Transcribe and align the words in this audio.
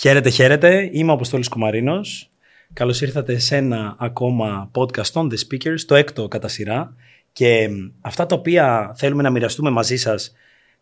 Χαίρετε, 0.00 0.30
χαίρετε. 0.30 0.88
Είμαι 0.92 1.10
ο 1.10 1.14
Αποστόλης 1.14 1.48
Κουμαρίνος. 1.48 2.30
Καλώς 2.72 3.00
ήρθατε 3.00 3.38
σε 3.38 3.56
ένα 3.56 3.96
ακόμα 3.98 4.70
podcast 4.74 5.12
on 5.12 5.22
the 5.22 5.36
speakers, 5.48 5.80
το 5.86 5.94
έκτο 5.94 6.28
κατά 6.28 6.48
σειρά. 6.48 6.94
Και 7.32 7.68
αυτά 8.00 8.26
τα 8.26 8.34
οποία 8.34 8.94
θέλουμε 8.96 9.22
να 9.22 9.30
μοιραστούμε 9.30 9.70
μαζί 9.70 9.96
σας 9.96 10.32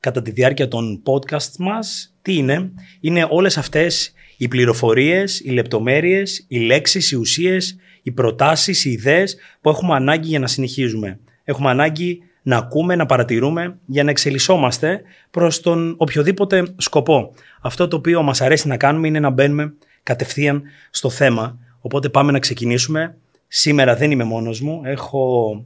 κατά 0.01 0.23
τη 0.23 0.31
διάρκεια 0.31 0.69
των 0.69 1.03
podcast 1.07 1.57
μας, 1.59 2.15
τι 2.23 2.37
είναι, 2.37 2.71
είναι 3.01 3.27
όλες 3.31 3.59
αυτές 3.59 4.13
οι 4.37 4.49
πληροφορίες, 4.49 5.41
οι 5.41 5.51
λεπτομέρειες, 5.51 6.45
οι 6.49 6.59
λέξεις, 6.59 7.11
οι 7.11 7.17
ουσίες, 7.17 7.77
οι 8.03 8.11
προτάσεις, 8.11 8.85
οι 8.85 8.91
ιδέες 8.91 9.37
που 9.61 9.69
έχουμε 9.69 9.95
ανάγκη 9.95 10.29
για 10.29 10.39
να 10.39 10.47
συνεχίζουμε. 10.47 11.19
Έχουμε 11.45 11.71
ανάγκη 11.71 12.23
να 12.47 12.57
ακούμε, 12.57 12.97
να 12.97 13.07
παρατηρούμε 13.07 13.79
για 13.87 14.05
να 14.05 14.11
εξελισσόμαστε 14.11 15.03
προς 15.31 15.61
τον 15.61 15.95
οποιοδήποτε 15.99 16.75
σκοπό. 16.77 17.33
Αυτό 17.61 17.89
το 17.89 17.97
οποίο 17.97 18.23
μας 18.23 18.41
αρέσει 18.41 18.69
να 18.69 18.77
κάνουμε 18.77 19.09
είναι 19.09 19.21
να 19.21 19.31
μπαίνουμε 19.31 19.75
κατευθείαν 20.03 20.63
στο 20.91 21.11
θέμα. 21.11 21.59
Οπότε 21.81 22.09
πάμε 22.09 22.33
να 22.33 22.39
ξεκινήσουμε. 22.39 23.17
Σήμερα 23.49 23.97
δεν 23.97 24.11
είμαι 24.11 24.25
μόνος 24.25 24.61
μου. 24.61 24.81
Έχω 24.85 25.65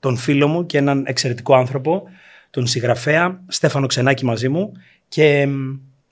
τον 0.00 0.16
φίλο 0.16 0.48
μου 0.48 0.66
και 0.66 0.78
έναν 0.78 1.04
εξαιρετικό 1.06 1.54
άνθρωπο, 1.54 2.02
τον 2.50 2.66
συγγραφέα 2.66 3.42
Στέφανο 3.48 3.86
Ξενάκη 3.86 4.24
μαζί 4.24 4.48
μου 4.48 4.72
και 5.08 5.48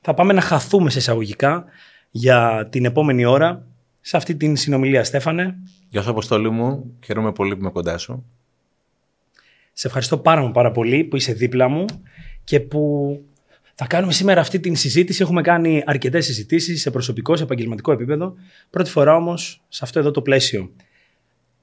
θα 0.00 0.14
πάμε 0.14 0.32
να 0.32 0.40
χαθούμε 0.40 0.90
σε 0.90 0.98
εισαγωγικά 0.98 1.64
για 2.10 2.68
την 2.70 2.84
επόμενη 2.84 3.24
ώρα 3.24 3.66
σε 4.00 4.16
αυτή 4.16 4.34
την 4.34 4.56
συνομιλία. 4.56 5.04
Στέφανε. 5.04 5.56
Γεια 5.88 6.02
σου 6.02 6.10
Αποστόλη 6.10 6.50
μου. 6.50 6.96
Χαίρομαι 7.04 7.32
πολύ 7.32 7.54
που 7.54 7.60
είμαι 7.60 7.70
κοντά 7.70 7.98
σου. 7.98 8.24
Σε 9.80 9.86
ευχαριστώ 9.86 10.18
πάρα, 10.18 10.50
πάρα 10.50 10.70
πολύ 10.70 11.04
που 11.04 11.16
είσαι 11.16 11.32
δίπλα 11.32 11.68
μου 11.68 11.84
και 12.44 12.60
που 12.60 13.14
θα 13.74 13.86
κάνουμε 13.86 14.12
σήμερα 14.12 14.40
αυτή 14.40 14.60
την 14.60 14.76
συζήτηση. 14.76 15.22
Έχουμε 15.22 15.42
κάνει 15.42 15.82
αρκετές 15.86 16.24
συζητήσεις 16.24 16.80
σε 16.80 16.90
προσωπικό, 16.90 17.36
σε 17.36 17.42
επαγγελματικό 17.42 17.92
επίπεδο. 17.92 18.34
Πρώτη 18.70 18.90
φορά 18.90 19.16
όμως 19.16 19.62
σε 19.68 19.80
αυτό 19.84 19.98
εδώ 19.98 20.10
το 20.10 20.22
πλαίσιο. 20.22 20.72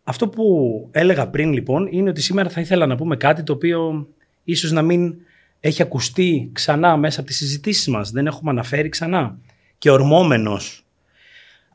Αυτό 0.04 0.28
που 0.28 0.44
έλεγα 0.92 1.28
πριν 1.28 1.54
λοιπόν 1.54 1.88
είναι 1.92 2.10
ότι 2.10 2.22
σήμερα 2.22 2.50
θα 2.50 2.62
ήθελα 2.62 2.86
να 2.86 2.96
πούμε 2.96 3.16
κάτι 3.16 3.44
το 3.44 3.54
οποίο 3.54 4.08
ίσως 4.44 4.72
να 4.72 4.82
μην 4.82 5.16
έχει 5.60 5.82
ακουστεί 5.82 6.50
ξανά 6.54 6.98
μέσα 6.98 7.20
από 7.20 7.30
τις 7.30 7.38
συζητήσεις 7.38 7.88
μας. 7.88 8.12
Δεν 8.12 8.28
έχουμε 8.28 8.52
αναφέρει 8.52 8.90
ξανά. 8.90 9.38
Και 9.78 9.92
ορμόμενος 9.92 10.86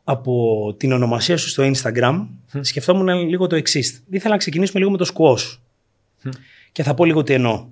από 0.05 0.75
την 0.77 0.93
ονομασία 0.93 1.37
σου 1.37 1.49
στο 1.49 1.71
Instagram, 1.75 2.27
σκεφτόμουν 2.61 3.29
λίγο 3.29 3.47
το 3.47 3.57
εξής. 3.57 4.03
Ήθελα 4.11 4.33
να 4.33 4.39
ξεκινήσουμε 4.39 4.79
λίγο 4.79 4.91
με 4.91 4.99
το 4.99 5.11
squash. 5.15 5.57
Και 6.73 6.83
θα 6.83 6.95
πω 6.95 7.05
λίγο 7.05 7.23
τι 7.23 7.33
εννοώ. 7.33 7.67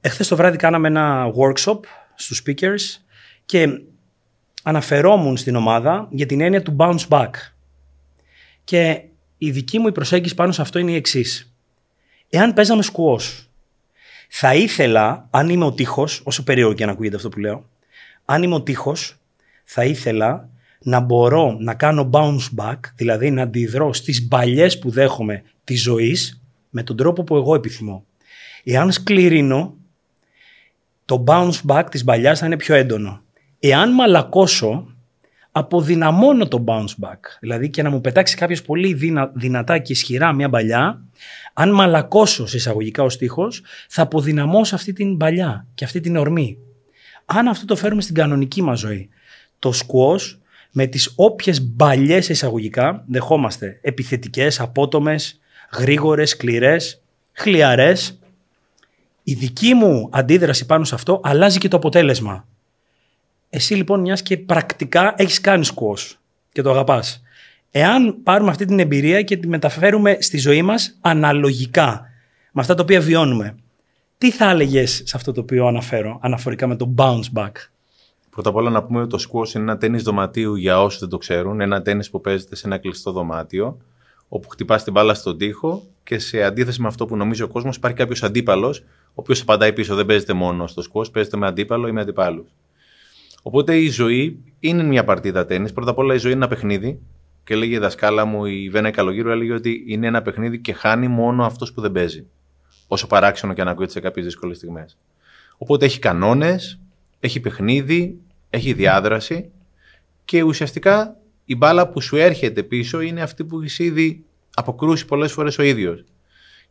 Εχθές 0.00 0.28
το 0.28 0.36
βράδυ 0.36 0.56
κάναμε 0.56 0.88
ένα 0.88 1.30
workshop 1.38 1.80
στους 2.14 2.42
speakers 2.46 3.02
και 3.46 3.80
αναφερόμουν 4.62 5.36
στην 5.36 5.56
ομάδα 5.56 6.08
για 6.10 6.26
την 6.26 6.40
έννοια 6.40 6.62
του 6.62 6.76
bounce 6.78 7.08
back. 7.08 7.30
Και 8.64 9.02
η 9.38 9.50
δική 9.50 9.78
μου 9.78 9.86
η 9.86 9.92
προσέγγιση 9.92 10.34
πάνω 10.34 10.52
σε 10.52 10.62
αυτό 10.62 10.78
είναι 10.78 10.90
η 10.90 10.94
εξής. 10.94 11.54
Εάν 12.30 12.52
παίζαμε 12.52 12.82
squash, 12.92 13.44
θα 14.28 14.54
ήθελα, 14.54 15.28
αν 15.30 15.48
είμαι 15.48 15.64
ο 15.64 15.72
τείχος, 15.72 16.20
όσο 16.24 16.44
περίεργο 16.44 16.72
και 16.72 16.86
να 16.86 16.92
ακούγεται 16.92 17.16
αυτό 17.16 17.28
που 17.28 17.38
λέω, 17.38 17.68
αν 18.24 18.42
είμαι 18.42 18.54
ο 18.54 18.62
τείχος, 18.62 19.16
θα 19.64 19.84
ήθελα 19.84 20.48
να 20.82 21.00
μπορώ 21.00 21.56
να 21.60 21.74
κάνω 21.74 22.10
bounce 22.12 22.48
back, 22.56 22.78
δηλαδή 22.96 23.30
να 23.30 23.42
αντιδρώ 23.42 23.92
στις 23.92 24.28
παλιές 24.28 24.78
που 24.78 24.90
δέχομαι 24.90 25.42
της 25.64 25.82
ζωής 25.82 26.40
με 26.76 26.82
τον 26.82 26.96
τρόπο 26.96 27.24
που 27.24 27.36
εγώ 27.36 27.54
επιθυμώ. 27.54 28.04
Εάν 28.64 28.92
σκληρίνω, 28.92 29.76
το 31.04 31.24
bounce 31.26 31.60
back 31.66 31.84
της 31.90 32.04
παλιάς 32.04 32.38
θα 32.38 32.46
είναι 32.46 32.56
πιο 32.56 32.74
έντονο. 32.74 33.22
Εάν 33.58 33.92
μαλακώσω, 33.92 34.86
αποδυναμώνω 35.52 36.48
το 36.48 36.64
bounce 36.66 37.04
back. 37.04 37.18
Δηλαδή 37.40 37.70
και 37.70 37.82
να 37.82 37.90
μου 37.90 38.00
πετάξει 38.00 38.36
κάποιος 38.36 38.62
πολύ 38.62 38.94
δυνα, 38.94 39.30
δυνατά 39.34 39.78
και 39.78 39.92
ισχυρά 39.92 40.32
μια 40.32 40.48
παλιά, 40.48 41.02
αν 41.52 41.70
μαλακώσω 41.70 42.46
σε 42.46 42.56
εισαγωγικά 42.56 43.02
ο 43.02 43.08
στίχος, 43.08 43.62
θα 43.88 44.02
αποδυναμώσω 44.02 44.74
αυτή 44.74 44.92
την 44.92 45.16
παλιά 45.16 45.66
και 45.74 45.84
αυτή 45.84 46.00
την 46.00 46.16
ορμή. 46.16 46.58
Αν 47.24 47.48
αυτό 47.48 47.64
το 47.64 47.76
φέρουμε 47.76 48.02
στην 48.02 48.14
κανονική 48.14 48.62
μας 48.62 48.78
ζωή, 48.78 49.08
το 49.58 49.72
squash 49.74 50.38
με 50.72 50.86
τις 50.86 51.12
όποιες 51.16 51.62
μπαλιές 51.62 52.28
εισαγωγικά 52.28 53.04
δεχόμαστε 53.06 53.78
επιθετικές, 53.82 54.60
απότομες, 54.60 55.40
γρήγορες, 55.72 56.30
σκληρές, 56.30 57.02
χλιαρές. 57.32 58.18
Η 59.22 59.34
δική 59.34 59.74
μου 59.74 60.08
αντίδραση 60.12 60.66
πάνω 60.66 60.84
σε 60.84 60.94
αυτό 60.94 61.20
αλλάζει 61.24 61.58
και 61.58 61.68
το 61.68 61.76
αποτέλεσμα. 61.76 62.46
Εσύ 63.50 63.74
λοιπόν 63.74 64.00
μιας 64.00 64.22
και 64.22 64.36
πρακτικά 64.36 65.14
έχεις 65.16 65.40
κάνει 65.40 65.64
σκουός 65.64 66.18
και 66.52 66.62
το 66.62 66.70
αγαπάς. 66.70 67.22
Εάν 67.70 68.22
πάρουμε 68.22 68.50
αυτή 68.50 68.64
την 68.64 68.78
εμπειρία 68.78 69.22
και 69.22 69.36
τη 69.36 69.48
μεταφέρουμε 69.48 70.16
στη 70.20 70.38
ζωή 70.38 70.62
μας 70.62 70.98
αναλογικά 71.00 72.10
με 72.52 72.60
αυτά 72.60 72.74
τα 72.74 72.82
οποία 72.82 73.00
βιώνουμε, 73.00 73.56
τι 74.18 74.30
θα 74.30 74.50
έλεγες 74.50 75.02
σε 75.04 75.16
αυτό 75.16 75.32
το 75.32 75.40
οποίο 75.40 75.66
αναφέρω 75.66 76.18
αναφορικά 76.22 76.66
με 76.66 76.76
το 76.76 76.94
bounce 76.96 77.32
back; 77.34 77.52
Πρώτα 78.30 78.50
απ' 78.50 78.56
όλα 78.56 78.70
να 78.70 78.82
πούμε 78.82 79.00
ότι 79.00 79.10
το 79.10 79.18
squash 79.18 79.54
είναι 79.54 79.62
ένα 79.64 79.78
τέννις 79.78 80.02
δωματίου 80.02 80.54
για 80.54 80.82
όσους 80.82 81.00
δεν 81.00 81.08
το 81.08 81.18
ξέρουν. 81.18 81.60
Ένα 81.60 81.82
τέννις 81.82 82.10
που 82.10 82.20
παίζεται 82.20 82.56
σε 82.56 82.66
ένα 82.66 82.78
κλειστό 82.78 83.12
δωμάτιο 83.12 83.78
όπου 84.28 84.48
χτυπάς 84.48 84.84
την 84.84 84.92
μπάλα 84.92 85.14
στον 85.14 85.38
τοίχο 85.38 85.82
και 86.04 86.18
σε 86.18 86.42
αντίθεση 86.42 86.80
με 86.80 86.86
αυτό 86.86 87.06
που 87.06 87.16
νομίζει 87.16 87.42
ο 87.42 87.48
κόσμος, 87.48 87.76
υπάρχει 87.76 87.96
κάποιος 87.96 88.22
αντίπαλος, 88.22 88.78
ο 88.78 89.12
οποίος 89.14 89.40
απαντάει 89.40 89.72
πίσω. 89.72 89.94
Δεν 89.94 90.06
παίζεται 90.06 90.32
μόνο 90.32 90.66
στο 90.66 90.82
σκο, 90.82 91.04
παίζεται 91.12 91.36
με 91.36 91.46
αντίπαλο 91.46 91.88
ή 91.88 91.92
με 91.92 92.00
αντιπάλους. 92.00 92.48
Οπότε 93.42 93.76
η 93.76 93.88
ζωή 93.88 94.38
είναι 94.60 94.82
μια 94.82 95.04
παρτίδα 95.04 95.46
τέννης. 95.46 95.72
Πρώτα 95.72 95.90
απ' 95.90 95.98
όλα 95.98 96.14
η 96.14 96.18
ζωή 96.18 96.32
είναι 96.32 96.44
ένα 96.44 96.54
παιχνίδι. 96.54 96.98
Και 97.44 97.56
λέγει 97.56 97.72
η 97.72 97.78
δασκάλα 97.78 98.24
μου, 98.24 98.44
η 98.44 98.68
Βένα 98.70 98.90
Καλογύρου, 98.90 99.30
έλεγε 99.30 99.52
ότι 99.52 99.84
είναι 99.86 100.06
ένα 100.06 100.22
παιχνίδι 100.22 100.58
και 100.58 100.72
χάνει 100.72 101.08
μόνο 101.08 101.44
αυτός 101.44 101.72
που 101.72 101.80
δεν 101.80 101.92
παίζει. 101.92 102.26
Όσο 102.86 103.06
παράξενο 103.06 103.52
και 103.52 103.60
αν 103.60 103.68
ακούγεται 103.68 103.92
σε 103.92 104.00
κάποιες 104.00 104.24
δύσκολες 104.24 104.56
στιγμές. 104.56 104.96
Οπότε 105.56 105.84
έχει 105.84 105.98
κανόνες, 105.98 106.78
έχει 107.20 107.40
παιχνίδι, 107.40 108.18
έχει 108.50 108.72
διάδραση 108.72 109.50
και 110.24 110.42
ουσιαστικά 110.42 111.16
η 111.46 111.56
μπάλα 111.56 111.88
που 111.88 112.00
σου 112.00 112.16
έρχεται 112.16 112.62
πίσω 112.62 113.00
είναι 113.00 113.22
αυτή 113.22 113.44
που 113.44 113.60
έχει 113.60 113.84
ήδη 113.84 114.24
αποκρούσει 114.54 115.04
πολλές 115.04 115.32
φορές 115.32 115.58
ο 115.58 115.62
ίδιος. 115.62 116.04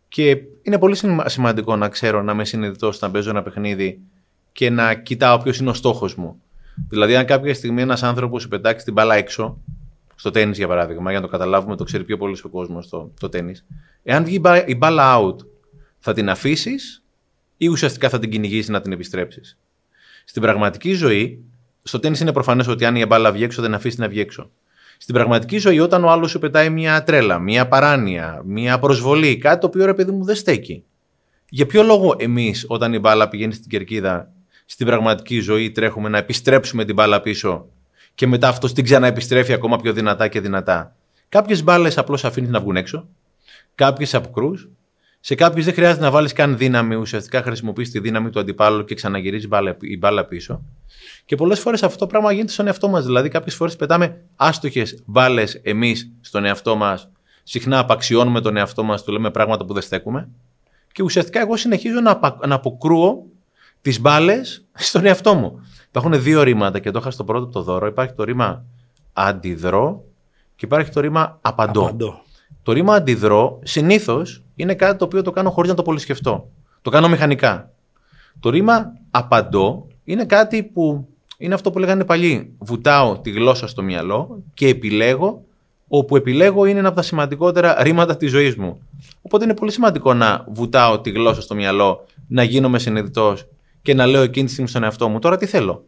Και 0.07 0.37
είναι 0.61 0.79
πολύ 0.79 0.97
σημαντικό 1.25 1.75
να 1.75 1.89
ξέρω 1.89 2.21
να 2.21 2.31
είμαι 2.31 2.45
συνειδητός 2.45 2.99
να 2.99 3.11
παίζω 3.11 3.29
ένα 3.29 3.43
παιχνίδι 3.43 3.99
και 4.51 4.69
να 4.69 4.93
κοιτάω 4.93 5.37
ποιος 5.37 5.57
είναι 5.57 5.69
ο 5.69 5.73
στόχος 5.73 6.15
μου. 6.15 6.41
Δηλαδή, 6.89 7.15
αν 7.15 7.25
κάποια 7.25 7.53
στιγμή 7.53 7.81
ένας 7.81 8.03
άνθρωπος 8.03 8.41
σου 8.41 8.47
πετάξει 8.47 8.85
την 8.85 8.93
μπάλα 8.93 9.15
έξω, 9.15 9.57
στο 10.15 10.31
τέννη 10.31 10.55
για 10.55 10.67
παράδειγμα, 10.67 11.11
για 11.11 11.19
να 11.19 11.25
το 11.25 11.31
καταλάβουμε, 11.31 11.75
το 11.75 11.83
ξέρει 11.83 12.03
πιο 12.03 12.17
πολύ 12.17 12.37
ο 12.43 12.49
κόσμος 12.49 12.89
το, 12.89 13.11
το 13.19 13.29
τέννη. 13.29 13.53
Εάν 14.03 14.23
βγει 14.23 14.41
η 14.65 14.75
μπάλα 14.75 15.19
out, 15.19 15.35
θα 15.99 16.13
την 16.13 16.29
αφήσεις 16.29 17.03
ή 17.57 17.67
ουσιαστικά 17.67 18.09
θα 18.09 18.19
την 18.19 18.29
κυνηγήσεις 18.29 18.69
να 18.69 18.81
την 18.81 18.91
επιστρέψεις; 18.91 19.57
Στην 20.25 20.41
πραγματική 20.41 20.93
ζωή, 20.93 21.43
στο 21.83 21.99
τέννη 21.99 22.17
είναι 22.21 22.33
προφανές 22.33 22.67
ότι 22.67 22.85
αν 22.85 22.95
η 22.95 23.05
μπάλα 23.05 23.31
βγει 23.31 23.43
έξω, 23.43 23.61
δεν 23.61 23.73
αφήσεις 23.73 23.99
να 23.99 24.07
βγει 24.07 24.19
έξω. 24.19 24.51
Στην 25.05 25.17
πραγματική 25.17 25.57
ζωή, 25.57 25.79
όταν 25.79 26.03
ο 26.03 26.09
άλλος 26.09 26.31
σου 26.31 26.39
πετάει 26.39 26.69
μια 26.69 27.03
τρέλα, 27.03 27.39
μια 27.39 27.67
παράνοια, 27.67 28.41
μια 28.45 28.79
προσβολή, 28.79 29.37
κάτι 29.37 29.59
το 29.59 29.67
οποίο 29.67 29.85
ρε 29.85 29.93
παιδί 29.93 30.11
μου 30.11 30.23
δεν 30.23 30.35
στέκει. 30.35 30.83
Για 31.49 31.65
ποιο 31.65 31.83
λόγο 31.83 32.15
εμείς, 32.17 32.65
όταν 32.67 32.93
η 32.93 32.99
μπάλα 32.99 33.29
πηγαίνει 33.29 33.53
στην 33.53 33.69
κερκίδα, 33.69 34.31
στην 34.65 34.85
πραγματική 34.85 35.39
ζωή 35.39 35.71
τρέχουμε 35.71 36.09
να 36.09 36.17
επιστρέψουμε 36.17 36.85
την 36.85 36.95
μπάλα 36.95 37.21
πίσω 37.21 37.65
και 38.15 38.27
μετά 38.27 38.47
αυτός 38.47 38.73
την 38.73 38.83
ξαναεπιστρέφει 38.83 39.53
ακόμα 39.53 39.77
πιο 39.77 39.93
δυνατά 39.93 40.27
και 40.27 40.39
δυνατά. 40.39 40.95
Κάποιες 41.29 41.63
μπάλες 41.63 41.97
απλώς 41.97 42.25
αφήνεις 42.25 42.49
να 42.49 42.59
βγουν 42.59 42.75
έξω, 42.75 43.07
κάποιες 43.75 44.13
αποκρού, 44.13 44.51
σε 45.25 45.35
κάποιε 45.35 45.63
δεν 45.63 45.73
χρειάζεται 45.73 46.01
να 46.01 46.11
βάλεις 46.11 46.33
καν 46.33 46.57
δύναμη, 46.57 46.95
ουσιαστικά 46.95 47.41
χρησιμοποιείς 47.41 47.91
τη 47.91 47.99
δύναμη 47.99 48.29
του 48.29 48.39
αντιπάλου 48.39 48.83
και 48.83 48.95
ξαναγυρίζεις 48.95 49.49
η 49.79 49.97
μπάλα 49.97 50.25
πίσω. 50.25 50.61
Και 51.25 51.35
πολλές 51.35 51.59
φορές 51.59 51.83
αυτό 51.83 51.97
το 51.97 52.07
πράγμα 52.07 52.31
γίνεται 52.31 52.51
στον 52.51 52.67
εαυτό 52.67 52.87
μας. 52.87 53.05
Δηλαδή, 53.05 53.29
κάποιες 53.29 53.55
φορές 53.55 53.75
πετάμε 53.75 54.21
άστοχες 54.35 55.03
μπάλες 55.05 55.59
εμείς 55.63 56.11
στον 56.21 56.45
εαυτό 56.45 56.75
μας. 56.75 57.09
Συχνά 57.43 57.79
απαξιώνουμε 57.79 58.41
τον 58.41 58.57
εαυτό 58.57 58.83
μας, 58.83 59.03
του 59.03 59.11
λέμε 59.11 59.31
πράγματα 59.31 59.65
που 59.65 59.73
δεν 59.73 59.81
στέκουμε. 59.81 60.29
Και 60.91 61.03
ουσιαστικά 61.03 61.39
εγώ 61.39 61.57
συνεχίζω 61.57 61.99
να, 61.99 62.19
να 62.47 62.55
αποκρούω 62.55 63.25
τις 63.81 64.01
μπάλες 64.01 64.65
στον 64.73 65.05
εαυτό 65.05 65.33
μου. 65.33 65.59
Υπάρχουν 65.87 66.21
δύο 66.21 66.43
ρήματα 66.43 66.79
και 66.79 66.91
το 66.91 66.99
είχα 66.99 67.11
στο 67.11 67.23
πρώτο 67.23 67.47
το 67.47 67.61
δώρο. 67.61 67.87
Υπάρχει 67.87 68.13
το 68.13 68.23
ρήμα 68.23 68.65
αντιδρώ 69.13 70.03
και 70.55 70.65
υπάρχει 70.65 70.91
το 70.91 70.99
ρήμα 70.99 71.37
απαντώ. 71.41 71.81
απαντώ. 71.81 72.21
Το 72.63 72.71
ρήμα 72.71 72.93
αντιδρώ 72.93 73.59
συνήθως 73.63 74.44
είναι 74.55 74.73
κάτι 74.75 74.97
το 74.97 75.05
οποίο 75.05 75.21
το 75.21 75.31
κάνω 75.31 75.49
χωρίς 75.49 75.69
να 75.69 75.75
το 75.75 75.81
πολυσκεφτώ. 75.81 76.49
Το 76.81 76.89
κάνω 76.89 77.07
μηχανικά. 77.09 77.71
Το 78.39 78.49
ρήμα 78.49 78.93
απαντώ 79.11 79.87
είναι 80.03 80.25
κάτι 80.25 80.63
που 80.63 81.07
είναι 81.37 81.53
αυτό 81.53 81.71
που 81.71 81.79
λέγανε 81.79 82.05
παλιοί. 82.05 82.53
Βουτάω 82.57 83.19
τη 83.19 83.31
γλώσσα 83.31 83.67
στο 83.67 83.83
μυαλό 83.83 84.43
και 84.53 84.67
επιλέγω. 84.67 85.43
Όπου 85.87 86.15
επιλέγω 86.15 86.65
είναι 86.65 86.79
ένα 86.79 86.87
από 86.87 86.97
τα 86.97 87.03
σημαντικότερα 87.03 87.83
ρήματα 87.83 88.17
της 88.17 88.31
ζωής 88.31 88.55
μου. 88.55 88.81
Οπότε 89.21 89.43
είναι 89.43 89.53
πολύ 89.53 89.71
σημαντικό 89.71 90.13
να 90.13 90.45
βουτάω 90.47 90.99
τη 90.99 91.09
γλώσσα 91.09 91.41
στο 91.41 91.55
μυαλό, 91.55 92.05
να 92.27 92.43
γίνομαι 92.43 92.79
συνειδητός 92.79 93.47
και 93.81 93.93
να 93.93 94.05
λέω 94.05 94.21
εκείνη 94.21 94.45
τη 94.45 94.51
στιγμή 94.51 94.69
στον 94.69 94.83
εαυτό 94.83 95.09
μου 95.09 95.19
τώρα 95.19 95.37
τι 95.37 95.45
θέλω. 95.45 95.85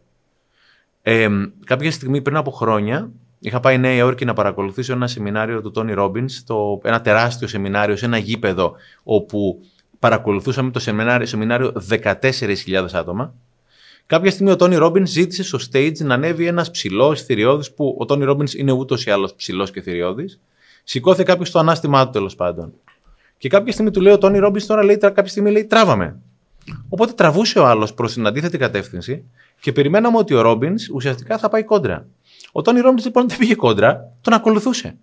Ε, 1.02 1.28
κάποια 1.64 1.90
στιγμή 1.90 2.22
πριν 2.22 2.36
από 2.36 2.50
χρόνια 2.50 3.10
είχα 3.38 3.60
πάει 3.60 3.78
Νέα 3.78 3.94
Υόρκη 3.94 4.24
να 4.24 4.32
παρακολουθήσω 4.32 4.92
ένα 4.92 5.06
σεμινάριο 5.06 5.60
του 5.60 5.70
Τόνι 5.70 5.92
Ρόμπιν, 5.92 6.26
ένα 6.82 7.00
τεράστιο 7.00 7.48
σεμινάριο 7.48 7.96
σε 7.96 8.04
ένα 8.04 8.18
γήπεδο 8.18 8.74
όπου 9.02 9.60
παρακολουθούσαμε 9.98 10.70
το 10.70 10.78
σεμινάριο, 10.78 11.26
σεμινάριο 11.26 11.72
14.000 11.90 12.86
άτομα. 12.92 13.34
Κάποια 14.06 14.30
στιγμή 14.30 14.50
ο 14.50 14.56
Τόνι 14.56 14.76
Ρόμπιν 14.76 15.06
ζήτησε 15.06 15.42
στο 15.42 15.58
stage 15.70 15.98
να 15.98 16.14
ανέβει 16.14 16.46
ένας 16.46 16.70
ψηλός 16.70 17.22
θηριώδης, 17.22 17.72
που 17.72 17.96
ο 17.98 18.04
Τόνι 18.04 18.24
Ρόμπιν 18.24 18.46
είναι 18.56 18.72
ούτως 18.72 19.06
ή 19.06 19.10
άλλως 19.10 19.34
ψηλός 19.34 19.70
και 19.70 19.80
θηριώδης. 19.80 20.40
Σηκώθηκε 20.84 21.22
κάποιος 21.22 21.48
στο 21.48 21.58
ανάστημά 21.58 22.04
του 22.04 22.10
τέλος 22.10 22.34
πάντων. 22.34 22.72
Και 23.38 23.48
κάποια 23.48 23.72
στιγμή 23.72 23.90
του 23.90 24.00
λέει 24.00 24.12
ο 24.12 24.18
Τόνι 24.18 24.38
Ρόμπιν 24.38 24.66
τώρα 24.66 24.84
λέει, 24.84 24.96
κάποια 24.96 25.26
στιγμή 25.26 25.50
λέει 25.50 25.64
τράβαμε. 25.64 26.16
Οπότε 26.88 27.12
τραβούσε 27.12 27.58
ο 27.58 27.66
άλλος 27.66 27.94
προς 27.94 28.12
την 28.12 28.26
αντίθετη 28.26 28.58
κατεύθυνση 28.58 29.24
και 29.60 29.72
περιμέναμε 29.72 30.16
ότι 30.16 30.34
ο 30.34 30.40
Ρόμπιν 30.40 30.74
ουσιαστικά 30.92 31.38
θα 31.38 31.48
πάει 31.48 31.64
κόντρα. 31.64 32.06
Ο 32.52 32.62
Τόνι 32.62 32.80
Ρόμπιν 32.80 33.04
λοιπόν 33.04 33.28
δεν 33.28 33.38
πήγε 33.38 33.54
κόντρα, 33.54 34.12
τον 34.20 34.32
ακολουθούσε. 34.32 34.96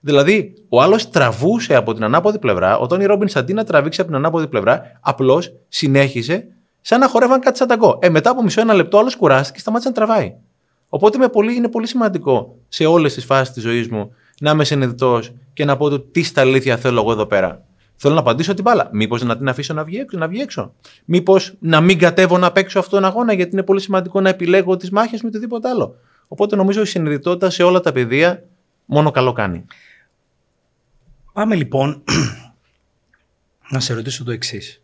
Δηλαδή, 0.00 0.54
ο 0.68 0.82
άλλος 0.82 1.10
τραβούσε 1.10 1.74
από 1.74 1.94
την 1.94 2.04
ανάποδη 2.04 2.38
πλευρά, 2.38 2.78
ο 2.78 2.86
Τόνι 2.86 3.04
Ρόμπιν 3.04 3.28
αντί 3.34 3.52
να 3.52 3.64
τραβήξει 3.64 4.00
από 4.00 4.10
την 4.10 4.18
ανάποδη 4.18 4.46
πλευρά, 4.46 4.82
απλώς 5.00 5.52
συνέχισε 5.68 6.46
σαν 6.80 7.00
να 7.00 7.08
χορεύαν 7.08 7.40
κάτι 7.40 7.58
σαν 7.58 7.68
ταγκό. 7.68 7.98
Ε, 8.02 8.08
μετά 8.08 8.30
από 8.30 8.42
μισό 8.42 8.60
ένα 8.60 8.74
λεπτό, 8.74 8.98
άλλος 8.98 9.16
κουράστηκε 9.16 9.52
και 9.52 9.60
σταμάτησε 9.60 9.88
να 9.88 9.94
τραβάει. 9.94 10.34
Οπότε 10.88 11.18
με 11.18 11.28
πολύ, 11.28 11.54
είναι 11.54 11.68
πολύ 11.68 11.86
σημαντικό 11.86 12.56
σε 12.68 12.84
όλες 12.84 13.14
τις 13.14 13.24
φάσεις 13.24 13.54
της 13.54 13.62
ζωής 13.62 13.88
μου 13.88 14.14
να 14.40 14.50
είμαι 14.50 14.64
συνειδητός 14.64 15.32
και 15.52 15.64
να 15.64 15.76
πω 15.76 15.88
το 15.88 16.00
τι 16.00 16.22
στα 16.22 16.40
αλήθεια 16.40 16.76
θέλω 16.76 17.00
εγώ 17.00 17.12
εδώ 17.12 17.26
πέρα. 17.26 17.62
Θέλω 17.96 18.14
να 18.14 18.20
απαντήσω 18.20 18.54
την 18.54 18.62
μπάλα. 18.62 18.88
Μήπως 18.92 19.22
να 19.22 19.36
την 19.36 19.48
αφήσω 19.48 19.74
να 19.74 19.84
βγει 19.84 19.98
έξω. 19.98 20.18
Να 20.18 20.28
βγει 20.28 20.40
έξω. 20.40 20.72
Μήπως 21.04 21.54
να 21.58 21.80
μην 21.80 21.98
κατέβω 21.98 22.38
να 22.38 22.52
παίξω 22.52 22.78
αυτόν 22.78 23.00
τον 23.00 23.08
αγώνα, 23.10 23.32
γιατί 23.32 23.50
είναι 23.52 23.62
πολύ 23.62 23.80
σημαντικό 23.80 24.20
να 24.20 24.28
επιλέγω 24.28 24.76
τις 24.76 24.90
μάχες 24.90 25.22
με 25.22 25.28
οτιδήποτε 25.28 25.68
άλλο. 25.68 25.94
Οπότε 26.32 26.56
νομίζω 26.56 26.82
η 26.82 26.86
συνειδητότητα 26.86 27.50
σε 27.50 27.62
όλα 27.62 27.80
τα 27.80 27.92
πεδία 27.92 28.44
μόνο 28.84 29.10
καλό 29.10 29.32
κάνει. 29.32 29.64
Πάμε 31.32 31.54
λοιπόν 31.54 32.02
να 33.70 33.80
σε 33.80 33.94
ρωτήσω 33.94 34.24
το 34.24 34.30
εξής. 34.30 34.82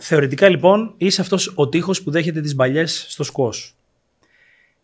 Θεωρητικά 0.00 0.48
λοιπόν 0.48 0.94
είσαι 0.96 1.20
αυτός 1.20 1.52
ο 1.54 1.68
τείχος 1.68 2.02
που 2.02 2.10
δέχεται 2.10 2.40
τις 2.40 2.54
μπαλιές 2.54 3.06
στο 3.08 3.24
σκος. 3.24 3.76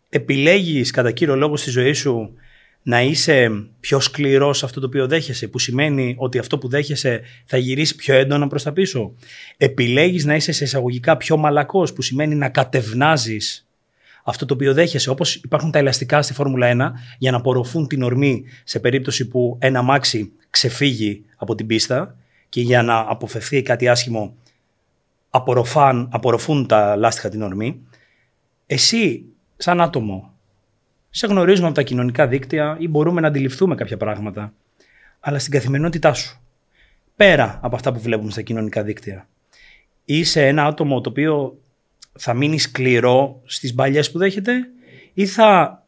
Επιλέγεις 0.09 0.91
κατά 0.91 1.11
κύριο 1.11 1.35
λόγο 1.35 1.57
στη 1.57 1.69
ζωή 1.69 1.93
σου 1.93 2.33
να 2.81 3.01
είσαι 3.01 3.67
πιο 3.79 3.99
σκληρός 3.99 4.57
σε 4.57 4.65
αυτό 4.65 4.79
το 4.79 4.85
οποίο 4.85 5.07
δέχεσαι, 5.07 5.47
που 5.47 5.59
σημαίνει 5.59 6.15
ότι 6.17 6.37
αυτό 6.37 6.57
που 6.57 6.67
δέχεσαι 6.67 7.21
θα 7.45 7.57
γυρίσει 7.57 7.95
πιο 7.95 8.15
έντονα 8.15 8.47
προς 8.47 8.63
τα 8.63 8.73
πίσω. 8.73 9.15
Επιλέγεις 9.57 10.25
να 10.25 10.35
είσαι 10.35 10.51
σε 10.51 10.63
εισαγωγικά 10.63 11.17
πιο 11.17 11.37
μαλακός, 11.37 11.93
που 11.93 12.01
σημαίνει 12.01 12.35
να 12.35 12.49
κατευνάζεις 12.49 13.66
αυτό 14.29 14.45
το 14.45 14.53
οποίο 14.53 14.73
δέχεσαι. 14.73 15.09
Όπως 15.09 15.35
υπάρχουν 15.35 15.71
τα 15.71 15.79
ελαστικά 15.79 16.21
στη 16.21 16.33
Φόρμουλα 16.33 16.67
1 16.71 16.91
για 17.17 17.31
να 17.31 17.37
απορροφούν 17.37 17.87
την 17.87 18.03
ορμή 18.03 18.43
σε 18.63 18.79
περίπτωση 18.79 19.27
που 19.27 19.57
ένα 19.59 19.81
μάξι 19.81 20.31
ξεφύγει 20.49 21.25
από 21.35 21.55
την 21.55 21.67
πίστα 21.67 22.15
και 22.49 22.61
για 22.61 22.83
να 22.83 23.05
αποφευθεί 23.07 23.61
κάτι 23.61 23.87
άσχημο 23.87 24.35
απορροφάν, 25.29 26.09
απορροφούν 26.11 26.67
τα 26.67 26.95
λάστιχα 26.95 27.29
την 27.29 27.41
ορμή. 27.41 27.81
Εσύ, 28.65 29.25
σαν 29.57 29.81
άτομο, 29.81 30.33
σε 31.09 31.27
γνωρίζουμε 31.27 31.67
από 31.67 31.75
τα 31.75 31.83
κοινωνικά 31.83 32.27
δίκτυα 32.27 32.77
ή 32.79 32.87
μπορούμε 32.87 33.21
να 33.21 33.27
αντιληφθούμε 33.27 33.75
κάποια 33.75 33.97
πράγματα. 33.97 34.53
Αλλά 35.19 35.39
στην 35.39 35.51
καθημερινότητά 35.51 36.13
σου, 36.13 36.39
πέρα 37.15 37.59
από 37.61 37.75
αυτά 37.75 37.93
που 37.93 37.99
βλέπουμε 37.99 38.31
στα 38.31 38.41
κοινωνικά 38.41 38.83
δίκτυα, 38.83 39.27
είσαι 40.05 40.47
ένα 40.47 40.65
άτομο 40.65 41.01
το 41.01 41.09
οποίο 41.09 41.57
θα 42.17 42.33
μείνει 42.33 42.59
σκληρό 42.59 43.41
στις 43.45 43.73
μπαλιές 43.73 44.11
που 44.11 44.17
δέχεται 44.17 44.53
ή 45.13 45.25
θα 45.25 45.81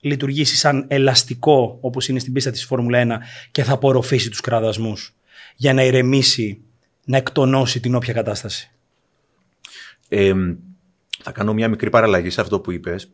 λειτουργήσει 0.00 0.56
σαν 0.56 0.84
ελαστικό 0.88 1.78
όπως 1.80 2.08
είναι 2.08 2.18
στην 2.18 2.32
πίστα 2.32 2.50
της 2.50 2.64
Φόρμουλα 2.64 3.02
1 3.04 3.48
και 3.50 3.62
θα 3.62 3.72
απορροφήσει 3.72 4.30
τους 4.30 4.40
κραδασμούς 4.40 5.14
για 5.56 5.72
να 5.74 5.82
ηρεμήσει, 5.82 6.60
να 7.04 7.16
εκτονώσει 7.16 7.80
την 7.80 7.94
όποια 7.94 8.12
κατάσταση. 8.12 8.70
Ε, 10.08 10.32
θα 11.22 11.32
κάνω 11.32 11.52
μια 11.54 11.68
μικρή 11.68 11.90
παραλλαγή 11.90 12.30
σε 12.30 12.40
αυτό 12.40 12.60
που 12.60 12.70
είπες 12.70 13.10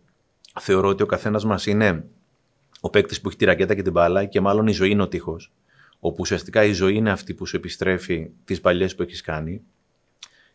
θεωρώ 0.60 0.88
ότι 0.88 1.02
ο 1.02 1.06
καθένας 1.06 1.44
μας 1.44 1.66
είναι 1.66 2.04
ο 2.80 2.90
παίκτης 2.90 3.20
που 3.20 3.28
έχει 3.28 3.36
τη 3.36 3.44
ρακέτα 3.44 3.74
και 3.74 3.82
την 3.82 3.92
μπάλα 3.92 4.24
και 4.24 4.40
μάλλον 4.40 4.66
η 4.66 4.72
ζωή 4.72 4.90
είναι 4.90 5.02
ο 5.02 5.08
τείχος. 5.08 5.52
Όπου 6.00 6.16
ουσιαστικά 6.20 6.64
η 6.64 6.72
ζωή 6.72 6.94
είναι 6.94 7.10
αυτή 7.10 7.34
που 7.34 7.46
σου 7.46 7.56
επιστρέφει 7.56 8.30
τις 8.44 8.60
παλιές 8.60 8.94
που 8.94 9.02
έχεις 9.02 9.20
κάνει. 9.20 9.62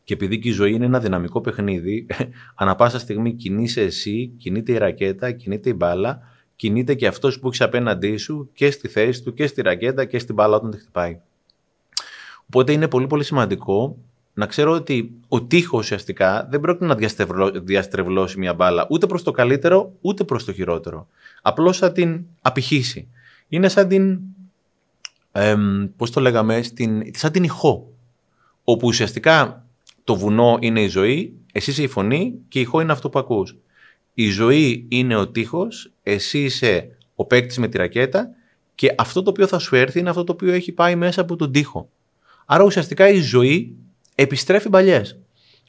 Και 0.07 0.13
επειδή 0.13 0.39
και 0.39 0.49
η 0.49 0.51
ζωή 0.51 0.73
είναι 0.73 0.85
ένα 0.85 0.99
δυναμικό 0.99 1.41
παιχνίδι, 1.41 2.05
ανα 2.59 2.75
πάσα 2.75 2.99
στιγμή 2.99 3.33
κινείσαι 3.33 3.81
εσύ, 3.81 4.33
κινείται 4.37 4.71
η 4.71 4.77
ρακέτα, 4.77 5.31
κινείται 5.31 5.69
η 5.69 5.73
μπάλα, 5.75 6.19
κινείται 6.55 6.93
και 6.93 7.07
αυτός 7.07 7.39
που 7.39 7.47
έχεις 7.47 7.61
απέναντί 7.61 8.17
σου 8.17 8.49
και 8.53 8.71
στη 8.71 8.87
θέση 8.87 9.23
του 9.23 9.33
και 9.33 9.47
στη 9.47 9.61
ρακέτα 9.61 10.05
και 10.05 10.19
στην 10.19 10.35
μπάλα 10.35 10.55
όταν 10.55 10.71
τη 10.71 10.77
χτυπάει. 10.77 11.19
Οπότε 12.45 12.71
είναι 12.71 12.87
πολύ 12.87 13.07
πολύ 13.07 13.23
σημαντικό 13.23 13.97
να 14.33 14.45
ξέρω 14.45 14.71
ότι 14.71 15.11
ο 15.27 15.43
τείχος 15.43 15.79
ουσιαστικά 15.79 16.47
δεν 16.49 16.59
πρόκειται 16.59 16.85
να 16.85 16.95
διαστρεβλώσει 17.63 18.39
μια 18.39 18.53
μπάλα 18.53 18.87
ούτε 18.89 19.07
προς 19.07 19.23
το 19.23 19.31
καλύτερο 19.31 19.93
ούτε 20.01 20.23
προς 20.23 20.45
το 20.45 20.53
χειρότερο. 20.53 21.07
Απλώς 21.41 21.77
θα 21.77 21.91
την 21.91 22.25
απηχήσει. 22.41 23.07
Είναι 23.47 23.67
σαν 23.67 23.87
την. 23.87 24.19
Ε, 25.31 25.55
Πώς 25.95 26.11
το 26.11 26.19
λέγαμε, 26.19 26.61
στην, 26.61 27.11
σαν 27.13 27.31
την 27.31 27.43
ηχό. 27.43 27.91
Όπου 28.63 28.87
ουσιαστικά 28.87 29.61
το 30.07 30.15
βουνό 30.15 30.57
είναι 30.61 30.81
η 30.81 30.87
ζωή, 30.87 31.33
εσύ 31.51 31.69
είσαι 31.69 31.83
η 31.83 31.87
φωνή 31.87 32.33
και 32.47 32.59
η 32.59 32.61
ηχό 32.61 32.81
είναι 32.81 32.91
αυτό 32.91 33.09
που 33.09 33.19
ακούς. 33.19 33.57
Η 34.13 34.29
ζωή 34.29 34.85
είναι 34.89 35.15
ο 35.15 35.27
τείχος, 35.27 35.91
εσύ 36.03 36.43
είσαι 36.43 36.97
ο 37.15 37.25
παίκτης 37.25 37.57
με 37.57 37.67
τη 37.67 37.77
ρακέτα 37.77 38.29
και 38.75 38.93
αυτό 38.97 39.23
το 39.23 39.29
οποίο 39.29 39.47
θα 39.47 39.59
σου 39.59 39.75
έρθει 39.75 39.99
είναι 39.99 40.09
αυτό 40.09 40.23
το 40.23 40.31
οποίο 40.31 40.53
έχει 40.53 40.71
πάει 40.71 40.95
μέσα 40.95 41.21
από 41.21 41.35
τον 41.35 41.51
τοίχο. 41.51 41.89
Άρα 42.45 42.63
ουσιαστικά 42.63 43.09
η 43.09 43.19
ζωή 43.19 43.75
επιστρέφει 44.15 44.69
παλιέ. 44.69 45.01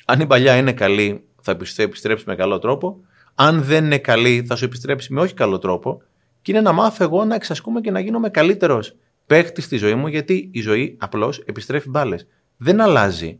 Αν 0.04 0.20
η 0.20 0.26
παλιά 0.26 0.56
είναι 0.56 0.72
καλή, 0.72 1.24
θα 1.42 1.58
επιστρέψει 1.76 2.24
με 2.26 2.34
καλό 2.34 2.58
τρόπο. 2.58 3.00
Αν 3.34 3.62
δεν 3.62 3.84
είναι 3.84 3.98
καλή, 3.98 4.44
θα 4.46 4.56
σου 4.56 4.64
επιστρέψει 4.64 5.12
με 5.12 5.20
όχι 5.20 5.34
καλό 5.34 5.58
τρόπο. 5.58 6.02
Και 6.42 6.52
είναι 6.52 6.60
να 6.60 6.72
μάθω 6.72 7.04
εγώ 7.04 7.24
να 7.24 7.34
εξασκούμε 7.34 7.80
και 7.80 7.90
να 7.90 8.00
γίνομαι 8.00 8.28
καλύτερος 8.30 8.96
παίχτη 9.26 9.60
στη 9.60 9.76
ζωή 9.76 9.94
μου, 9.94 10.06
γιατί 10.06 10.48
η 10.52 10.60
ζωή 10.60 10.96
απλώς 10.98 11.38
επιστρέφει 11.38 11.88
μπάλες. 11.88 12.26
Δεν 12.56 12.80
αλλάζει. 12.80 13.38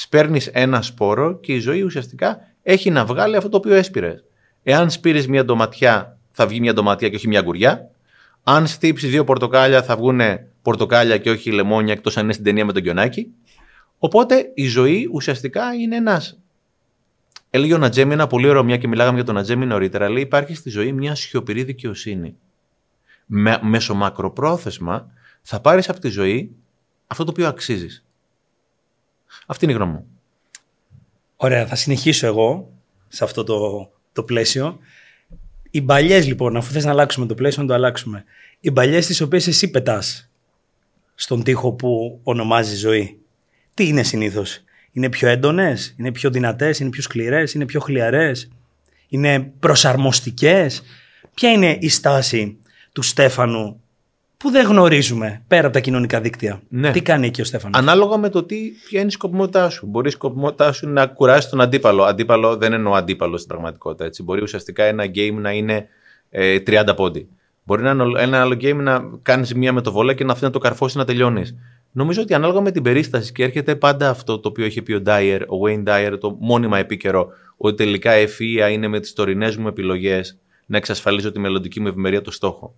Σπέρνεις 0.00 0.46
ένα 0.46 0.82
σπόρο 0.82 1.38
και 1.40 1.52
η 1.52 1.58
ζωή 1.58 1.82
ουσιαστικά 1.82 2.40
έχει 2.62 2.90
να 2.90 3.04
βγάλει 3.04 3.36
αυτό 3.36 3.48
το 3.48 3.56
οποίο 3.56 3.74
έσπηρες. 3.74 4.24
Εάν 4.62 4.90
σπείρεις 4.90 5.28
μια 5.28 5.44
ντοματιά, 5.44 6.18
θα 6.30 6.46
βγει 6.46 6.60
μια 6.60 6.72
ντοματιά 6.72 7.08
και 7.08 7.16
όχι 7.16 7.28
μια 7.28 7.40
γκουριά. 7.40 7.90
Αν 8.42 8.66
στύψεις 8.66 9.10
δύο 9.10 9.24
πορτοκάλια, 9.24 9.82
θα 9.82 9.96
βγουν 9.96 10.20
πορτοκάλια 10.62 11.18
και 11.18 11.30
όχι 11.30 11.50
λεμόνια, 11.50 11.92
εκτός 11.92 12.16
αν 12.16 12.24
είναι 12.24 12.32
στην 12.32 12.44
ταινία 12.44 12.64
με 12.64 12.72
τον 12.72 12.82
Κιονάκι. 12.82 13.32
Οπότε 13.98 14.50
η 14.54 14.66
ζωή 14.66 15.08
ουσιαστικά 15.12 15.74
είναι 15.74 15.96
ένας. 15.96 16.38
Έλεγε 17.50 17.74
ο 17.74 17.78
Νατζέμι 17.78 18.12
ένα 18.12 18.26
πολύ 18.26 18.48
ωραίο, 18.48 18.64
μια 18.64 18.76
και 18.76 18.88
μιλάγαμε 18.88 19.16
για 19.16 19.24
τον 19.24 19.34
Νατζέμι 19.34 19.66
νωρίτερα. 19.66 20.08
Λέει: 20.08 20.22
Υπάρχει 20.22 20.54
στη 20.54 20.70
ζωή 20.70 20.92
μια 20.92 21.14
σιωπηρή 21.14 21.62
δικαιοσύνη. 21.62 22.36
Με, 23.26 23.58
μέσω 23.62 23.94
μακροπρόθεσμα 23.94 25.10
θα 25.42 25.60
πάρεις 25.60 25.88
από 25.88 26.00
τη 26.00 26.08
ζωή 26.08 26.50
αυτό 27.06 27.24
το 27.24 27.30
οποίο 27.30 27.48
αξίζεις. 27.48 28.02
Αυτή 29.50 29.64
είναι 29.64 29.72
η 29.72 29.76
γνώμη 29.76 29.92
μου. 29.92 30.06
Ωραία, 31.36 31.66
θα 31.66 31.74
συνεχίσω 31.74 32.26
εγώ 32.26 32.72
σε 33.08 33.24
αυτό 33.24 33.44
το, 33.44 33.90
το 34.12 34.22
πλαίσιο. 34.22 34.78
Οι 35.70 35.82
παλιέ 35.82 36.20
λοιπόν, 36.20 36.56
αφού 36.56 36.72
θες 36.72 36.84
να 36.84 36.90
αλλάξουμε 36.90 37.26
το 37.26 37.34
πλαίσιο, 37.34 37.62
να 37.62 37.68
το 37.68 37.74
αλλάξουμε. 37.74 38.24
Οι 38.60 38.72
παλιέ 38.72 38.98
τις 38.98 39.20
οποίες 39.20 39.46
εσύ 39.46 39.70
πετάς 39.70 40.30
στον 41.14 41.42
τοίχο 41.42 41.72
που 41.72 42.20
ονομάζει 42.22 42.76
ζωή 42.76 43.20
τι 43.74 43.86
είναι 43.86 44.02
συνήθως; 44.02 44.62
Είναι 44.92 45.08
πιο 45.08 45.28
έντονες, 45.28 45.94
είναι 45.98 46.12
πιο 46.12 46.30
δυνατές, 46.30 46.78
είναι 46.78 46.90
πιο 46.90 47.02
σκληρές, 47.02 47.54
είναι 47.54 47.64
πιο 47.64 47.80
χλιαρές, 47.80 48.48
είναι 49.08 49.52
προσαρμοστικές; 49.60 50.82
Ποια 51.34 51.50
είναι 51.50 51.76
η 51.80 51.88
στάση 51.88 52.58
του 52.92 53.02
Στέφανου 53.02 53.82
που 54.38 54.50
δεν 54.50 54.66
γνωρίζουμε 54.66 55.42
πέρα 55.48 55.64
από 55.64 55.72
τα 55.72 55.80
κοινωνικά 55.80 56.20
δίκτυα. 56.20 56.60
Ναι. 56.68 56.90
Τι 56.90 57.02
κάνει 57.02 57.26
εκεί 57.26 57.40
ο 57.40 57.44
Στέφανος; 57.44 57.78
Ανάλογα 57.78 58.16
με 58.16 58.28
το 58.28 58.42
τι, 58.42 58.56
ποια 58.88 58.98
είναι 58.98 59.08
η 59.08 59.12
σκοπιμότητά 59.12 59.70
σου. 59.70 59.86
Μπορεί 59.86 60.08
η 60.08 60.10
σκοπιμότητά 60.10 60.72
σου 60.72 60.88
να 60.88 61.06
κουράσει 61.06 61.50
τον 61.50 61.60
αντίπαλο. 61.60 62.02
Αντίπαλο 62.02 62.56
δεν 62.56 62.72
εννοώ 62.72 62.94
αντίπαλο 62.94 63.36
στην 63.36 63.48
πραγματικότητα. 63.48 64.04
Έτσι. 64.04 64.22
Μπορεί 64.22 64.42
ουσιαστικά 64.42 64.84
ένα 64.84 65.04
game 65.04 65.34
να 65.34 65.52
είναι 65.52 65.88
ε, 66.30 66.56
30 66.66 66.84
πόντι. 66.96 67.28
Μπορεί 67.64 67.82
να, 67.82 68.20
ένα 68.20 68.40
άλλο 68.40 68.54
game 68.60 68.76
να 68.76 69.04
κάνεις 69.22 69.54
μία 69.54 69.72
με 69.72 69.80
το 69.80 69.92
βόλα 69.92 70.14
και 70.14 70.24
να 70.24 70.32
αφήνει 70.32 70.46
να 70.46 70.52
το 70.52 70.58
καρφώσει 70.58 70.96
να 70.96 71.04
τελειώνεις. 71.04 71.54
Νομίζω 71.92 72.22
ότι 72.22 72.34
ανάλογα 72.34 72.60
με 72.60 72.70
την 72.70 72.82
περίσταση 72.82 73.32
και 73.32 73.42
έρχεται 73.42 73.76
πάντα 73.76 74.08
αυτό 74.08 74.38
το 74.38 74.48
οποίο 74.48 74.64
έχει 74.64 74.82
πει 74.82 74.92
ο 74.92 75.02
Dyer, 75.06 75.40
ο 75.46 75.56
Wayne 75.66 75.84
Dyer, 75.88 76.18
το 76.20 76.36
μόνιμα 76.40 76.78
επίκαιρο, 76.78 77.28
ότι 77.56 77.76
τελικά 77.76 78.10
ευφυα 78.10 78.68
είναι 78.68 78.88
με 78.88 79.00
τις 79.00 79.12
τωρινές 79.12 79.56
μου 79.56 79.68
επιλογές 79.68 80.38
να 80.66 80.76
εξασφαλίζω 80.76 81.32
τη 81.32 81.38
μελλοντική 81.38 81.80
μου 81.80 81.86
ευημερία 81.86 82.22
το 82.22 82.30
στόχο. 82.30 82.74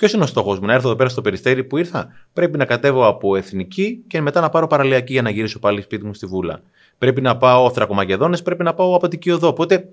Ποιος 0.00 0.12
είναι 0.12 0.22
ο 0.22 0.26
στόχος 0.26 0.58
μου, 0.58 0.66
να 0.66 0.72
έρθω 0.72 0.88
εδώ 0.88 0.96
πέρα 0.96 1.08
στο 1.08 1.20
περιστέρι 1.20 1.64
που 1.64 1.76
ήρθα; 1.76 2.08
Πρέπει 2.32 2.58
να 2.58 2.64
κατέβω 2.64 3.06
από 3.06 3.36
εθνική 3.36 4.04
και 4.06 4.20
μετά 4.20 4.40
να 4.40 4.48
πάρω 4.48 4.66
παραλιακή 4.66 5.12
για 5.12 5.22
να 5.22 5.30
γυρίσω 5.30 5.58
πάλι 5.58 5.82
σπίτι 5.82 6.06
μου 6.06 6.14
στη 6.14 6.26
βούλα. 6.26 6.62
Πρέπει 6.98 7.20
να 7.20 7.36
πάω 7.36 7.70
θρακομαγεδόνε, 7.70 8.38
πρέπει 8.38 8.62
να 8.62 8.74
πάω 8.74 8.94
από 8.94 9.08
την 9.08 9.18
Κιοδό. 9.18 9.48
Οπότε 9.48 9.88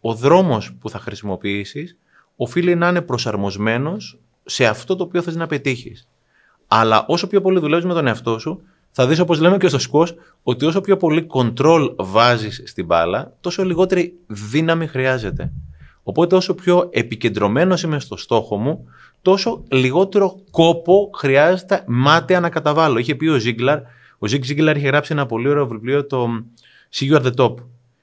ο 0.00 0.14
δρόμος 0.14 0.72
που 0.80 0.90
θα 0.90 0.98
χρησιμοποιήσεις 0.98 1.96
οφείλει 2.36 2.74
να 2.74 2.88
είναι 2.88 3.00
προσαρμοσμένος 3.00 4.18
σε 4.44 4.66
αυτό 4.66 4.96
το 4.96 5.04
οποίο 5.04 5.22
θες 5.22 5.36
να 5.36 5.46
πετύχεις. 5.46 6.08
Αλλά 6.66 7.04
όσο 7.08 7.26
πιο 7.26 7.40
πολύ 7.40 7.58
δουλεύεις 7.58 7.84
με 7.84 7.94
τον 7.94 8.06
εαυτό 8.06 8.38
σου, 8.38 8.62
θα 8.90 9.06
δεις 9.06 9.18
όπως 9.18 9.40
λέμε 9.40 9.56
και 9.56 9.68
στο 9.68 9.78
σκος, 9.78 10.14
ότι 10.42 10.64
όσο 10.64 10.80
πιο 10.80 10.96
πολύ 10.96 11.26
control 11.34 11.94
βάζεις 11.96 12.62
στην 12.66 12.86
μπάλα, 12.86 13.36
τόσο 13.40 13.64
λιγότερη 13.64 14.14
δύναμη 14.26 14.86
χρειάζεται. 14.86 15.52
Οπότε 16.02 16.36
όσο 16.36 16.54
πιο 16.54 16.88
επικεντρωμένος 16.92 17.82
είμαι 17.82 18.00
στο 18.00 18.16
στόχο 18.16 18.56
μου, 18.56 18.88
τόσο 19.22 19.64
λιγότερο 19.70 20.40
κόπο 20.50 21.10
χρειάζεται 21.14 21.84
μάταια 21.86 22.40
να 22.40 22.48
καταβάλω. 22.48 22.98
Είχε 22.98 23.14
πει 23.14 23.26
ο 23.26 23.38
Ζίγκλαρ, 23.38 23.78
ο 24.18 24.26
Ζίγκ 24.26 24.42
Ζίγκλαρ 24.42 24.76
είχε 24.76 24.86
γράψει 24.86 25.12
ένα 25.12 25.26
πολύ 25.26 25.48
ωραίο 25.48 25.66
βιβλίο, 25.66 26.06
το 26.06 26.28
See 26.94 27.12
You 27.12 27.16
at 27.16 27.22
the 27.22 27.34
Top. 27.34 27.54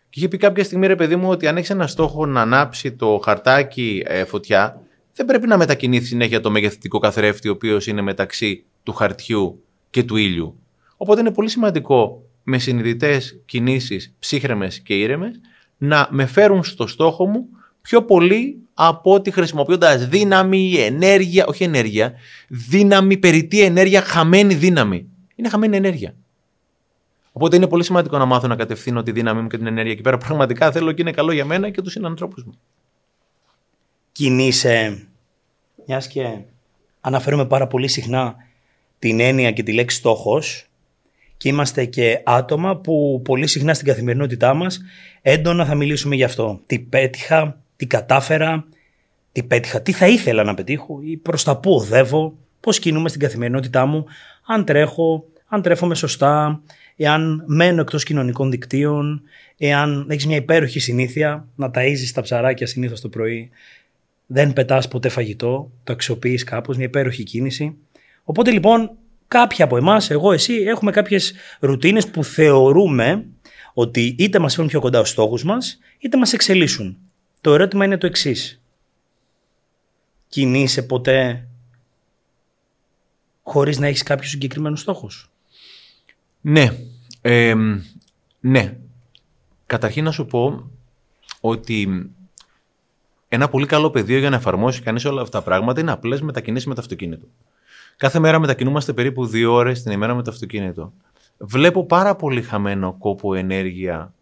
Και 0.10 0.20
είχε 0.20 0.28
πει 0.28 0.38
κάποια 0.38 0.64
στιγμή, 0.64 0.88
ρε 0.88 0.96
παιδί 0.96 1.16
μου, 1.16 1.30
ότι 1.30 1.48
αν 1.48 1.58
έχεις 1.58 1.70
ένα 1.70 1.88
στόχο 1.88 2.26
να 2.26 2.42
ανάψει 2.42 2.92
το 2.92 3.20
χαρτάκι 3.24 4.04
ε, 4.06 4.24
φωτιά, 4.24 4.82
δεν 5.14 5.26
πρέπει 5.26 5.48
να 5.48 5.58
μετακινεί 5.58 6.02
συνέχεια 6.02 6.42
το 6.42 6.50
μεγεθυντικό 6.50 7.00
καθρέφτη, 7.00 7.48
ο 7.50 7.52
οποίος 7.52 7.88
είναι 7.88 8.02
μεταξύ 8.02 8.64
του 8.84 8.94
χαρτιού 8.94 9.64
και 9.90 10.04
του 10.04 10.16
ήλιου. 10.16 10.60
Οπότε 10.98 11.20
είναι 11.20 11.32
πολύ 11.32 11.50
σημαντικό 11.50 12.24
με 12.44 12.58
συνειδητές 12.58 13.42
κινήσεις 13.46 14.16
ψύχρεμες 14.20 14.80
και 14.80 14.94
ήρεμες 14.94 15.40
να 15.78 16.08
με 16.12 16.26
φέρουν 16.26 16.64
στο 16.64 16.88
στόχο 16.88 17.26
μου 17.26 17.48
πιο 17.82 18.04
πολύ 18.04 18.68
από 18.82 19.14
ότι 19.14 19.32
χρησιμοποιώντα 19.32 19.98
δύναμη, 19.98 20.74
ενέργεια, 20.74 21.46
όχι 21.46 21.64
ενέργεια, 21.64 22.14
δύναμη, 22.48 23.18
περιττή 23.18 23.62
ενέργεια, 23.62 24.02
χαμένη 24.02 24.54
δύναμη. 24.54 25.08
Είναι 25.36 25.50
χαμένη 25.50 25.76
ενέργεια. 25.76 26.16
Οπότε 27.32 27.56
είναι 27.56 27.68
πολύ 27.68 27.84
σημαντικό 27.84 28.18
να 28.18 28.26
μάθω 28.26 28.48
να 28.48 28.56
κατευθύνω 28.56 29.04
τη 29.04 29.12
δύναμη 29.12 29.42
μου 29.42 29.48
και 29.48 29.58
την 29.58 29.68
ενέργεια 29.68 29.92
εκεί 29.92 30.02
πέρα. 30.02 30.18
Πραγματικά 30.18 30.72
θέλω 30.72 30.92
και 30.92 31.02
είναι 31.02 31.12
καλό 31.12 31.32
για 31.32 31.46
μένα 31.46 31.70
και 31.70 31.82
τους 31.82 31.92
συνανθρώπους 31.92 32.44
μου. 32.44 32.54
Κινείσαι, 34.12 35.08
μιας 35.88 36.08
και 36.08 36.38
αναφέρουμε 37.02 37.46
πάρα 37.46 37.68
πολύ 37.68 37.88
συχνά 37.88 38.36
την 39.00 39.20
έννοια 39.20 39.52
και 39.52 39.64
τη 39.64 39.74
λέξη 39.74 39.98
στόχος 39.98 40.66
και 41.38 41.50
είμαστε 41.50 41.86
και 41.86 42.22
άτομα 42.26 42.78
που 42.78 43.22
πολύ 43.24 43.48
συχνά 43.48 43.74
στην 43.74 43.88
καθημερινότητά 43.88 44.54
μας 44.54 44.82
έντονα 45.22 45.66
θα 45.66 45.76
μιλήσουμε 45.76 46.16
γι' 46.16 46.24
αυτό. 46.24 46.62
Τι 46.66 46.80
πέτυχα, 46.80 47.62
τι 47.80 47.86
κατάφερα, 47.86 48.68
τι 49.32 49.44
πέτυχα, 49.44 49.82
τι 49.82 49.92
θα 49.92 50.08
ήθελα 50.08 50.44
να 50.44 50.54
πετύχω 50.54 51.00
ή 51.04 51.18
προς 51.18 51.44
τα 51.44 51.58
πού 51.58 51.74
οδεύω, 51.74 52.38
πώς 52.60 52.80
κινούμε 52.80 53.10
στην 53.10 53.22
καθημερινότητά 53.22 53.86
μου, 53.86 54.06
αν 54.46 54.66
τρέχω, 54.66 55.26
αν 55.48 55.62
τρέφομαι 55.62 55.96
σωστά, 55.96 56.62
εάν 56.96 57.44
μένω 57.46 57.82
εκτός 57.82 58.04
κοινωνικών 58.04 58.52
δικτύων, 58.52 59.22
εάν 59.58 60.08
έχεις 60.10 60.26
μια 60.28 60.36
υπέροχη 60.36 60.80
συνήθεια 60.80 61.48
να 61.56 61.72
ταΐζεις 61.74 62.12
τα 62.14 62.22
ψαράκια 62.22 62.68
συνήθως 62.68 63.02
το 63.02 63.10
πρωί, 63.10 63.50
δεν 64.26 64.54
πετάς 64.54 64.88
ποτέ 64.88 65.10
φαγητό, 65.10 65.72
το 65.84 65.94
αξιοποιείς 65.94 66.44
κάπως, 66.44 66.78
μια 66.78 66.86
υπέροχη 66.86 67.24
κίνηση. 67.24 67.76
Οπότε 68.24 68.52
λοιπόν 68.52 68.92
κάποιοι 69.28 69.64
από 69.64 69.78
εμάς, 69.78 70.10
εγώ, 70.10 70.32
εσύ, 70.32 70.54
έχουμε 70.54 70.92
κάποιες 70.92 71.34
ρουτίνες 71.60 72.08
που 72.08 72.24
θεωρούμε 72.24 73.26
ότι 73.74 74.16
είτε 74.18 74.40
μας 74.40 74.56
φέρουν 74.56 74.70
πιο 74.70 74.80
κοντά 74.80 74.98
στους 74.98 75.10
στόχους 75.10 75.44
μας, 75.44 75.80
είτε 76.00 76.18
μας 76.18 76.34
εξελίσσουν. 76.34 76.98
Το 77.42 77.54
ερώτημα 77.54 77.86
είναι 77.86 77.98
το 77.98 78.06
εξής. 78.06 78.62
Κινείσαι 80.28 80.84
ποτέ 80.84 81.48
χωρίς 83.44 83.80
να 83.80 83.88
έχεις 83.88 84.04
κάποιους 84.04 84.30
συγκεκριμένους 84.30 84.80
στόχους; 84.80 85.30
Ναι. 86.42 86.78
ναι. 88.40 88.78
Καταρχήν 89.66 90.04
να 90.04 90.12
σου 90.12 90.26
πω 90.26 90.72
ότι 91.40 92.10
ένα 93.28 93.50
πολύ 93.50 93.66
καλό 93.66 93.90
πεδίο 93.90 94.18
για 94.18 94.30
να 94.30 94.36
εφαρμόσει 94.36 94.82
κανείς 94.82 95.06
όλα 95.06 95.22
αυτά 95.22 95.38
τα 95.38 95.44
πράγματα 95.44 95.80
είναι 95.80 95.92
απλές 95.92 96.22
μετακινήσεις 96.22 96.68
με 96.68 96.74
το 96.74 96.82
αυτοκίνητο. 96.82 97.26
Κάθε 97.98 98.20
μέρα 98.20 98.40
μετακινούμαστε 98.40 98.94
περίπου 98.94 99.26
δύο 99.26 99.54
ώρες 99.54 99.84
την 99.84 99.92
ημέρα 99.92 100.16
με 100.16 100.24
το 100.24 100.32
αυτοκίνητο. 100.32 100.94
Βλέπω 101.38 101.86
πάρα 101.86 102.16
πολύ 102.16 102.42
χαμένο 102.42 102.94
κόπο 102.94 103.34
ενέργεια 103.34 104.14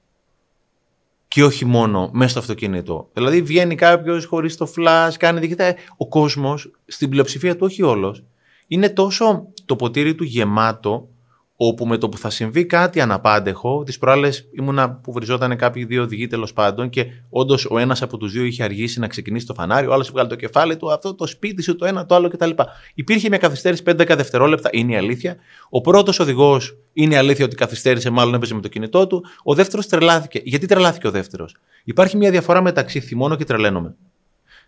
και 1.37 1.43
όχι 1.43 1.65
μόνο 1.65 2.09
μέσα 2.13 2.29
στο 2.29 2.39
αυτοκίνητο. 2.39 3.09
Δηλαδή 3.13 3.41
βγαίνει 3.41 3.75
κάποιος 3.75 4.25
χωρίς 4.25 4.57
το 4.57 4.73
flash, 4.77 5.09
κάνει 5.19 5.39
διοικητά. 5.39 5.75
Ο 5.97 6.07
κόσμος, 6.07 6.71
στην 6.85 7.09
πλειοψηφία 7.09 7.53
του, 7.55 7.65
όχι 7.65 7.83
όλος, 7.83 8.23
είναι 8.67 8.89
τόσο 8.89 9.47
το 9.65 9.75
ποτήρι 9.75 10.15
του 10.15 10.23
γεμάτο 10.23 11.09
όπου 11.59 11.85
με 11.85 11.97
το 11.97 12.09
που 12.09 12.17
θα 12.17 12.29
συμβεί 12.29 12.65
κάτι 12.65 13.01
αναπάντεχο, 13.01 13.83
τις 13.83 13.97
προάλλες 13.97 14.47
ήμουνα 14.51 14.91
που 14.91 15.11
βριζόταν 15.11 15.57
κάποιοι 15.57 15.85
δύο 15.85 16.03
οδηγοί 16.03 16.27
τέλος 16.27 16.53
πάντων 16.53 16.89
και 16.89 17.05
όντως 17.29 17.65
ο 17.69 17.77
ένας 17.77 18.01
από 18.01 18.17
τους 18.17 18.31
δύο 18.31 18.43
είχε 18.43 18.63
αργήσει 18.63 18.99
να 18.99 19.07
ξεκινήσει 19.07 19.45
το 19.45 19.53
φανάρι, 19.53 19.87
ο 19.87 19.93
άλλος 19.93 20.11
βγάλει 20.11 20.29
το 20.29 20.35
κεφάλι 20.35 20.77
του, 20.77 20.91
αυτό 20.91 21.15
το 21.15 21.27
σπίτι 21.27 21.61
σου, 21.61 21.75
το 21.75 21.85
ένα, 21.85 22.05
το 22.05 22.15
άλλο 22.15 22.27
κτλ. 22.27 22.49
Υπήρχε 22.93 23.29
μια 23.29 23.37
καθυστέρηση 23.37 23.83
5-10 23.85 23.95
δευτερόλεπτα, 24.07 24.69
είναι 24.73 24.91
η 24.91 24.95
αλήθεια. 24.95 25.35
Ο 25.69 25.81
πρώτος 25.81 26.19
οδηγός 26.19 26.77
είναι 26.93 27.13
η 27.13 27.17
αλήθεια 27.17 27.45
ότι 27.45 27.55
καθυστέρησε, 27.55 28.09
μάλλον 28.09 28.33
έπαιζε 28.33 28.53
με 28.53 28.61
το 28.61 28.67
κινητό 28.67 29.07
του. 29.07 29.25
Ο 29.43 29.53
δεύτερος 29.53 29.87
τρελάθηκε. 29.87 30.41
Γιατί 30.43 30.65
τρελάθηκε 30.65 31.07
ο 31.07 31.11
δεύτερος; 31.11 31.55
Υπάρχει 31.83 32.17
μια 32.17 32.31
διαφορά 32.31 32.61
μεταξύ 32.61 32.99
θυμώνω 32.99 33.35
και 33.35 33.43
τρελαίνομαι. 33.43 33.95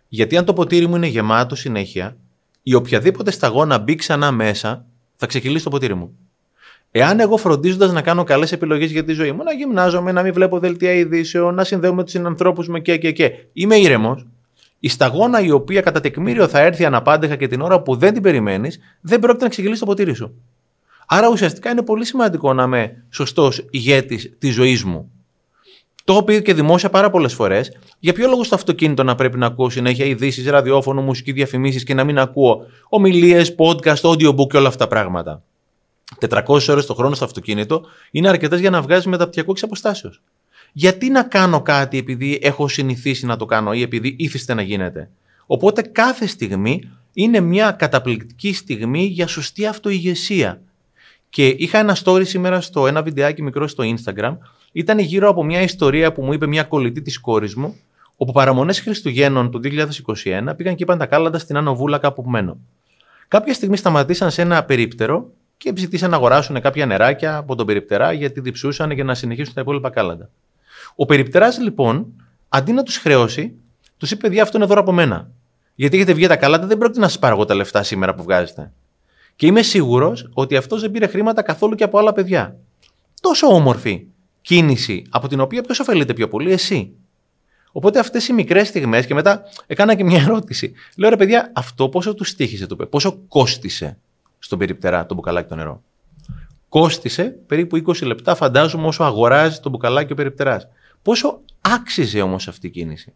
Γιατί 0.08 0.36
αν 0.36 0.44
το 0.44 0.52
ποτήρι 0.52 0.86
μου 0.86 0.96
είναι 0.96 1.06
γεμάτο 1.06 1.54
συνέχεια, 1.54 2.16
η 2.62 2.74
οποιαδήποτε 2.74 3.30
σταγόνα 3.30 3.78
μπει 3.78 3.94
ξανά 3.94 4.30
μέσα, 4.30 4.84
θα 5.16 5.26
ξεκυλήσει 5.26 5.64
το 5.64 5.70
ποτήρι 5.70 5.94
μου. 5.94 6.16
Εάν 6.92 7.20
εγώ 7.20 7.36
φροντίζοντας 7.36 7.92
να 7.92 8.02
κάνω 8.02 8.24
καλές 8.24 8.52
επιλογές 8.52 8.90
για 8.90 9.04
τη 9.04 9.12
ζωή 9.12 9.32
μου, 9.32 9.42
να 9.42 9.52
γυμνάζομαι, 9.52 10.12
να 10.12 10.22
μην 10.22 10.32
βλέπω 10.32 10.58
δελτία 10.58 10.92
ειδήσεων, 10.92 11.54
να 11.54 11.64
συνδέομαι 11.64 12.02
τους 12.02 12.12
συνανθρώπους 12.12 12.68
μου 12.68 12.82
και, 12.82 12.96
και, 12.96 13.12
και. 13.12 13.32
Είμαι 13.52 13.76
ήρεμος. 13.76 14.26
Η 14.80 14.88
σταγόνα 14.88 15.40
η 15.40 15.50
οποία 15.50 15.80
κατά 15.80 16.00
τεκμήριο 16.00 16.48
θα 16.48 16.60
έρθει 16.60 16.84
αναπάντεχα 16.84 17.36
και 17.36 17.48
την 17.48 17.60
ώρα 17.60 17.80
που 17.80 17.96
δεν 17.96 18.12
την 18.12 18.22
περιμένεις, 18.22 18.78
δεν 19.00 19.20
πρόκειται 19.20 19.44
να 19.44 19.50
ξεκινήσει 19.50 19.80
το 19.80 19.86
ποτήρι 19.86 20.14
σου. 20.14 20.34
Άρα 21.06 21.28
ουσιαστικά 21.28 21.70
είναι 21.70 21.82
πολύ 21.82 22.04
σημαντικό 22.04 22.52
να 22.52 22.62
είμαι 22.62 23.04
σωστός 23.10 23.66
ηγέτης 23.70 24.32
της 24.38 24.54
ζωής 24.54 24.84
μου. 24.84 25.10
Το 26.04 26.12
έχω 26.12 26.22
πει 26.24 26.42
και 26.42 26.54
δημόσια 26.54 26.90
πάρα 26.90 27.10
πολλές 27.10 27.34
φορές. 27.34 27.78
Για 27.98 28.12
ποιο 28.12 28.28
λόγο 28.28 28.44
στο 28.44 28.54
αυτοκίνητο 28.54 29.02
να 29.02 29.14
πρέπει 29.14 29.38
να 29.38 29.46
ακούω 29.46 29.70
συνέχεια 29.70 30.04
ειδήσεις, 30.04 30.46
ραδιόφωνο, 30.46 31.02
μουσική, 31.02 31.32
διαφημίσεις 31.32 31.84
και 31.84 31.94
να 31.94 32.04
μην 32.04 32.18
ακούω 32.18 32.66
ομιλίες, 32.88 33.54
podcast, 33.58 34.00
audiobook 34.00 34.46
και 34.48 34.56
όλα 34.56 34.68
αυτά 34.68 34.78
τα 34.78 34.86
πράγματα; 34.86 35.42
400 36.18 36.68
ώρες 36.68 36.86
το 36.86 36.94
χρόνο 36.94 37.14
στο 37.14 37.24
αυτοκίνητο 37.24 37.82
είναι 38.10 38.28
αρκετές 38.28 38.60
για 38.60 38.70
να 38.70 38.82
βγάζει 38.82 39.08
μεταπτυχιακό 39.08 39.50
εξ 39.50 39.62
αποστάσεως. 39.62 40.22
Γιατί 40.72 41.10
να 41.10 41.22
κάνω 41.22 41.62
κάτι 41.62 41.98
επειδή 41.98 42.38
έχω 42.42 42.68
συνηθίσει 42.68 43.26
να 43.26 43.36
το 43.36 43.44
κάνω 43.44 43.72
ή 43.72 43.82
επειδή 43.82 44.16
ήθιστε 44.18 44.54
να 44.54 44.62
γίνεται. 44.62 45.10
Οπότε 45.46 45.82
κάθε 45.82 46.26
στιγμή 46.26 46.90
είναι 47.12 47.40
μια 47.40 47.70
καταπληκτική 47.70 48.52
στιγμή 48.52 49.04
για 49.04 49.26
σωστή 49.26 49.66
αυτοηγεσία. 49.66 50.60
Και 51.28 51.46
είχα 51.46 51.78
ένα 51.78 51.96
story 52.04 52.26
σήμερα 52.26 52.60
στο 52.60 52.86
ένα 52.86 53.02
βιντεάκι 53.02 53.42
μικρό 53.42 53.68
στο 53.68 53.84
Instagram. 53.86 54.36
Ήταν 54.72 54.98
γύρω 54.98 55.28
από 55.28 55.44
μια 55.44 55.62
ιστορία 55.62 56.12
που 56.12 56.22
μου 56.22 56.32
είπε 56.32 56.46
μια 56.46 56.62
κολλητή 56.62 57.02
της 57.02 57.20
κόρης 57.20 57.54
μου, 57.54 57.76
όπου 58.16 58.32
παραμονές 58.32 58.80
Χριστουγέννων 58.80 59.50
του 59.50 59.60
2021 59.62 60.52
πήγαν 60.56 60.74
και 60.74 60.82
είπαν 60.82 60.98
τα 60.98 61.06
κάλαντα 61.06 61.38
στην 61.38 61.56
Άνω 61.56 61.74
Βούλα 61.74 61.98
κάπου 61.98 62.22
που 62.22 62.30
μένω. 62.30 62.58
Κάποια 63.28 63.54
στιγμή 63.54 63.76
σταματήσαν 63.76 64.30
σε 64.30 64.42
ένα 64.42 64.64
περίπτερο 64.64 65.30
και 65.60 65.72
ζητήσαν 65.76 66.10
να 66.10 66.16
αγοράσουν 66.16 66.60
κάποια 66.60 66.86
νεράκια 66.86 67.36
από 67.36 67.54
τον 67.54 67.66
περιπτερά 67.66 68.12
γιατί 68.12 68.40
διψούσαν 68.40 68.90
για 68.90 69.04
να 69.04 69.14
συνεχίσουν 69.14 69.54
τα 69.54 69.60
υπόλοιπα 69.60 69.90
κάλαντα. 69.90 70.30
Ο 70.94 71.06
περιπτεράς 71.06 71.58
λοιπόν, 71.58 72.06
αντί 72.48 72.72
να 72.72 72.82
τους 72.82 72.96
χρεώσει, 72.96 73.54
τους 73.96 74.10
είπε: 74.10 74.20
Παιδιά, 74.20 74.42
αυτό 74.42 74.56
είναι 74.56 74.66
δώρο 74.66 74.80
από 74.80 74.92
μένα. 74.92 75.30
Γιατί 75.74 75.96
έχετε 75.96 76.12
βγει 76.12 76.26
τα 76.26 76.36
κάλαντα, 76.36 76.66
δεν 76.66 76.78
πρόκειται 76.78 77.00
να 77.00 77.08
σας 77.08 77.18
πάρω 77.18 77.34
εγώ 77.34 77.44
τα 77.44 77.54
λεφτά 77.54 77.82
σήμερα 77.82 78.14
που 78.14 78.22
βγάζετε. 78.22 78.72
Και 79.36 79.46
είμαι 79.46 79.62
σίγουρος 79.62 80.28
ότι 80.32 80.56
αυτός 80.56 80.80
δεν 80.80 80.90
πήρε 80.90 81.06
χρήματα 81.06 81.42
καθόλου 81.42 81.74
και 81.74 81.84
από 81.84 81.98
άλλα 81.98 82.12
παιδιά. 82.12 82.56
Τόσο 83.20 83.46
όμορφη 83.46 84.06
κίνηση, 84.40 85.04
από 85.10 85.28
την 85.28 85.40
οποία 85.40 85.62
ποιος 85.62 85.80
ωφελείται 85.80 86.14
πιο 86.14 86.28
πολύ, 86.28 86.52
εσύ. 86.52 86.92
Οπότε 87.72 87.98
αυτές 87.98 88.28
οι 88.28 88.32
μικρές 88.32 88.68
στιγμές, 88.68 89.06
και 89.06 89.14
μετά 89.14 89.42
έκανα 89.66 89.94
και 89.94 90.04
μια 90.04 90.22
ερώτηση. 90.22 90.72
Λέω 90.96 91.10
ρε 91.10 91.16
παιδιά, 91.16 91.52
αυτό 91.54 91.88
πόσο 91.88 92.14
τους 92.14 92.28
στήχησε, 92.28 92.66
το 92.66 92.76
πόσο 92.76 93.18
κόστησε 93.28 93.98
στον 94.40 94.58
περιπτερά 94.58 95.06
το 95.06 95.14
μπουκαλάκι 95.14 95.48
το 95.48 95.54
νερό. 95.54 95.82
Κόστησε 96.68 97.24
περίπου 97.46 97.82
20 97.86 98.02
λεπτά, 98.02 98.34
φαντάζομαι, 98.34 98.86
όσο 98.86 99.04
αγοράζει 99.04 99.60
το 99.60 99.70
μπουκαλάκι 99.70 100.12
ο 100.12 100.14
περιπτεράς. 100.14 100.68
Πόσο 101.02 101.40
άξιζε 101.60 102.20
όμως 102.20 102.48
αυτή 102.48 102.66
η 102.66 102.70
κίνηση; 102.70 103.14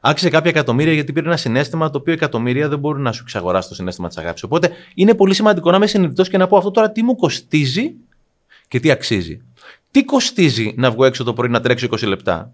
Άξιζε 0.00 0.30
κάποια 0.30 0.50
εκατομμύρια 0.50 0.92
γιατί 0.92 1.12
πήρε 1.12 1.26
ένα 1.26 1.36
συνέστημα 1.36 1.90
το 1.90 1.98
οποίο 1.98 2.12
εκατομμύρια 2.12 2.68
δεν 2.68 2.78
μπορούν 2.78 3.02
να 3.02 3.12
σου 3.12 3.22
εξαγοράσει 3.22 3.68
το 3.68 3.74
συνέστημα 3.74 4.08
της 4.08 4.16
αγάπης. 4.16 4.42
Οπότε 4.42 4.70
είναι 4.94 5.14
πολύ 5.14 5.34
σημαντικό 5.34 5.70
να 5.70 5.76
είμαι 5.76 5.86
συνειδητός 5.86 6.28
και 6.28 6.38
να 6.38 6.46
πω 6.46 6.56
αυτό 6.56 6.70
τώρα 6.70 6.90
τι 6.90 7.02
μου 7.02 7.16
κοστίζει 7.16 7.94
και 8.68 8.80
τι 8.80 8.90
αξίζει. 8.90 9.40
Τι 9.90 10.04
κοστίζει 10.04 10.74
να 10.76 10.90
βγω 10.90 11.04
έξω 11.04 11.24
το 11.24 11.32
πρωί 11.32 11.48
να 11.48 11.60
τρέξω 11.60 11.86
20 11.90 12.06
λεπτά; 12.06 12.52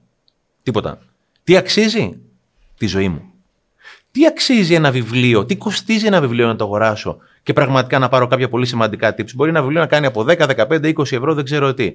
Τίποτα. 0.63 0.99
Τι 1.45 1.57
αξίζει; 1.57 2.19
Τη 2.79 2.87
ζωή 2.87 3.09
μου. 3.09 3.23
Τι 4.11 4.27
αξίζει 4.27 4.75
ένα 4.75 4.91
βιβλίο, 4.91 5.45
τι 5.45 5.57
κοστίζει 5.57 6.07
ένα 6.07 6.21
βιβλίο 6.21 6.47
να 6.47 6.57
το 6.57 6.65
αγοράσω; 6.65 7.19
Και 7.47 7.53
πραγματικά 7.53 7.99
να 7.99 8.09
πάρω 8.09 8.27
κάποια 8.27 8.49
πολύ 8.49 8.67
σημαντικά 8.67 9.15
tips. 9.19 9.35
Μπορεί 9.35 9.51
ένα 9.51 9.61
βιβλίο 9.61 9.81
να 9.81 9.87
κάνει 9.87 10.07
από 10.07 10.25
10, 10.29 10.37
15, 10.37 10.95
20 10.95 11.13
ευρώ, 11.13 11.35
δεν 11.35 11.45
ξέρω 11.45 11.75
τι. 11.75 11.95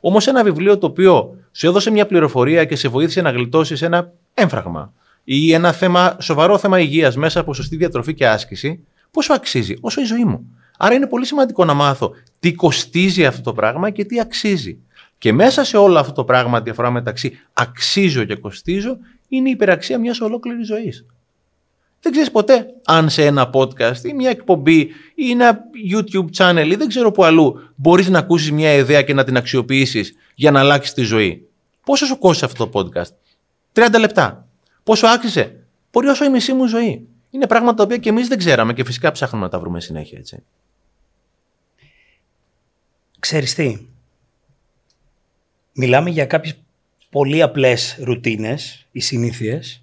Όμως 0.00 0.26
ένα 0.26 0.44
βιβλίο 0.44 0.78
το 0.78 0.86
οποίο 0.86 1.36
σου 1.52 1.66
έδωσε 1.66 1.90
μια 1.90 2.06
πληροφορία 2.06 2.64
και 2.64 2.76
σε 2.76 2.88
βοήθησε 2.88 3.20
να 3.20 3.30
γλιτώσεις 3.30 3.82
ένα 3.82 4.12
έμφραγμα. 4.34 4.92
Ή 5.24 5.52
ένα 5.52 5.72
θέμα, 5.72 6.16
σοβαρό 6.20 6.58
θέμα 6.58 6.80
υγείας 6.80 7.16
μέσα 7.16 7.40
από 7.40 7.54
σωστή 7.54 7.76
διατροφή 7.76 8.14
και 8.14 8.28
άσκηση, 8.28 8.84
πόσο 9.10 9.32
αξίζει, 9.32 9.76
όσο 9.80 10.00
η 10.00 10.04
ζωή 10.04 10.24
μου. 10.24 10.46
Άρα 10.78 10.94
είναι 10.94 11.06
πολύ 11.06 11.26
σημαντικό 11.26 11.64
να 11.64 11.74
μάθω 11.74 12.12
τι 12.40 12.52
κοστίζει 12.52 13.26
αυτό 13.26 13.42
το 13.42 13.52
πράγμα 13.52 13.90
και 13.90 14.04
τι 14.04 14.20
αξίζει. 14.20 14.78
Και 15.18 15.32
μέσα 15.32 15.64
σε 15.64 15.76
όλο 15.76 15.98
αυτό 15.98 16.12
το 16.12 16.24
πράγμα, 16.24 16.60
διαφορά 16.60 16.90
μεταξύ 16.90 17.38
αξίζω 17.52 18.24
και 18.24 18.34
κοστίζω, 18.34 18.96
είναι 19.28 19.48
η 19.48 19.52
υπεραξία 19.52 19.98
μιας 19.98 20.20
ολόκληρης 20.20 20.66
ζωής. 20.66 21.06
Δεν 22.02 22.12
ξέρεις 22.12 22.30
ποτέ 22.30 22.66
αν 22.84 23.10
σε 23.10 23.24
ένα 23.24 23.50
podcast 23.52 24.04
ή 24.04 24.12
μια 24.12 24.30
εκπομπή 24.30 24.90
ή 25.14 25.30
ένα 25.30 25.60
YouTube 25.92 26.26
channel 26.36 26.68
ή 26.70 26.74
δεν 26.74 26.88
ξέρω 26.88 27.12
που 27.12 27.24
αλλού 27.24 27.72
μπορείς 27.76 28.08
να 28.08 28.18
ακούσεις 28.18 28.52
μια 28.52 28.72
ιδέα 28.72 29.02
και 29.02 29.14
να 29.14 29.24
την 29.24 29.36
αξιοποιήσεις 29.36 30.16
για 30.34 30.50
να 30.50 30.60
αλλάξεις 30.60 30.94
τη 30.94 31.02
ζωή. 31.02 31.48
Πόσο 31.84 32.06
σου 32.06 32.18
κόστησε 32.18 32.44
αυτό 32.44 32.68
το 32.68 32.90
podcast, 32.94 33.12
30 33.72 33.98
λεπτά. 33.98 34.48
Πόσο 34.82 35.06
άξιζε, 35.06 35.64
μπορεί 35.92 36.06
όσο 36.06 36.24
η 36.24 36.28
μισή 36.28 36.52
μου 36.52 36.66
ζωή. 36.66 37.06
Είναι 37.30 37.46
πράγματα 37.46 37.76
τα 37.76 37.82
οποία 37.82 37.96
και 37.96 38.08
εμείς 38.08 38.28
δεν 38.28 38.38
ξέραμε 38.38 38.72
και 38.72 38.84
φυσικά 38.84 39.10
ψάχνουμε 39.12 39.44
να 39.44 39.50
τα 39.50 39.58
βρούμε 39.58 39.80
συνέχεια 39.80 40.18
έτσι. 40.18 40.42
Ξέρεις 43.18 43.54
τι, 43.54 43.86
μιλάμε 45.72 46.10
για 46.10 46.26
κάποιες 46.26 46.56
πολύ 47.10 47.42
απλές 47.42 47.96
ρουτίνες 48.00 48.86
ή 48.92 49.00
συνήθειες, 49.00 49.82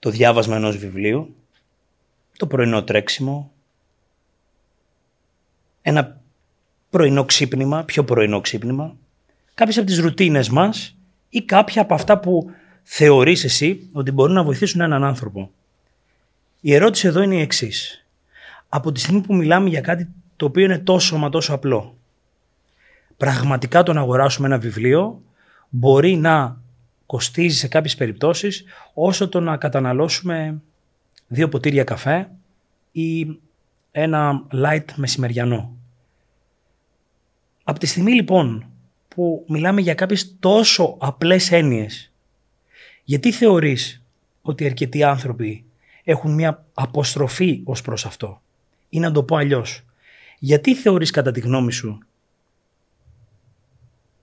το 0.00 0.10
διάβασμα 0.10 0.56
ενός 0.56 0.76
βιβλίου, 0.76 1.36
το 2.36 2.46
πρωινό 2.46 2.84
τρέξιμο, 2.84 3.52
ένα 5.82 6.20
πρωινό 6.90 7.24
ξύπνημα, 7.24 7.84
πιο 7.84 8.04
πρωινό 8.04 8.40
ξύπνημα, 8.40 8.96
κάποιες 9.54 9.78
από 9.78 9.86
τις 9.86 9.98
ρουτίνες 9.98 10.48
μας 10.48 10.96
ή 11.28 11.42
κάποια 11.42 11.82
από 11.82 11.94
αυτά 11.94 12.18
που 12.18 12.50
θεωρείς 12.82 13.44
εσύ 13.44 13.88
ότι 13.92 14.10
μπορούν 14.10 14.34
να 14.34 14.42
βοηθήσουν 14.42 14.80
έναν 14.80 15.04
άνθρωπο. 15.04 15.50
Η 16.60 16.74
ερώτηση 16.74 17.06
εδώ 17.06 17.22
είναι 17.22 17.34
η 17.34 17.40
εξής. 17.40 18.06
Από 18.68 18.92
τη 18.92 19.00
στιγμή 19.00 19.20
που 19.20 19.34
μιλάμε 19.34 19.68
για 19.68 19.80
κάτι 19.80 20.08
το 20.36 20.46
οποίο 20.46 20.64
είναι 20.64 20.78
τόσο 20.78 21.18
μα 21.18 21.28
τόσο 21.28 21.54
απλό, 21.54 21.96
πραγματικά 23.16 23.82
το 23.82 23.92
να 23.92 24.00
αγοράσουμε 24.00 24.46
ένα 24.46 24.58
βιβλίο 24.58 25.22
μπορεί 25.68 26.16
να 26.16 26.60
κοστίζει 27.10 27.56
σε 27.56 27.68
κάποιες 27.68 27.94
περιπτώσεις 27.94 28.64
όσο 28.94 29.28
το 29.28 29.40
να 29.40 29.56
καταναλώσουμε 29.56 30.60
δύο 31.26 31.48
ποτήρια 31.48 31.84
καφέ 31.84 32.30
ή 32.92 33.38
ένα 33.90 34.46
light 34.52 34.84
μεσημεριανό. 34.96 35.76
Από 37.64 37.78
τη 37.78 37.86
στιγμή 37.86 38.12
λοιπόν 38.12 38.70
που 39.08 39.44
μιλάμε 39.48 39.80
για 39.80 39.94
κάποιες 39.94 40.36
τόσο 40.38 40.96
απλές 40.98 41.52
έννοιες, 41.52 42.12
γιατί 43.04 43.32
θεωρείς 43.32 44.02
ότι 44.42 44.64
αρκετοί 44.64 45.02
άνθρωποι 45.02 45.64
έχουν 46.04 46.34
μια 46.34 46.64
αποστροφή 46.74 47.62
ως 47.64 47.82
προς 47.82 48.06
αυτό; 48.06 48.42
Ή 48.88 48.98
να 48.98 49.12
το 49.12 49.22
πω 49.22 49.36
αλλιώς. 49.36 49.84
Γιατί 50.38 50.74
θεωρείς 50.74 51.10
κατά 51.10 51.30
τη 51.30 51.40
γνώμη 51.40 51.72
σου 51.72 51.98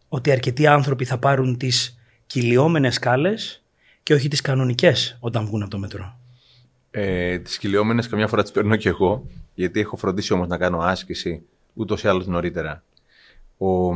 ότι 0.09 0.31
αρκετοί 0.31 0.67
άνθρωποι 0.67 1.05
θα 1.05 1.17
πάρουν 1.17 1.57
τις 1.57 1.96
κυλιόμενες 2.27 2.93
σκάλες 2.95 3.63
και 4.03 4.13
όχι 4.13 4.27
τις 4.27 4.41
κανονικές 4.41 5.17
όταν 5.19 5.45
βγουν 5.45 5.61
από 5.61 5.71
το 5.71 5.77
μετρό. 5.77 6.19
Ε, 6.91 7.39
τις 7.39 7.57
κυλιόμενες 7.57 8.07
καμιά 8.07 8.27
φορά 8.27 8.41
τις 8.41 8.51
παίρνω 8.51 8.75
και 8.75 8.89
εγώ, 8.89 9.27
γιατί 9.53 9.79
έχω 9.79 9.97
φροντίσει 9.97 10.33
όμως 10.33 10.47
να 10.47 10.57
κάνω 10.57 10.79
άσκηση 10.79 11.41
ούτως 11.73 12.03
ή 12.03 12.07
άλλως 12.07 12.27
νωρίτερα. 12.27 12.83
Ο 13.57 13.89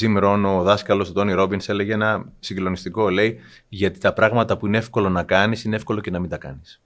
Jim 0.00 0.22
Rohn, 0.22 0.42
ο 0.46 0.62
δάσκαλος 0.62 1.06
του 1.06 1.12
Τόνι 1.12 1.34
Robbins, 1.36 1.68
έλεγε 1.68 1.92
ένα 1.92 2.32
συγκλονιστικό, 2.40 3.10
λέει, 3.10 3.38
γιατί 3.68 3.98
τα 3.98 4.12
πράγματα 4.12 4.56
που 4.56 4.66
είναι 4.66 4.78
εύκολο 4.78 5.08
να 5.08 5.22
κάνεις, 5.22 5.64
είναι 5.64 5.76
εύκολο 5.76 6.00
και 6.00 6.10
να 6.10 6.18
μην 6.18 6.30
τα 6.30 6.36
κάνεις. 6.36 6.80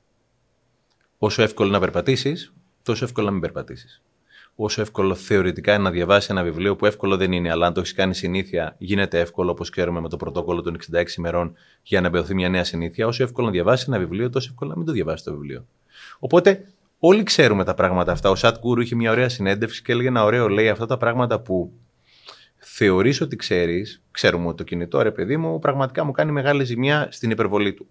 Όσο 1.18 1.42
εύκολο 1.42 1.70
να 1.70 1.80
περπατήσεις, 1.80 2.52
τόσο 2.82 3.04
εύκολο 3.04 3.26
να 3.26 3.32
μην 3.32 3.40
περπατήσεις 3.40 4.02
όσο 4.54 4.80
εύκολο 4.80 5.14
θεωρητικά 5.14 5.74
είναι 5.74 5.82
να 5.82 5.90
διαβάσει 5.90 6.28
ένα 6.30 6.42
βιβλίο 6.42 6.76
που 6.76 6.86
εύκολο 6.86 7.16
δεν 7.16 7.32
είναι, 7.32 7.50
αλλά 7.50 7.66
αν 7.66 7.72
το 7.72 7.80
έχεις 7.80 7.94
κάνει 7.94 8.14
συνήθεια, 8.14 8.74
γίνεται 8.78 9.20
εύκολο, 9.20 9.50
όπως 9.50 9.70
ξέρουμε 9.70 10.00
με 10.00 10.08
το 10.08 10.16
πρωτόκολλο 10.16 10.62
των 10.62 10.76
66 10.92 11.04
ημερών, 11.18 11.54
για 11.82 12.00
να 12.00 12.06
εμπεδοθεί 12.06 12.34
μια 12.34 12.48
νέα 12.48 12.64
συνήθεια. 12.64 13.06
Όσο 13.06 13.22
εύκολο 13.22 13.46
να 13.46 13.52
διαβάσει 13.52 13.84
ένα 13.88 13.98
βιβλίο, 13.98 14.30
τόσο 14.30 14.48
εύκολο 14.50 14.70
να 14.70 14.76
μην 14.76 14.86
το 14.86 14.92
διαβάσει 14.92 15.24
το 15.24 15.32
βιβλίο. 15.32 15.66
Οπότε, 16.18 16.64
όλοι 16.98 17.22
ξέρουμε 17.22 17.64
τα 17.64 17.74
πράγματα 17.74 18.12
αυτά. 18.12 18.30
Ο 18.30 18.34
Σατ 18.34 18.58
Γκούρου 18.58 18.80
είχε 18.80 18.94
μια 18.94 19.10
ωραία 19.10 19.28
συνέντευξη 19.28 19.82
και 19.82 19.92
έλεγε 19.92 20.08
ένα 20.08 20.24
ωραίο, 20.24 20.48
λέει 20.48 20.68
αυτά 20.68 20.86
τα 20.86 20.96
πράγματα 20.96 21.40
που 21.40 21.72
θεωρείς 22.56 23.20
ότι 23.20 23.36
ξέρεις, 23.36 24.02
ξέρουμε 24.10 24.46
ότι 24.46 24.56
το 24.56 24.64
κινητό, 24.64 25.02
ρε 25.02 25.10
παιδί 25.10 25.36
μου, 25.36 25.58
πραγματικά 25.58 26.04
μου 26.04 26.12
κάνει 26.12 26.32
μεγάλη 26.32 26.64
ζημιά 26.64 27.08
στην 27.10 27.30
υπερβολή 27.30 27.74
του. 27.74 27.86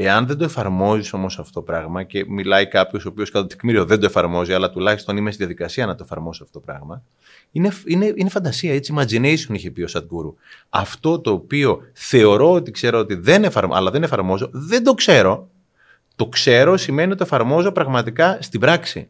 Εάν 0.00 0.26
δεν 0.26 0.38
το 0.38 0.44
εφαρμόζεις 0.44 1.12
όμως 1.12 1.38
αυτό 1.38 1.52
το 1.52 1.62
πράγμα 1.62 2.02
και 2.02 2.24
μιλάει 2.28 2.68
κάποιος 2.68 3.04
ο 3.04 3.08
οποίος 3.08 3.30
κατά 3.30 3.46
τεκμήριο 3.46 3.84
δεν 3.84 4.00
το 4.00 4.06
εφαρμόζει, 4.06 4.52
αλλά 4.52 4.70
τουλάχιστον 4.70 5.16
είμαι 5.16 5.30
στη 5.30 5.38
διαδικασία 5.38 5.86
να 5.86 5.94
το 5.94 6.02
εφαρμόσω 6.04 6.44
αυτό 6.44 6.58
το 6.58 6.64
πράγμα, 6.66 7.02
είναι, 7.52 7.70
είναι, 7.86 8.12
είναι 8.16 8.28
φαντασία. 8.28 8.74
Έτσι, 8.74 8.94
imagination 8.96 9.48
είχε 9.48 9.70
πει 9.70 9.82
ο 9.82 9.86
Σατγκούρου. 9.86 10.34
Αυτό 10.68 11.20
το 11.20 11.30
οποίο 11.30 11.80
θεωρώ 11.92 12.52
ότι 12.52 12.70
ξέρω 12.70 12.98
ότι 12.98 13.14
δεν 13.14 13.44
εφαρμόζω, 13.44 13.78
αλλά 13.78 13.90
δεν 13.90 14.02
εφαρμόζω, 14.02 14.48
δεν 14.52 14.84
το 14.84 14.94
ξέρω. 14.94 15.48
Το 16.16 16.26
ξέρω 16.26 16.76
σημαίνει 16.76 17.08
ότι 17.08 17.18
το 17.18 17.24
εφαρμόζω 17.24 17.72
πραγματικά 17.72 18.38
στην 18.40 18.60
πράξη. 18.60 19.08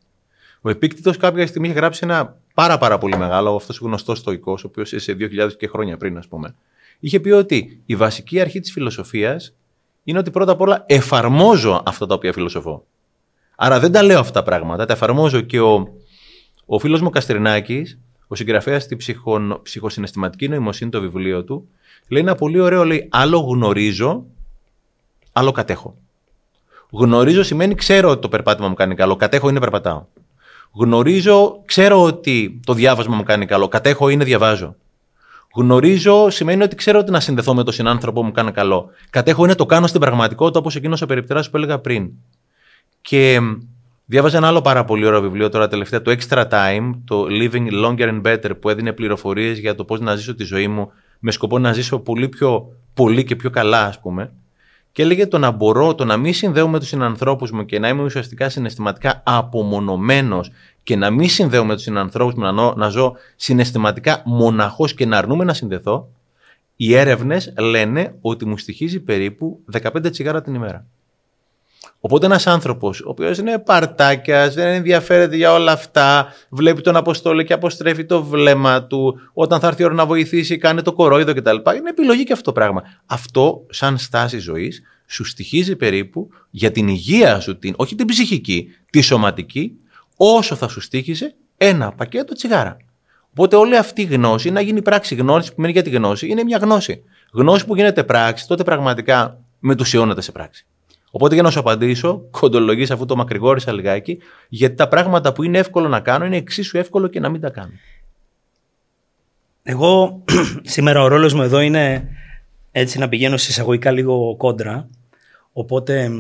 Ο 0.61 0.71
Επίκτητος 0.71 1.17
κάποια 1.17 1.47
στιγμή 1.47 1.69
είχε 1.69 1.77
γράψει 1.77 2.01
ένα 2.03 2.37
πάρα, 2.55 2.79
πάρα 2.79 2.99
πολύ 2.99 3.17
μεγάλο, 3.17 3.55
αυτός 3.55 3.81
ο 3.81 3.85
γνωστός 3.85 4.19
στοικό, 4.19 4.53
ο 4.53 4.63
οποίος 4.65 4.93
σε 4.97 5.17
2.000 5.19 5.53
και 5.59 5.67
χρόνια 5.67 5.97
πριν, 5.97 6.19
ας 6.19 6.29
πούμε. 6.29 6.55
Είχε 7.01 7.21
πει 7.21 7.31
ότι 7.31 7.81
η 7.87 7.97
βασική 7.97 8.41
αρχή 8.41 8.61
της 8.61 8.73
φιλοσοφίας 8.73 9.55
είναι 10.09 10.19
ότι 10.19 10.31
πρώτα 10.31 10.53
απ' 10.53 10.61
όλα 10.61 10.85
εφαρμόζω 10.87 11.83
αυτά 11.87 12.07
τα 12.07 12.15
οποία 12.15 12.33
φιλοσοφώ. 12.33 12.85
Άρα 13.57 13.81
δεν 13.81 13.93
τα 13.93 14.03
λέω 14.03 14.19
αυτά 14.19 14.33
τα 14.33 14.43
πράγματα, 14.43 14.87
τα 14.87 14.93
εφαρμόζω 14.93 15.41
και 15.41 15.61
ο, 15.61 15.89
ο 16.67 16.79
φίλος 16.79 17.01
μου 17.01 17.11
Καστρινάκης, 17.11 17.99
ο 18.27 18.35
συγγραφέας 18.35 18.83
στη 18.83 18.97
ψυχο, 18.97 19.61
ψυχοσυναισθηματική 19.63 20.49
νοημοσύνη 20.49 20.91
το 20.91 21.01
βιβλίο 21.01 21.45
του, 21.45 21.69
λέει 22.09 22.23
ένα 22.23 22.35
πολύ 22.35 22.61
ωραίο, 22.61 22.85
λέει, 22.85 23.09
άλλο 23.11 23.39
γνωρίζω, 23.39 24.25
άλλο 25.33 25.53
κατέχω. 25.53 25.97
Γνωρίζω 26.91 27.43
σημαίνει 27.43 27.75
ξέρω 27.75 28.11
ότι 28.11 28.21
το 28.21 28.29
περπάτημα 28.29 28.69
μου 28.69 28.75
κάνει 28.75 28.95
καλό, 28.95 29.17
κατέχω 29.17 29.49
είναι 29.49 29.61
περπατάω. 29.61 30.05
Γνωρίζω, 30.73 31.63
ξέρω 31.65 32.03
ότι 32.03 32.61
το 32.67 32.73
διάβασμα 32.73 33.17
μου 33.17 33.23
κάνει 33.23 33.47
καλό, 33.47 33.69
κατέχω 33.69 34.09
είναι 34.09 34.25
διαβάζω. 34.25 34.77
Γνωρίζω 35.55 36.31
σημαίνει 36.31 36.63
ότι 36.63 36.77
ξέρω 36.77 36.99
ότι 36.99 37.11
να 37.11 37.21
συνδεθώ 37.21 37.55
με 37.55 37.65
τον 37.65 37.73
συνάνθρωπο 37.73 38.25
μου 38.25 38.33
κάνει 38.33 38.53
καλό. 38.53 38.91
Κατέχω 39.11 39.45
είναι 39.45 39.55
το 39.55 39.67
κάνω 39.67 39.87
στην 39.87 40.01
πραγματικότητα 40.01 40.59
όπως 40.59 40.77
εκείνος 40.77 41.03
ο 41.03 41.07
περιπτεράς 41.07 41.51
που 41.51 41.57
έλεγα 41.57 41.79
πριν. 41.79 42.11
Και 43.01 43.41
διάβαζα 44.05 44.37
ένα 44.37 44.47
άλλο 44.47 44.61
πάρα 44.61 44.85
πολύ 44.85 45.07
ωραίο 45.07 45.21
βιβλίο 45.21 45.49
τώρα 45.49 45.69
τελευταία, 45.69 46.03
το 46.03 46.17
Extra 46.19 46.49
Time, 46.49 46.91
το 47.05 47.27
Living 47.29 47.85
Longer 47.85 48.09
and 48.09 48.23
Better, 48.23 48.51
που 48.61 48.69
έδινε 48.69 48.93
πληροφορίες 48.93 49.59
για 49.59 49.75
το 49.75 49.85
πώς 49.85 50.01
να 50.01 50.17
ζήσω 50.17 50.35
τη 50.35 50.45
ζωή 50.45 50.69
μου 50.69 50.91
με 51.19 51.31
σκοπό 51.31 51.59
να 51.59 51.73
ζήσω 51.73 51.99
πολύ 51.99 52.29
πιο 52.29 52.73
πολύ 52.95 53.25
και 53.25 53.37
πιο 53.37 53.51
καλά, 53.51 53.85
ας 53.85 54.01
πούμε. 54.01 54.33
Και 54.93 55.03
έλεγε 55.03 55.27
το 55.27 55.39
να 55.39 55.51
μπορώ, 55.51 55.95
το 55.95 56.05
να 56.05 56.17
μην 56.17 56.35
συνδέω 56.35 56.69
με 56.69 56.79
τους 56.79 56.89
συνανθρώπους 56.89 57.51
μου 57.51 57.65
και 57.65 57.79
να 57.79 57.89
είμαι 57.89 58.03
ουσιαστικά 58.03 58.49
συναισθηματικά 58.49 59.23
απομονωμένος 59.25 60.51
και 60.89 60.97
να 60.97 61.11
μην 61.11 61.29
συνδέω 61.29 61.65
με 61.65 61.75
τους 61.75 61.83
συνανθρώπους 61.83 62.35
μου, 62.35 62.53
να, 62.53 62.75
να 62.77 62.89
ζω 62.89 63.15
συναισθηματικά 63.37 64.23
μοναχώ 64.25 64.87
και 64.87 65.07
να 65.07 65.19
αρνούμε 65.19 65.45
να 65.45 65.55
συνδεθώ, 65.55 66.09
οι 66.77 66.95
έρευνες 66.95 67.53
λένε 67.59 68.15
ότι 68.21 68.47
μου 68.47 68.59
στοιχίζει 68.59 69.01
περίπου 69.01 69.61
15 69.83 70.11
τσιγάρα 70.11 70.43
την 70.43 70.55
ημέρα. 70.55 70.87
Οπότε 72.01 72.27
ένας 72.27 72.47
άνθρωπος, 72.47 73.01
ο 73.01 73.09
οποίος 73.09 73.39
είναι 73.39 73.59
παρτάκιας, 73.59 74.55
δεν 74.55 74.67
ενδιαφέρεται 74.67 75.37
για 75.37 75.53
όλα 75.53 75.73
αυτά, 75.73 76.33
βλέπει 76.49 76.81
τον 76.81 76.97
Αποστόλο 76.97 77.43
και 77.43 77.53
αποστρέφει 77.53 78.05
το 78.05 78.23
βλέμμα 78.23 78.85
του, 78.85 79.21
όταν 79.33 79.61
θα 79.61 79.67
έρθει 79.67 79.83
η 79.83 79.85
ώρα 79.85 79.95
να 79.95 80.07
βοηθήσει, 80.07 80.59
κάνει 80.59 80.83
το 80.83 80.93
κορόιδο 80.93 81.35
κτλ. 81.35 81.57
Είναι 81.77 81.91
επιλογή 81.91 82.25
και 82.25 82.33
αυτό 82.33 82.45
το 82.45 82.53
πράγμα. 82.53 82.83
Αυτό, 83.07 83.67
σαν 83.71 83.99
στάση 83.99 84.39
ζωής, 84.39 84.83
σου 85.07 85.25
στοιχίζει 85.25 85.77
περίπου 85.77 86.29
για 86.51 86.71
την 86.71 86.89
υγεία 86.89 87.41
σου, 87.41 87.59
την, 87.59 87.75
όχι 87.77 87.95
την 87.95 88.07
ψυχική, 88.07 88.69
τη 88.91 89.01
σωματική, 89.01 89.73
όσο 90.21 90.55
θα 90.55 90.69
σου 90.69 90.81
στήχησε 90.81 91.35
ένα 91.57 91.93
πακέτο 91.93 92.35
τσιγάρα. 92.35 92.77
Οπότε 93.31 93.57
όλη 93.57 93.77
αυτή 93.77 94.03
η 94.03 94.05
γνώση, 94.05 94.51
να 94.51 94.61
γίνει 94.61 94.83
πράξη 94.83 95.15
γνώση 95.15 95.55
που 95.55 95.61
μένει 95.61 95.73
για 95.73 95.83
τη 95.83 95.91
γνώση, 95.91 96.29
είναι 96.29 96.45
μια 96.45 96.59
γνώση. 96.59 97.03
Γνώση 97.33 97.67
που 97.67 97.75
γίνεται 97.75 98.05
πράξη, 98.05 98.47
τότε 98.47 98.63
πραγματικά 98.63 99.41
μετουσιώνεται 99.59 100.21
σε 100.21 100.33
πράξη. 100.33 100.67
Οπότε 101.11 101.35
για 101.35 101.43
να 101.43 101.51
σου 101.51 101.59
απαντήσω, 101.59 102.23
κοντολογείς 102.31 102.91
αφού 102.91 103.05
το 103.05 103.17
μακρηγόρησα 103.17 103.73
λιγάκι, 103.73 104.19
γιατί 104.49 104.75
τα 104.75 104.89
πράγματα 104.89 105.33
που 105.33 105.43
είναι 105.43 105.59
εύκολο 105.59 105.89
να 105.89 106.01
κάνω 106.01 106.25
είναι 106.25 106.37
εξίσου 106.37 106.79
εύκολο 106.79 107.09
και 107.09 107.21
να 107.21 107.29
μην 107.29 107.41
τα 107.41 107.51
κάνω. 107.51 107.73
Εγώ 109.63 110.23
σήμερα 110.75 111.03
ο 111.03 111.07
ρόλος 111.07 111.35
μου 111.35 111.43
εδώ 111.43 111.61
είναι 111.61 112.09
έτσι 112.73 112.99
να 112.99 113.09
πηγαίνω 113.09 113.37
σε 113.37 113.51
εισαγωγικά 113.51 113.91
λίγο 113.91 114.37
κόντρα. 114.37 114.89
Οπότε 115.53 116.11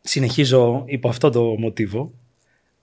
συνεχίζω 0.00 0.82
υπό 0.86 1.08
αυτό 1.08 1.30
το 1.30 1.42
μοτίβο. 1.42 2.12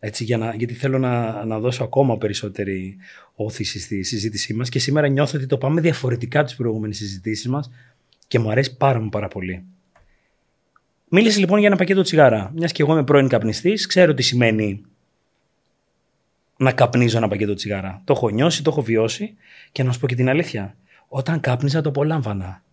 Έτσι, 0.07 0.23
για 0.23 0.37
να, 0.37 0.55
γιατί 0.55 0.73
θέλω 0.73 0.97
να, 0.97 1.45
να 1.45 1.59
δώσω 1.59 1.83
ακόμα 1.83 2.17
περισσότερη 2.17 2.97
όθηση 3.35 3.79
στη 3.79 4.03
συζήτησή 4.03 4.53
μας 4.53 4.69
και 4.69 4.79
σήμερα 4.79 5.07
νιώθω 5.07 5.37
ότι 5.37 5.47
το 5.47 5.57
πάμε 5.57 5.81
διαφορετικά 5.81 6.43
τις 6.43 6.55
προηγούμενες 6.55 6.97
συζητήσεις 6.97 7.47
μας 7.47 7.71
Και 8.27 8.39
μου 8.39 8.51
αρέσει 8.51 8.77
πάρα 8.77 8.99
μου 8.99 9.09
πάρα 9.09 9.27
πολύ. 9.27 9.63
Μίλησε 11.09 11.39
λοιπόν 11.39 11.59
για 11.59 11.67
ένα 11.67 11.77
πακέτο 11.77 12.01
τσιγάρα. 12.01 12.51
Μιας 12.55 12.71
και 12.71 12.81
εγώ 12.81 12.93
είμαι 12.93 13.03
πρώην 13.03 13.27
καπνιστής, 13.27 13.85
ξέρω 13.85 14.13
τι 14.13 14.21
σημαίνει 14.21 14.81
να 16.57 16.71
καπνίζω 16.71 17.17
ένα 17.17 17.27
πακέτο 17.27 17.53
τσιγάρα. 17.53 18.01
Το 18.03 18.13
έχω 18.13 18.29
νιώσει, 18.29 18.63
το 18.63 18.69
έχω 18.69 18.81
βιώσει 18.81 19.35
και 19.71 19.83
να 19.83 19.91
σου 19.91 19.99
πω 19.99 20.07
και 20.07 20.15
την 20.15 20.29
αλήθεια. 20.29 20.75
Όταν 21.07 21.39
κάπνιζα 21.39 21.81
το 21.81 21.89
απολάμβανα. 21.89 22.63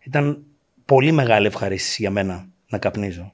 Ήταν 0.00 0.42
πολύ 0.84 1.12
μεγάλη 1.12 1.46
ευχαρίστηση 1.46 1.96
για 2.02 2.10
μένα 2.10 2.48
να 2.68 2.78
καπνίζω. 2.78 3.32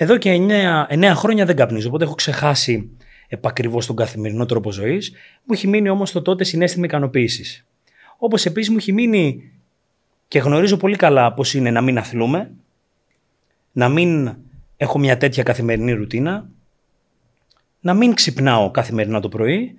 Εδώ 0.00 0.16
και 0.16 0.46
9, 0.88 1.10
9 1.10 1.12
χρόνια 1.14 1.44
δεν 1.44 1.56
καπνίζω, 1.56 1.88
οπότε 1.88 2.04
έχω 2.04 2.14
ξεχάσει 2.14 2.90
επακριβώς 3.28 3.86
τον 3.86 3.96
καθημερινό 3.96 4.46
τρόπο 4.46 4.72
ζωής. 4.72 5.10
Μου 5.44 5.52
έχει 5.52 5.66
μείνει 5.66 5.88
όμως 5.88 6.12
το 6.12 6.22
τότε 6.22 6.44
συνέστημα 6.44 6.84
ικανοποίησης. 6.84 7.66
Όπως 8.18 8.46
επίσης 8.46 8.70
μου 8.70 8.76
έχει 8.76 8.92
μείνει 8.92 9.52
και 10.28 10.38
γνωρίζω 10.38 10.76
πολύ 10.76 10.96
καλά 10.96 11.34
πώς 11.34 11.54
είναι 11.54 11.70
να 11.70 11.80
μην 11.80 11.98
αθλούμε, 11.98 12.50
να 13.72 13.88
μην 13.88 14.36
έχω 14.76 14.98
μια 14.98 15.16
τέτοια 15.16 15.42
καθημερινή 15.42 15.92
ρουτίνα, 15.92 16.48
να 17.80 17.94
μην 17.94 18.14
ξυπνάω 18.14 18.70
καθημερινά 18.70 19.20
το 19.20 19.28
πρωί 19.28 19.74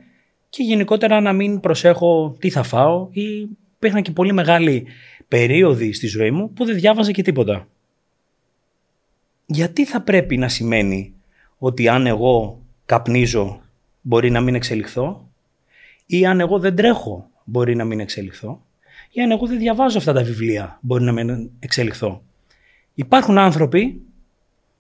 και 0.50 0.64
γενικότερα 0.64 1.22
να 1.22 1.34
μην 1.34 1.60
προσέχω 1.60 2.36
τι 2.40 2.50
θα 2.50 2.64
φάω 2.64 3.08
ή 3.12 3.50
υπήρχαν 3.76 4.02
και 4.02 4.12
πολύ 4.12 4.34
μεγάλη 4.34 4.88
περίοδοι 5.28 5.94
στη 5.94 6.08
ζωή 6.08 6.32
μου 6.32 6.54
που 6.54 6.66
δεν 6.66 6.76
διάβαζα 6.76 7.12
και 7.12 7.22
τίποτα. 7.22 7.68
Γιατί 9.52 9.86
θα 9.86 10.02
πρέπει 10.02 10.38
να 10.38 10.48
σημαίνει 10.48 11.14
ότι 11.58 11.88
αν 11.88 12.08
εγώ 12.08 12.62
καπνίζω 12.86 13.62
μπορεί 14.02 14.30
να 14.30 14.42
μην 14.42 14.56
εξελιχθώ; 14.56 15.30
Ή 16.06 16.26
αν 16.26 16.40
εγώ 16.40 16.60
δεν 16.60 16.76
τρέχω 16.76 17.30
μπορεί 17.44 17.76
να 17.76 17.86
μην 17.86 18.00
εξελιχθώ; 18.00 18.62
Ή 19.12 19.22
αν 19.22 19.32
εγώ 19.32 19.48
δεν 19.48 19.58
διαβάζω 19.58 19.98
αυτά 19.98 20.14
τα 20.14 20.24
βιβλία 20.24 20.78
μπορεί 20.82 21.04
να 21.04 21.12
μην 21.12 21.50
εξελιχθώ; 21.60 22.24
Υπάρχουν 22.94 23.38
άνθρωποι 23.38 24.02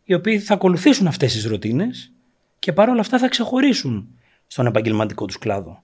οι 0.04 0.14
οποίοι 0.14 0.40
θα 0.40 0.54
ακολουθήσουν 0.54 1.08
αυτές 1.08 1.34
τις 1.34 1.46
ρουτίνες 1.46 2.12
και 2.60 2.74
παρόλα 2.74 3.00
αυτά 3.00 3.18
θα 3.18 3.28
ξεχωρίσουν 3.28 4.08
στον 4.48 4.66
επαγγελματικό 4.66 5.26
τους 5.26 5.38
κλάδο. 5.38 5.84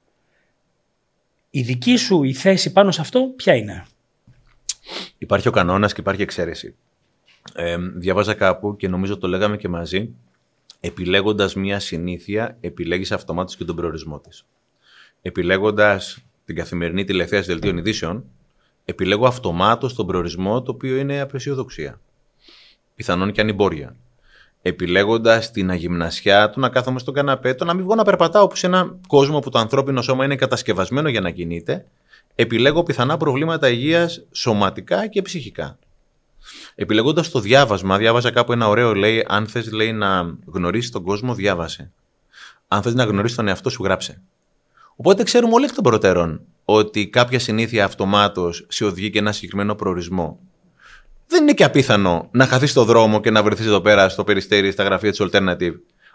Η 1.50 1.62
δική 1.62 1.96
σου 1.96 2.24
η 2.24 2.34
θέση 2.34 2.72
πάνω 2.72 2.92
σε 2.92 3.02
αυτό 3.02 3.34
ποια 3.36 3.56
είναι; 3.56 3.86
Υπάρχει 5.18 5.48
ο 5.48 5.52
κανόνας 5.52 5.94
και 5.94 6.02
υπάρχει 6.02 6.22
εξαίρεση. 6.22 6.76
Ε, 7.54 7.78
διάβαζα 7.78 8.34
κάπου 8.34 8.76
και 8.76 8.88
νομίζω 8.88 9.18
το 9.18 9.28
λέγαμε 9.28 9.58
και 9.58 9.68
μαζί, 9.68 10.16
επιλέγοντας 10.80 11.56
μία 11.56 11.80
συνήθεια, 11.80 12.58
επιλέγεις 12.60 13.12
αυτομάτως 13.12 13.56
και 13.56 13.66
τον 13.66 13.76
προορισμό 13.76 14.20
της. 14.20 14.46
Επιλέγοντας 15.22 16.18
την 16.46 16.56
καθημερινή 16.56 17.04
τηλεθέαση 17.04 17.48
δελτίων 17.48 17.78
ειδήσεων, 17.78 18.24
επιλέγω 18.86 19.28
αυτομάτως 19.28 19.94
τον 19.94 20.08
προορισμό 20.08 20.62
το 20.62 20.72
οποίο 20.72 20.96
είναι 20.96 21.20
απεσιοδοξία. 21.20 22.00
Πιθανόν 22.96 23.32
και 23.32 23.42
ανυμπόρια 23.42 23.96
επιλέγοντας 24.68 25.52
την 25.52 25.70
αγυμνασιά, 25.70 26.50
το 26.50 26.60
να 26.60 26.70
κάθομαι 26.70 27.00
στον 27.00 27.14
καναπέ, 27.14 27.54
το 27.54 27.66
να 27.66 27.74
μην 27.74 27.84
βγω 27.84 27.96
να 27.96 28.04
περπατάω 28.04 28.48
που 28.48 28.56
σε 28.56 28.66
έναν 28.66 29.00
κόσμο 29.08 29.40
που 29.40 29.50
το 29.50 29.60
ανθρώπινο 29.60 30.02
σώμα 30.02 30.26
είναι 30.26 30.36
κατασκευασμένο 30.36 31.10
για 31.10 31.22
να 31.22 31.32
κινείται, 31.32 31.86
επιλέγω 32.36 32.84
πιθανά 32.84 33.18
προβλήματα 33.18 33.70
υγείας 33.70 34.26
σωματικά 34.32 35.08
και 35.08 35.22
ψυχικά. 35.22 35.78
Επιλέγοντας 36.76 37.30
το 37.30 37.40
διάβασμα, 37.40 37.98
διάβαζα 37.98 38.32
κάπου 38.32 38.52
ένα 38.52 38.68
ωραίο 38.68 38.94
λέει: 38.94 39.26
Αν 39.28 39.48
θες 39.48 39.70
να 39.94 40.36
γνωρίσεις 40.46 40.92
τον 40.92 41.04
κόσμο, 41.04 41.34
διάβασε. 41.34 41.92
Αν 42.68 42.82
θες 42.82 42.94
να 42.94 43.04
γνωρίσεις 43.04 43.38
τον 43.38 43.48
εαυτό 43.48 43.70
σου, 43.70 43.84
γράψε. 43.84 44.22
Οπότε 44.96 45.24
ξέρουμε 45.24 45.54
όλοι 45.54 45.66
εκ 45.66 45.74
των 45.74 45.84
προτέρων 45.84 46.42
ότι 46.66 47.08
κάποια 47.08 47.40
συνήθεια 47.40 47.86
αυτομάτως 47.86 48.66
σε 48.70 48.86
οδηγεί 48.86 49.10
και 49.10 49.20
ένα 49.20 49.32
συγκεκριμένο 49.32 49.76
προορισμό 49.76 50.40
δεν 51.28 51.42
είναι 51.42 51.54
και 51.54 51.64
απίθανο 51.64 52.28
να 52.32 52.46
χαθείς 52.46 52.72
στο 52.72 52.84
δρόμο 52.84 53.20
και 53.20 53.32
να 53.32 53.44
βρεθείς 53.44 53.66
εδώ 53.66 53.82
πέρα 53.82 54.10
στο 54.10 54.24
περιστέρι 54.24 54.72
στα 54.72 54.84
γραφεία 54.84 55.12
της 55.12 55.22
Alternative. 55.24 55.74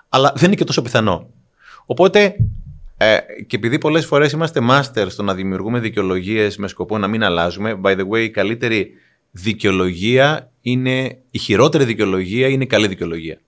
Αλλά 0.08 0.32
δεν 0.36 0.46
είναι 0.46 0.54
και 0.54 0.64
τόσο 0.64 0.82
πιθανό. 0.82 1.30
Οπότε, 1.86 2.34
ε, 2.96 3.18
και 3.46 3.56
επειδή 3.56 3.78
πολλές 3.78 4.06
φορές 4.06 4.32
είμαστε 4.32 4.60
master 4.70 5.06
στο 5.08 5.22
να 5.22 5.34
δημιουργούμε 5.34 5.78
δικαιολογίες 5.78 6.56
με 6.56 6.68
σκοπό 6.68 6.98
να 6.98 7.06
μην 7.06 7.22
αλλάζουμε, 7.22 7.80
by 7.84 7.96
the 7.96 8.08
way, 8.08 8.18
η 8.18 8.30
καλύτερη 8.30 8.92
δικαιολογία 9.30 10.50
είναι. 10.60 11.18
Η 11.30 11.38
χειρότερη 11.38 11.84
δικαιολογία 11.84 12.48
είναι 12.48 12.62
η 12.62 12.66
καλή 12.66 12.86
δικαιολογία. 12.86 13.40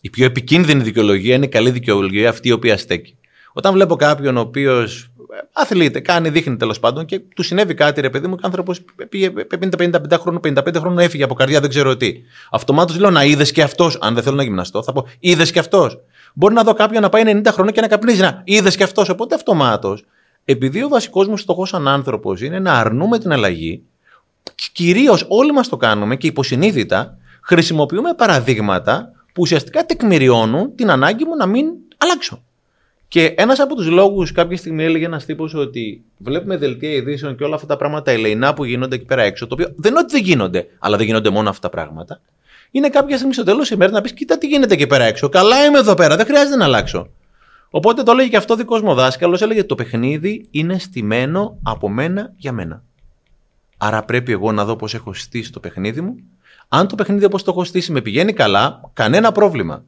Η 0.00 0.10
πιο 0.10 0.24
επικίνδυνη 0.24 0.82
δικαιολογία 0.82 1.34
είναι 1.34 1.44
η 1.44 1.48
καλή 1.48 1.70
δικαιολογία 1.70 2.28
αυτή 2.28 2.48
η 2.48 2.52
οποία 2.52 2.76
στέκει. 2.76 3.16
Όταν 3.52 3.72
βλέπω 3.72 3.96
κάποιον 3.96 4.36
ο 4.36 4.40
οποίος 4.40 5.10
αθλείται, 5.52 6.00
κάνει, 6.00 6.28
δείχνει 6.28 6.56
τέλος 6.56 6.80
πάντων 6.80 7.04
και 7.04 7.20
του 7.34 7.42
συνέβη 7.42 7.74
κάτι, 7.74 8.00
ρε 8.00 8.10
παιδί 8.10 8.26
μου, 8.26 8.34
και 8.34 8.40
ο 8.42 8.46
άνθρωπος 8.46 8.80
πήγε 9.08 9.32
50-55 9.70 10.18
χρόνων, 10.18 10.40
55 10.44 10.74
χρόνων 10.76 10.98
έφυγε 10.98 11.24
από 11.24 11.34
καρδιά, 11.34 11.60
δεν 11.60 11.70
ξέρω 11.70 11.96
τι. 11.96 12.12
Αυτομάτως 12.50 12.98
λέω 12.98 13.10
να 13.10 13.24
είδες 13.24 13.52
και 13.52 13.62
αυτός. 13.62 13.98
Αν 14.00 14.14
δεν 14.14 14.22
θέλω 14.22 14.36
να 14.36 14.42
γυμναστώ, 14.42 14.82
θα 14.82 14.92
πω 14.92 15.06
είδες 15.18 15.50
και 15.50 15.58
αυτός. 15.58 15.98
Μπορεί 16.34 16.54
να 16.54 16.62
δω 16.62 16.74
κάποιον 16.74 17.02
να 17.02 17.08
πάει 17.08 17.22
90 17.26 17.52
χρόνια 17.52 17.72
και 17.72 17.80
να 17.80 17.88
καπνίζει. 17.88 18.20
Να 18.20 18.42
είδες 18.44 18.76
και 18.76 18.82
αυτός. 18.82 19.08
Οπότε 19.08 19.34
αυτομάτως, 19.34 20.04
επειδή 20.44 20.82
ο 20.82 20.88
βασικός 20.88 21.28
μου 21.28 21.36
στόχος 21.36 21.68
σαν 21.68 21.88
άνθρωπος 21.88 22.40
είναι 22.40 22.58
να 22.58 22.72
αρνούμε 22.72 23.18
την 23.18 23.32
αλλαγή, 23.32 23.82
κυρίως 24.72 25.24
όλοι 25.28 25.52
μας 25.52 25.68
το 25.68 25.76
κάνουμε 25.76 26.16
και 26.16 26.26
υποσυνείδητα 26.26 27.18
χρησιμοποιούμε 27.40 28.14
παραδείγματα 28.14 29.10
που 29.32 29.42
ουσιαστικά 29.42 29.86
τεκμηριώνουν 29.86 30.74
την 30.74 30.90
ανάγκη 30.90 31.24
μου 31.24 31.36
να 31.36 31.46
μην 31.46 31.66
αλλάξω. 31.96 32.42
Και 33.08 33.34
ένας 33.36 33.60
από 33.60 33.74
τους 33.74 33.86
λόγους, 33.86 34.32
κάποια 34.32 34.56
στιγμή 34.56 34.84
έλεγε 34.84 35.04
ένας 35.04 35.24
τύπος 35.24 35.54
ότι 35.54 36.04
βλέπουμε 36.18 36.56
δελτία 36.56 36.90
ειδήσεων 36.90 37.36
και 37.36 37.44
όλα 37.44 37.54
αυτά 37.54 37.66
τα 37.66 37.76
πράγματα 37.76 38.10
ελεηνά 38.10 38.54
που 38.54 38.64
γίνονται 38.64 38.94
εκεί 38.94 39.04
πέρα 39.04 39.22
έξω, 39.22 39.46
το 39.46 39.54
οποίο 39.54 39.74
δεν 39.76 39.90
είναι 39.90 40.00
ότι 40.00 40.12
δεν 40.12 40.22
γίνονται, 40.22 40.66
αλλά 40.78 40.96
δεν 40.96 41.06
γίνονται 41.06 41.30
μόνο 41.30 41.48
αυτά 41.48 41.68
τα 41.68 41.76
πράγματα. 41.76 42.20
Είναι 42.70 42.88
κάποια 42.88 43.16
στιγμή 43.16 43.34
στο 43.34 43.42
τέλος 43.42 43.60
της 43.60 43.70
ημέρας 43.70 43.94
να 43.94 44.00
πεις: 44.00 44.12
Κοίτα 44.12 44.38
τι 44.38 44.46
γίνεται 44.46 44.74
εκεί 44.74 44.86
πέρα 44.86 45.04
έξω. 45.04 45.28
Καλά 45.28 45.64
είμαι 45.64 45.78
εδώ 45.78 45.94
πέρα, 45.94 46.16
δεν 46.16 46.26
χρειάζεται 46.26 46.56
να 46.56 46.64
αλλάξω. 46.64 47.08
Οπότε 47.70 48.02
το 48.02 48.10
έλεγε 48.12 48.28
και 48.28 48.36
αυτό 48.36 48.54
ο 48.54 48.56
δικός 48.56 48.82
μου 48.82 48.94
δάσκαλος, 48.94 49.42
έλεγε: 49.42 49.64
Το 49.64 49.74
παιχνίδι 49.74 50.46
είναι 50.50 50.78
στημένο 50.78 51.58
από 51.62 51.88
μένα 51.88 52.32
για 52.36 52.52
μένα. 52.52 52.82
Άρα 53.76 54.04
πρέπει 54.04 54.32
εγώ 54.32 54.52
να 54.52 54.64
δω 54.64 54.76
πώς 54.76 54.94
έχω 54.94 55.12
στήσει 55.12 55.52
το 55.52 55.60
παιχνίδι 55.60 56.00
μου. 56.00 56.16
Αν 56.68 56.88
το 56.88 56.94
παιχνίδι 56.94 57.24
όπως 57.24 57.42
το 57.42 57.50
έχω 57.50 57.64
στήσει 57.64 57.92
με 57.92 58.00
πηγαίνει 58.00 58.32
καλά, 58.32 58.90
κανένα 58.92 59.32
πρόβλημα. 59.32 59.84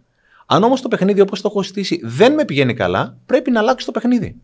Αν 0.46 0.62
όμως 0.62 0.80
το 0.80 0.88
παιχνίδι 0.88 1.20
όπως 1.20 1.40
το 1.40 1.48
έχω 1.50 1.62
στήσει 1.62 2.00
δεν 2.02 2.34
με 2.34 2.44
πηγαίνει 2.44 2.74
καλά, 2.74 3.16
πρέπει 3.26 3.50
να 3.50 3.60
αλλάξει 3.60 3.86
το 3.86 3.92
παιχνίδι. 3.92 4.36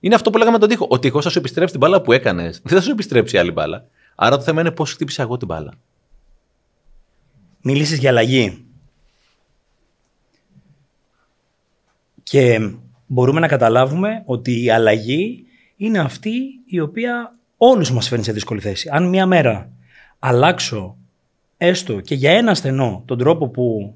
Είναι 0.00 0.14
αυτό 0.14 0.30
που 0.30 0.38
λέγαμε 0.38 0.58
τον 0.58 0.68
τοίχο. 0.68 0.86
Ο 0.90 0.98
τοίχος 0.98 1.24
θα 1.24 1.30
σου 1.30 1.38
επιστρέψει 1.38 1.72
την 1.72 1.80
μπάλα 1.80 2.00
που 2.00 2.12
έκανες, 2.12 2.60
δεν 2.64 2.78
θα 2.78 2.84
σου 2.84 2.90
επιστρέψει 2.90 3.38
άλλη 3.38 3.50
μπάλα. 3.50 3.84
Άρα 4.14 4.36
το 4.36 4.42
θέμα 4.42 4.60
είναι 4.60 4.70
πώς 4.70 4.92
χτύπησα 4.92 5.22
εγώ 5.22 5.36
την 5.36 5.46
μπάλα. 5.46 5.72
Μίλησες 7.62 7.98
για 7.98 8.10
αλλαγή. 8.10 8.64
Και 12.22 12.70
μπορούμε 13.06 13.40
να 13.40 13.48
καταλάβουμε 13.48 14.22
ότι 14.24 14.62
η 14.64 14.70
αλλαγή 14.70 15.44
είναι 15.76 15.98
αυτή 15.98 16.32
η 16.66 16.80
οποία 16.80 17.38
όλους 17.62 17.92
μας 17.92 18.08
φέρνει 18.08 18.24
σε 18.24 18.32
δύσκολη 18.32 18.60
θέση. 18.60 18.88
Αν 18.92 19.08
μία 19.08 19.26
μέρα 19.26 19.70
αλλάξω 20.18 20.96
έστω 21.56 22.00
και 22.00 22.14
για 22.14 22.30
ένα 22.30 22.54
στενό 22.54 23.02
τον 23.06 23.18
τρόπο 23.18 23.48
που 23.48 23.94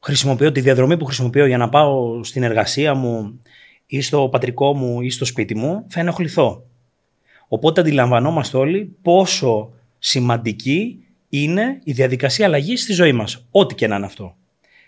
χρησιμοποιώ, 0.00 0.52
τη 0.52 0.60
διαδρομή 0.60 0.96
που 0.96 1.04
χρησιμοποιώ 1.04 1.46
για 1.46 1.56
να 1.56 1.68
πάω 1.68 2.24
στην 2.24 2.42
εργασία 2.42 2.94
μου 2.94 3.40
ή 3.86 4.00
στο 4.00 4.28
πατρικό 4.28 4.74
μου 4.74 5.00
ή 5.00 5.10
στο 5.10 5.24
σπίτι 5.24 5.54
μου, 5.54 5.84
θα 5.88 6.00
ενοχληθώ. 6.00 6.64
Οπότε 7.48 7.80
αντιλαμβανόμαστε 7.80 8.56
όλοι 8.56 8.96
πόσο 9.02 9.72
σημαντική 9.98 11.04
είναι 11.28 11.80
η 11.84 11.92
διαδικασία 11.92 12.46
αλλαγής 12.46 12.82
στη 12.82 12.92
ζωή 12.92 13.12
μας, 13.12 13.46
ό,τι 13.50 13.74
και 13.74 13.86
να 13.86 13.96
είναι 13.96 14.06
αυτό. 14.06 14.36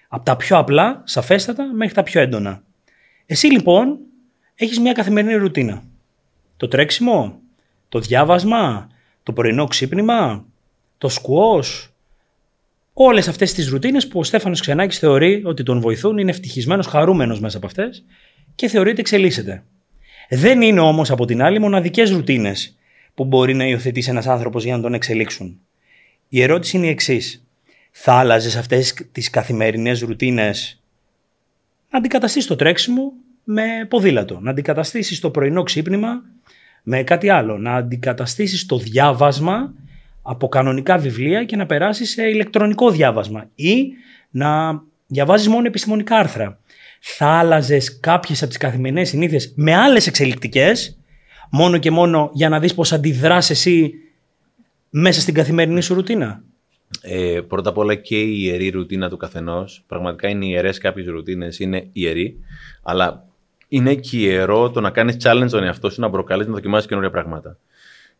Από 0.08 0.24
τα 0.24 0.36
πιο 0.36 0.58
απλά, 0.58 1.02
σαφέστατα, 1.04 1.72
μέχρι 1.74 1.94
τα 1.94 2.02
πιο 2.02 2.20
έντονα. 2.20 2.62
Εσύ 3.26 3.46
λοιπόν 3.46 3.98
έχεις 4.54 4.80
μια 4.80 4.92
καθημερινή 4.92 5.34
ρουτίνα. 5.34 5.82
Το 6.56 6.68
τρέξιμο, 6.68 7.41
το 7.92 7.98
διάβασμα, 7.98 8.88
το 9.22 9.32
πρωινό 9.32 9.66
ξύπνημα, 9.66 10.44
το 10.98 11.08
σκουός, 11.08 11.92
όλες 12.92 13.28
αυτές 13.28 13.52
τις 13.52 13.68
ρουτίνες 13.68 14.08
που 14.08 14.18
ο 14.18 14.24
Στέφανος 14.24 14.60
Ξενάκης 14.60 14.98
θεωρεί 14.98 15.42
ότι 15.44 15.62
τον 15.62 15.80
βοηθούν, 15.80 16.18
είναι 16.18 16.30
ευτυχισμένος, 16.30 16.86
χαρούμενος 16.86 17.40
μέσα 17.40 17.56
από 17.56 17.66
αυτές 17.66 18.04
και 18.54 18.68
θεωρείται 18.68 19.00
εξελίσσεται. 19.00 19.64
Δεν 20.28 20.62
είναι 20.62 20.80
όμως 20.80 21.10
από 21.10 21.24
την 21.24 21.42
άλλη 21.42 21.58
μοναδικές 21.58 22.10
ρουτίνες 22.10 22.76
που 23.14 23.24
μπορεί 23.24 23.54
να 23.54 23.66
υιοθετήσει 23.66 24.10
ένας 24.10 24.26
άνθρωπος 24.26 24.64
για 24.64 24.76
να 24.76 24.82
τον 24.82 24.94
εξελίξουν. 24.94 25.60
Η 26.28 26.42
ερώτηση 26.42 26.76
είναι 26.76 26.86
η 26.86 26.90
εξής. 26.90 27.44
Θα 27.90 28.12
άλλαζες 28.12 28.56
αυτές 28.56 28.94
τις 29.12 29.30
καθημερινές 29.30 30.00
ρουτίνες 30.00 30.82
να 31.90 31.98
αντικαταστήσεις 31.98 32.46
το 32.48 32.56
τρέξιμο 32.56 33.12
με 33.44 33.62
ποδήλατο, 33.88 34.38
να 34.40 34.50
αντικαταστήσεις 34.50 35.20
το 35.20 35.30
πρωινό 35.30 35.62
ξύπνημα 35.62 36.22
με 36.82 37.02
κάτι 37.02 37.28
άλλο, 37.28 37.58
να 37.58 37.74
αντικαταστήσεις 37.74 38.66
το 38.66 38.78
διάβασμα 38.78 39.74
από 40.22 40.48
κανονικά 40.48 40.98
βιβλία 40.98 41.44
και 41.44 41.56
να 41.56 41.66
περάσεις 41.66 42.10
σε 42.10 42.28
ηλεκτρονικό 42.28 42.90
διάβασμα 42.90 43.48
ή 43.54 43.86
να 44.30 44.82
διαβάζεις 45.06 45.48
μόνο 45.48 45.66
επιστημονικά 45.66 46.16
άρθρα. 46.16 46.58
Θα 47.00 47.26
άλλαζες 47.26 48.00
κάποιες 48.00 48.40
από 48.40 48.48
τις 48.48 48.58
καθημερινές 48.58 49.08
συνήθειες 49.08 49.52
με 49.56 49.74
άλλες 49.74 50.06
εξελικτικές, 50.06 50.98
μόνο 51.50 51.78
και 51.78 51.90
μόνο 51.90 52.30
για 52.32 52.48
να 52.48 52.60
δεις 52.60 52.74
πώς 52.74 52.92
αντιδράς 52.92 53.50
εσύ 53.50 53.94
μέσα 54.90 55.20
στην 55.20 55.34
καθημερινή 55.34 55.80
σου 55.82 55.94
ρουτίνα. 55.94 56.42
Ε, 57.02 57.40
πρώτα 57.48 57.70
απ' 57.70 57.78
όλα 57.78 57.94
και 57.94 58.20
η 58.20 58.34
ιερή 58.38 58.68
ρουτίνα 58.68 59.08
του 59.08 59.16
καθενός. 59.16 59.84
Πραγματικά 59.86 60.28
είναι 60.28 60.46
ιερές 60.46 60.78
κάποιες 60.78 61.06
ρουτίνες, 61.06 61.58
είναι 61.58 61.88
ιεροί. 61.92 62.36
Αλλά 62.82 63.24
είναι 63.72 63.94
και 63.94 64.18
ιερό 64.18 64.70
το 64.70 64.80
να 64.80 64.90
κάνεις 64.90 65.16
challenge 65.22 65.48
τον 65.50 65.64
εαυτό 65.64 65.90
σου, 65.90 66.00
να 66.00 66.10
προκαλεί 66.10 66.46
να 66.46 66.52
δοκιμάσεις 66.52 66.88
καινούργια 66.88 67.12
πράγματα. 67.12 67.58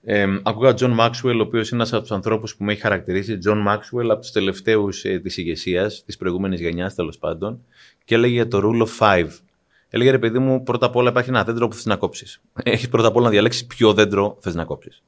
Ε, 0.02 0.26
ακούγα 0.42 0.74
John 0.78 0.98
Maxwell, 0.98 1.36
ο 1.38 1.40
οποίος 1.40 1.70
είναι 1.70 1.80
ένας 1.80 1.92
από 1.92 2.02
τους 2.02 2.10
ανθρώπους 2.10 2.56
που 2.56 2.64
με 2.64 2.72
έχει 2.72 2.80
χαρακτηρίσει. 2.80 3.38
John 3.46 3.66
Maxwell, 3.68 4.08
από 4.08 4.20
τους 4.20 4.30
τελευταίους 4.30 5.04
ε, 5.04 5.18
της 5.18 5.36
ηγεσίας, 5.36 6.02
της 6.06 6.16
προηγούμενης 6.16 6.60
γενιάς 6.60 6.94
τέλος 6.94 7.18
πάντων, 7.18 7.64
και 8.04 8.14
έλεγε 8.14 8.44
το 8.44 8.60
rule 8.64 8.86
of 8.86 8.88
five. 8.98 9.28
Έλεγε 9.88 10.10
ρε 10.10 10.18
παιδί 10.18 10.38
μου, 10.38 10.62
πρώτα 10.62 10.86
απ' 10.86 10.96
όλα 10.96 11.10
υπάρχει 11.10 11.28
ένα 11.28 11.44
δέντρο 11.44 11.68
που 11.68 11.74
θες 11.74 11.84
να 11.84 11.96
κόψεις. 11.96 12.40
Έχεις 12.62 12.88
πρώτα 12.88 13.08
απ' 13.08 13.16
όλα 13.16 13.24
να 13.24 13.30
διαλέξεις 13.30 13.66
ποιο 13.66 13.92
δέντρο 13.92 14.36
θες 14.40 14.54
να 14.54 14.64
κόψεις. 14.64 15.02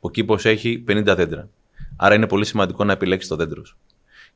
Ο 0.00 0.10
κήπος 0.10 0.44
έχει 0.44 0.84
50 0.88 1.14
δέντρα. 1.16 1.48
Άρα 1.96 2.14
είναι 2.14 2.26
πολύ 2.26 2.44
σημαντικό 2.44 2.84
να 2.84 2.92
επιλέξεις 2.92 3.28
το 3.28 3.36
δέντρο 3.36 3.64
σου. 3.64 3.76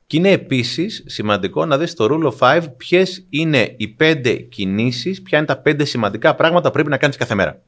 Και 0.07 0.17
είναι 0.17 0.31
επίσης 0.31 1.03
σημαντικό 1.07 1.67
να 1.67 1.79
δεις 1.79 1.95
το 1.95 2.07
rule 2.11 2.33
of 2.33 2.39
five 2.39 2.65
ποιες 2.77 3.27
είναι 3.29 3.75
οι 3.77 3.89
πέντε 3.89 4.35
κινήσεις, 4.35 5.23
ποια 5.23 5.39
είναι 5.39 5.47
τα 5.47 5.59
πέντε 5.59 5.85
σημαντικά 5.85 6.35
πράγματα 6.35 6.67
που 6.67 6.73
πρέπει 6.73 6.89
να 6.89 6.97
κάνεις 6.97 7.17
κάθε 7.17 7.35
μέρα. 7.35 7.63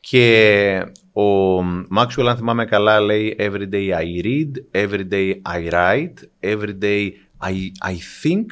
Και 0.00 0.84
ο 1.12 1.58
Maxwell, 1.96 2.26
αν 2.26 2.36
θυμάμαι 2.36 2.64
καλά, 2.64 3.00
λέει 3.00 3.36
Every 3.38 3.68
day 3.72 3.90
I 3.90 4.24
read, 4.24 4.50
every 4.72 5.08
day 5.10 5.32
I 5.54 5.70
write, 5.72 6.14
every 6.40 6.78
day 6.82 7.10
I, 7.42 7.70
I 7.84 7.96
think, 8.22 8.46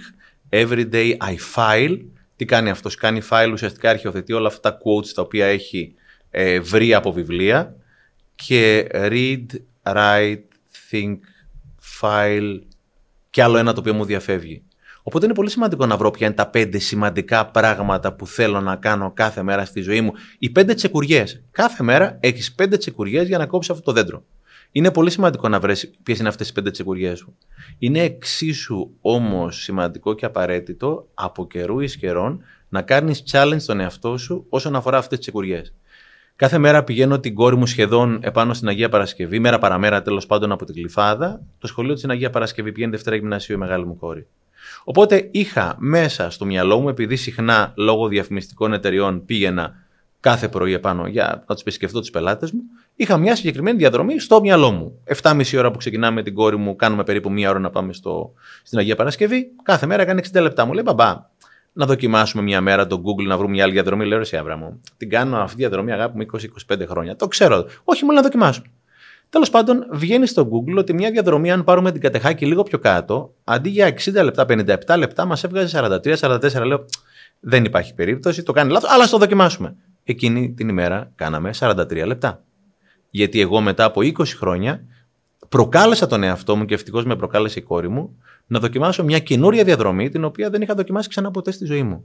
every 0.50 0.90
day 0.92 1.16
I 1.16 1.36
file. 1.54 1.98
Τι 2.36 2.44
κάνει 2.44 2.70
αυτός, 2.70 2.94
κάνει 2.94 3.22
file, 3.30 3.50
ουσιαστικά 3.52 3.90
αρχιοθετεί 3.90 4.32
όλα 4.32 4.46
αυτά 4.48 4.70
τα 4.70 4.78
quotes 4.78 5.08
τα 5.14 5.22
οποία 5.22 5.46
έχει 5.46 5.94
ε, 6.30 6.60
βρει 6.60 6.94
από 6.94 7.12
βιβλία 7.12 7.76
και 8.34 8.86
read, 8.92 9.46
write, 9.82 10.44
think, 10.90 11.18
file 12.00 12.60
και 13.36 13.42
άλλο 13.42 13.58
ένα 13.58 13.72
το 13.72 13.80
οποίο 13.80 13.94
μου 13.94 14.04
διαφεύγει. 14.04 14.62
Οπότε 15.02 15.24
είναι 15.24 15.34
πολύ 15.34 15.50
σημαντικό 15.50 15.86
να 15.86 15.96
βρω 15.96 16.10
ποια 16.10 16.26
είναι 16.26 16.36
τα 16.36 16.46
πέντε 16.46 16.78
σημαντικά 16.78 17.46
πράγματα 17.46 18.12
που 18.12 18.26
θέλω 18.26 18.60
να 18.60 18.76
κάνω 18.76 19.12
κάθε 19.12 19.42
μέρα 19.42 19.64
στη 19.64 19.80
ζωή 19.80 20.00
μου. 20.00 20.12
Οι 20.38 20.50
πέντε 20.50 20.74
τσεκουριές. 20.74 21.42
Κάθε 21.50 21.82
μέρα 21.82 22.16
έχεις 22.20 22.54
πέντε 22.54 22.76
τσεκουριές 22.76 23.26
για 23.26 23.38
να 23.38 23.46
κόψεις 23.46 23.70
αυτό 23.70 23.82
το 23.82 23.92
δέντρο. 23.92 24.24
Είναι 24.72 24.90
πολύ 24.90 25.10
σημαντικό 25.10 25.48
να 25.48 25.60
βρεις 25.60 25.90
ποιες 26.02 26.18
είναι 26.18 26.28
αυτές 26.28 26.48
οι 26.48 26.52
πέντε 26.52 26.70
τσεκουριές 26.70 27.18
σου. 27.18 27.36
Είναι 27.78 28.00
εξίσου 28.00 28.90
όμως 29.00 29.62
σημαντικό 29.62 30.14
και 30.14 30.26
απαραίτητο 30.26 31.08
από 31.14 31.46
καιρού 31.46 31.80
εις 31.80 31.96
καιρών 31.96 32.42
να 32.68 32.82
κάνεις 32.82 33.22
challenge 33.32 33.56
στον 33.58 33.80
εαυτό 33.80 34.16
σου 34.16 34.46
όσον 34.48 34.76
αφορά 34.76 34.98
αυτές 34.98 35.18
τις 35.18 35.26
τσεκουριές. 35.26 35.74
Κάθε 36.36 36.58
μέρα 36.58 36.84
πηγαίνω 36.84 37.20
την 37.20 37.34
κόρη 37.34 37.56
μου 37.56 37.66
σχεδόν 37.66 38.18
επάνω 38.22 38.54
στην 38.54 38.68
Αγία 38.68 38.88
Παρασκευή, 38.88 39.38
μέρα 39.38 39.58
παραμέρα 39.58 40.02
τέλος 40.02 40.26
πάντων 40.26 40.52
από 40.52 40.64
την 40.64 40.74
Κλειφάδα. 40.74 41.40
Το 41.58 41.66
σχολείο 41.66 41.94
της 41.94 42.04
Αγία 42.04 42.30
Παρασκευή 42.30 42.72
πηγαίνει 42.72 42.90
Δευτέρα 42.90 43.16
Γυμνασίου 43.16 43.54
η 43.54 43.58
μεγάλη 43.58 43.86
μου 43.86 43.96
κόρη. 43.96 44.26
Οπότε 44.84 45.28
είχα 45.30 45.76
μέσα 45.78 46.30
στο 46.30 46.44
μυαλό 46.44 46.80
μου, 46.80 46.88
επειδή 46.88 47.16
συχνά 47.16 47.72
λόγω 47.76 48.08
διαφημιστικών 48.08 48.72
εταιριών 48.72 49.24
πήγαινα 49.24 49.74
κάθε 50.20 50.48
πρωί 50.48 50.72
επάνω 50.72 51.06
για 51.06 51.44
να 51.46 51.54
τους 51.54 51.60
επισκεφτώ 51.60 52.00
τους 52.00 52.10
πελάτες 52.10 52.52
μου, 52.52 52.60
είχα 52.96 53.16
μια 53.16 53.36
συγκεκριμένη 53.36 53.78
διαδρομή 53.78 54.20
στο 54.20 54.40
μυαλό 54.40 54.70
μου. 54.70 54.98
7,5 55.22 55.58
ώρα 55.58 55.70
που 55.70 55.78
ξεκινάμε 55.78 56.14
με 56.14 56.22
την 56.22 56.34
κόρη 56.34 56.56
μου, 56.56 56.76
κάνουμε 56.76 57.04
περίπου 57.04 57.32
μία 57.32 57.50
ώρα 57.50 57.58
να 57.58 57.70
πάμε 57.70 57.92
στο, 57.92 58.32
στην 58.62 58.78
Αγία 58.78 58.96
Παρασκευή. 58.96 59.50
Κάθε 59.62 59.86
μέρα 59.86 60.02
έκανε 60.02 60.20
60 60.32 60.40
λεπτά. 60.40 60.64
Μου 60.64 60.72
λέει 60.72 60.82
μπαμπά, 60.86 61.30
να 61.76 61.86
δοκιμάσουμε 61.86 62.42
μια 62.42 62.60
μέρα 62.60 62.86
το 62.86 63.02
Google 63.04 63.26
να 63.26 63.36
βρούμε 63.36 63.52
μια 63.52 63.64
άλλη 63.64 63.72
διαδρομή. 63.72 64.06
Λέω 64.06 64.18
ρε 64.18 64.38
Άβρα 64.38 64.56
μου, 64.56 64.80
την 64.96 65.10
κάνω 65.10 65.36
αυτή 65.36 65.56
τη 65.56 65.60
διαδρομή 65.60 65.92
αγάπη 65.92 66.16
μου 66.16 66.40
20-25 66.74 66.86
χρόνια. 66.88 67.16
Το 67.16 67.28
ξέρω. 67.28 67.66
Όχι, 67.84 68.04
μόνο 68.04 68.16
να 68.16 68.22
δοκιμάσουμε. 68.22 68.66
Τέλος 69.28 69.50
πάντων, 69.50 69.86
βγαίνει 69.90 70.26
στο 70.26 70.48
Google 70.52 70.78
ότι 70.78 70.92
μια 70.92 71.10
διαδρομή, 71.10 71.50
αν 71.52 71.64
πάρουμε 71.64 71.92
την 71.92 72.00
κατεχάκη 72.00 72.46
λίγο 72.46 72.62
πιο 72.62 72.78
κάτω, 72.78 73.34
αντί 73.44 73.68
για 73.68 73.86
60 73.86 74.22
λεπτά, 74.24 74.46
57 74.48 74.96
λεπτά, 74.98 75.24
μας 75.24 75.44
έβγαζε 75.44 75.78
43-44. 75.78 76.64
Λέω, 76.64 76.84
δεν 77.40 77.64
υπάρχει 77.64 77.94
περίπτωση, 77.94 78.42
το 78.42 78.52
κάνει 78.52 78.70
λάθος, 78.72 78.90
αλλά 78.90 79.06
στο 79.06 79.18
δοκιμάσουμε. 79.18 79.76
Εκείνη 80.04 80.52
την 80.52 80.68
ημέρα 80.68 81.12
κάναμε 81.14 81.50
43 81.58 82.06
λεπτά. 82.06 82.44
Γιατί 83.10 83.40
εγώ 83.40 83.60
μετά 83.60 83.84
από 83.84 84.00
20 84.00 84.24
χρόνια 84.26 84.80
προκάλεσα 85.48 86.06
τον 86.06 86.22
εαυτό 86.22 86.56
μου 86.56 86.64
και 86.64 86.74
ευτυχώς 86.74 87.04
με 87.04 87.16
προκάλεσε 87.16 87.58
η 87.58 87.62
κόρη 87.62 87.88
μου 87.88 88.16
να 88.46 88.58
δοκιμάσω 88.58 89.04
μια 89.04 89.18
καινούρια 89.18 89.64
διαδρομή 89.64 90.08
την 90.08 90.24
οποία 90.24 90.50
δεν 90.50 90.62
είχα 90.62 90.74
δοκιμάσει 90.74 91.08
ξανά 91.08 91.30
ποτέ 91.30 91.50
στη 91.50 91.64
ζωή 91.64 91.82
μου. 91.82 92.04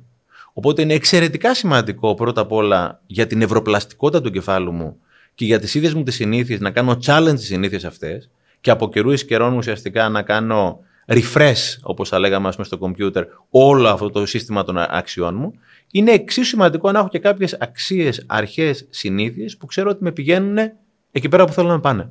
Οπότε 0.53 0.81
είναι 0.81 0.93
εξαιρετικά 0.93 1.53
σημαντικό 1.53 2.13
πρώτα 2.13 2.41
απ' 2.41 2.51
όλα 2.51 3.01
για 3.05 3.27
την 3.27 3.41
ευρωπλαστικότητα 3.41 4.21
του 4.21 4.27
εγκεφάλου 4.27 4.71
μου 4.71 4.97
και 5.35 5.45
για 5.45 5.59
τις 5.59 5.75
ίδιες 5.75 5.93
μου 5.93 6.03
τις 6.03 6.15
συνήθειες 6.15 6.59
να 6.59 6.71
κάνω 6.71 6.97
challenge 7.05 7.35
τις 7.35 7.45
συνήθειες 7.45 7.85
αυτές 7.85 8.29
και 8.61 8.71
από 8.71 8.89
καιρού 8.89 9.11
εις 9.11 9.25
καιρών 9.25 9.53
ουσιαστικά 9.57 10.09
να 10.09 10.21
κάνω 10.21 10.79
refresh, 11.07 11.77
όπως 11.81 12.09
θα 12.09 12.19
λέγαμε 12.19 12.51
πούμε, 12.51 12.65
στο 12.65 12.77
κομπιούτερ, 12.77 13.25
όλο 13.49 13.87
αυτό 13.87 14.09
το 14.09 14.25
σύστημα 14.25 14.63
των 14.63 14.77
αξιών 14.77 15.35
μου, 15.35 15.53
είναι 15.91 16.11
εξίσου 16.11 16.47
σημαντικό 16.47 16.91
να 16.91 16.99
έχω 16.99 17.07
και 17.07 17.19
κάποιες 17.19 17.57
αξίες, 17.59 18.23
αρχές, 18.27 18.87
συνήθειες 18.89 19.57
που 19.57 19.65
ξέρω 19.65 19.89
ότι 19.89 20.03
με 20.03 20.11
πηγαίνουν 20.11 20.57
εκεί 21.11 21.29
πέρα 21.29 21.45
που 21.45 21.53
θέλω 21.53 21.67
να 21.67 21.79
πάνε. 21.79 22.09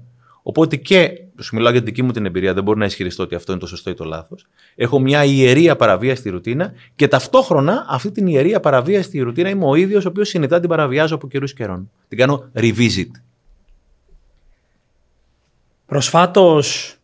Οπότε 0.50 0.76
και, 0.76 1.12
σου 1.40 1.54
μιλάω 1.54 1.72
για 1.72 1.80
την 1.80 1.88
δική 1.88 2.02
μου 2.02 2.12
την 2.12 2.26
εμπειρία, 2.26 2.54
δεν 2.54 2.62
μπορώ 2.62 2.78
να 2.78 2.84
ισχυριστώ 2.84 3.22
ότι 3.22 3.34
αυτό 3.34 3.52
είναι 3.52 3.60
το 3.60 3.66
σωστό 3.66 3.90
ή 3.90 3.94
το 3.94 4.04
λάθος. 4.04 4.46
Έχω 4.74 4.98
μια 4.98 5.24
ιερή 5.24 5.72
στη 6.14 6.30
ρουτίνα 6.30 6.72
και 6.94 7.08
ταυτόχρονα 7.08 7.86
αυτή 7.88 8.10
την 8.10 8.26
ιερή 8.26 8.56
στη 9.02 9.18
ρουτίνα 9.18 9.48
είμαι 9.48 9.64
ο 9.64 9.74
ίδιος 9.74 10.04
ο 10.04 10.08
οποίος 10.08 10.28
συνειδητά 10.28 10.60
την 10.60 10.68
παραβιάζω 10.68 11.14
από 11.14 11.28
καιρούς 11.28 11.52
καιρών. 11.52 11.90
Την 12.08 12.18
κάνω 12.18 12.50
revisit. 12.54 13.10
Προσφάτως 15.86 16.96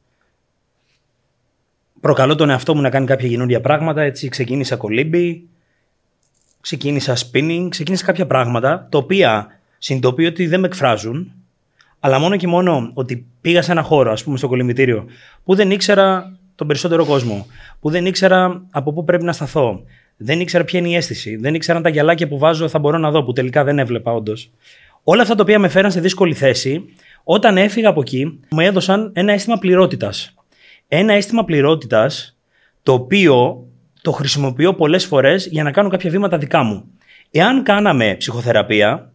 προκαλώ 2.00 2.34
τον 2.34 2.50
εαυτό 2.50 2.74
μου 2.74 2.80
να 2.80 2.90
κάνει 2.90 3.06
κάποια 3.06 3.28
καινούργια 3.28 3.60
πράγματα. 3.60 4.02
Έτσι 4.02 4.28
ξεκίνησα 4.28 4.76
κολύμπι, 4.76 5.48
ξεκίνησα 6.60 7.16
spinning, 7.16 7.66
ξεκίνησα 7.68 8.04
κάποια 8.04 8.26
πράγματα 8.26 8.88
τα 8.90 8.98
οποία 8.98 9.60
συνειδητοποιώ 9.78 10.28
ότι 10.28 10.46
δεν 10.46 10.60
με 10.60 10.66
εκφράζουν 10.66 11.32
αλλά 12.06 12.18
μόνο 12.18 12.36
και 12.36 12.46
μόνο 12.46 12.90
ότι 12.94 13.26
πήγα 13.40 13.62
σε 13.62 13.72
ένα 13.72 13.82
χώρο, 13.82 14.12
ας 14.12 14.24
πούμε 14.24 14.36
στο 14.38 14.48
κολυμπητήριο, 14.48 15.04
που 15.44 15.54
δεν 15.54 15.70
ήξερα 15.70 16.36
τον 16.54 16.66
περισσότερο 16.66 17.04
κόσμο, 17.04 17.46
που 17.80 17.90
δεν 17.90 18.06
ήξερα 18.06 18.66
από 18.70 18.92
πού 18.92 19.04
πρέπει 19.04 19.24
να 19.24 19.32
σταθώ, 19.32 19.82
δεν 20.16 20.40
ήξερα 20.40 20.64
ποια 20.64 20.78
είναι 20.78 20.88
η 20.88 20.94
αίσθηση, 20.94 21.36
δεν 21.36 21.54
ήξερα 21.54 21.76
αν 21.76 21.82
τα 21.82 21.88
γυαλάκια 21.88 22.28
που 22.28 22.38
βάζω 22.38 22.68
θα 22.68 22.78
μπορώ 22.78 22.98
να 22.98 23.10
δω, 23.10 23.24
που 23.24 23.32
τελικά 23.32 23.64
δεν 23.64 23.78
έβλεπα 23.78 24.12
όντως. 24.12 24.50
Όλα 25.02 25.22
αυτά 25.22 25.34
τα 25.34 25.42
οποία 25.42 25.58
με 25.58 25.68
φέραν 25.68 25.90
σε 25.90 26.00
δύσκολη 26.00 26.34
θέση, 26.34 26.84
όταν 27.24 27.56
έφυγα 27.56 27.88
από 27.88 28.00
εκεί, 28.00 28.40
μου 28.50 28.60
έδωσαν 28.60 29.10
ένα 29.14 29.32
αίσθημα 29.32 29.58
πληρότητας. 29.58 30.34
Ένα 30.88 31.12
αίσθημα 31.12 31.44
πληρότητας 31.44 32.36
το 32.82 32.92
οποίο 32.92 33.66
το 34.02 34.12
χρησιμοποιώ 34.12 34.74
πολλές 34.74 35.04
φορές 35.04 35.46
για 35.46 35.62
να 35.62 35.70
κάνω 35.70 35.88
κάποια 35.88 36.10
βήματα 36.10 36.38
δικά 36.38 36.62
μου. 36.62 36.84
Εάν 37.30 37.62
κάναμε 37.62 38.14
ψυχοθεραπεία, 38.18 39.12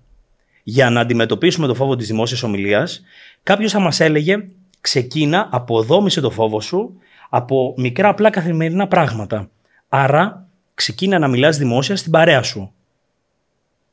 για 0.64 0.90
να 0.90 1.00
αντιμετωπίσουμε 1.00 1.68
το 1.68 1.74
φόβο 1.74 1.96
της 1.96 2.08
δημόσιας 2.08 2.44
ομιλίας, 2.44 3.02
κάποιος 3.44 3.72
θα 3.72 3.80
μας 3.80 4.00
έλεγε 4.00 4.46
ξεκίνα, 4.82 5.48
αποδόμησε 5.52 6.22
το 6.22 6.30
φόβο 6.30 6.62
σου 6.62 6.94
από 7.30 7.74
μικρά 7.78 8.10
απλά 8.10 8.30
καθημερινά 8.30 8.88
πράγματα. 8.88 9.50
Άρα 9.90 10.48
ξεκίνα 10.74 11.20
να 11.20 11.28
μιλάς 11.28 11.58
δημόσια 11.58 11.96
στην 11.96 12.12
παρέα 12.12 12.44
σου. 12.44 12.72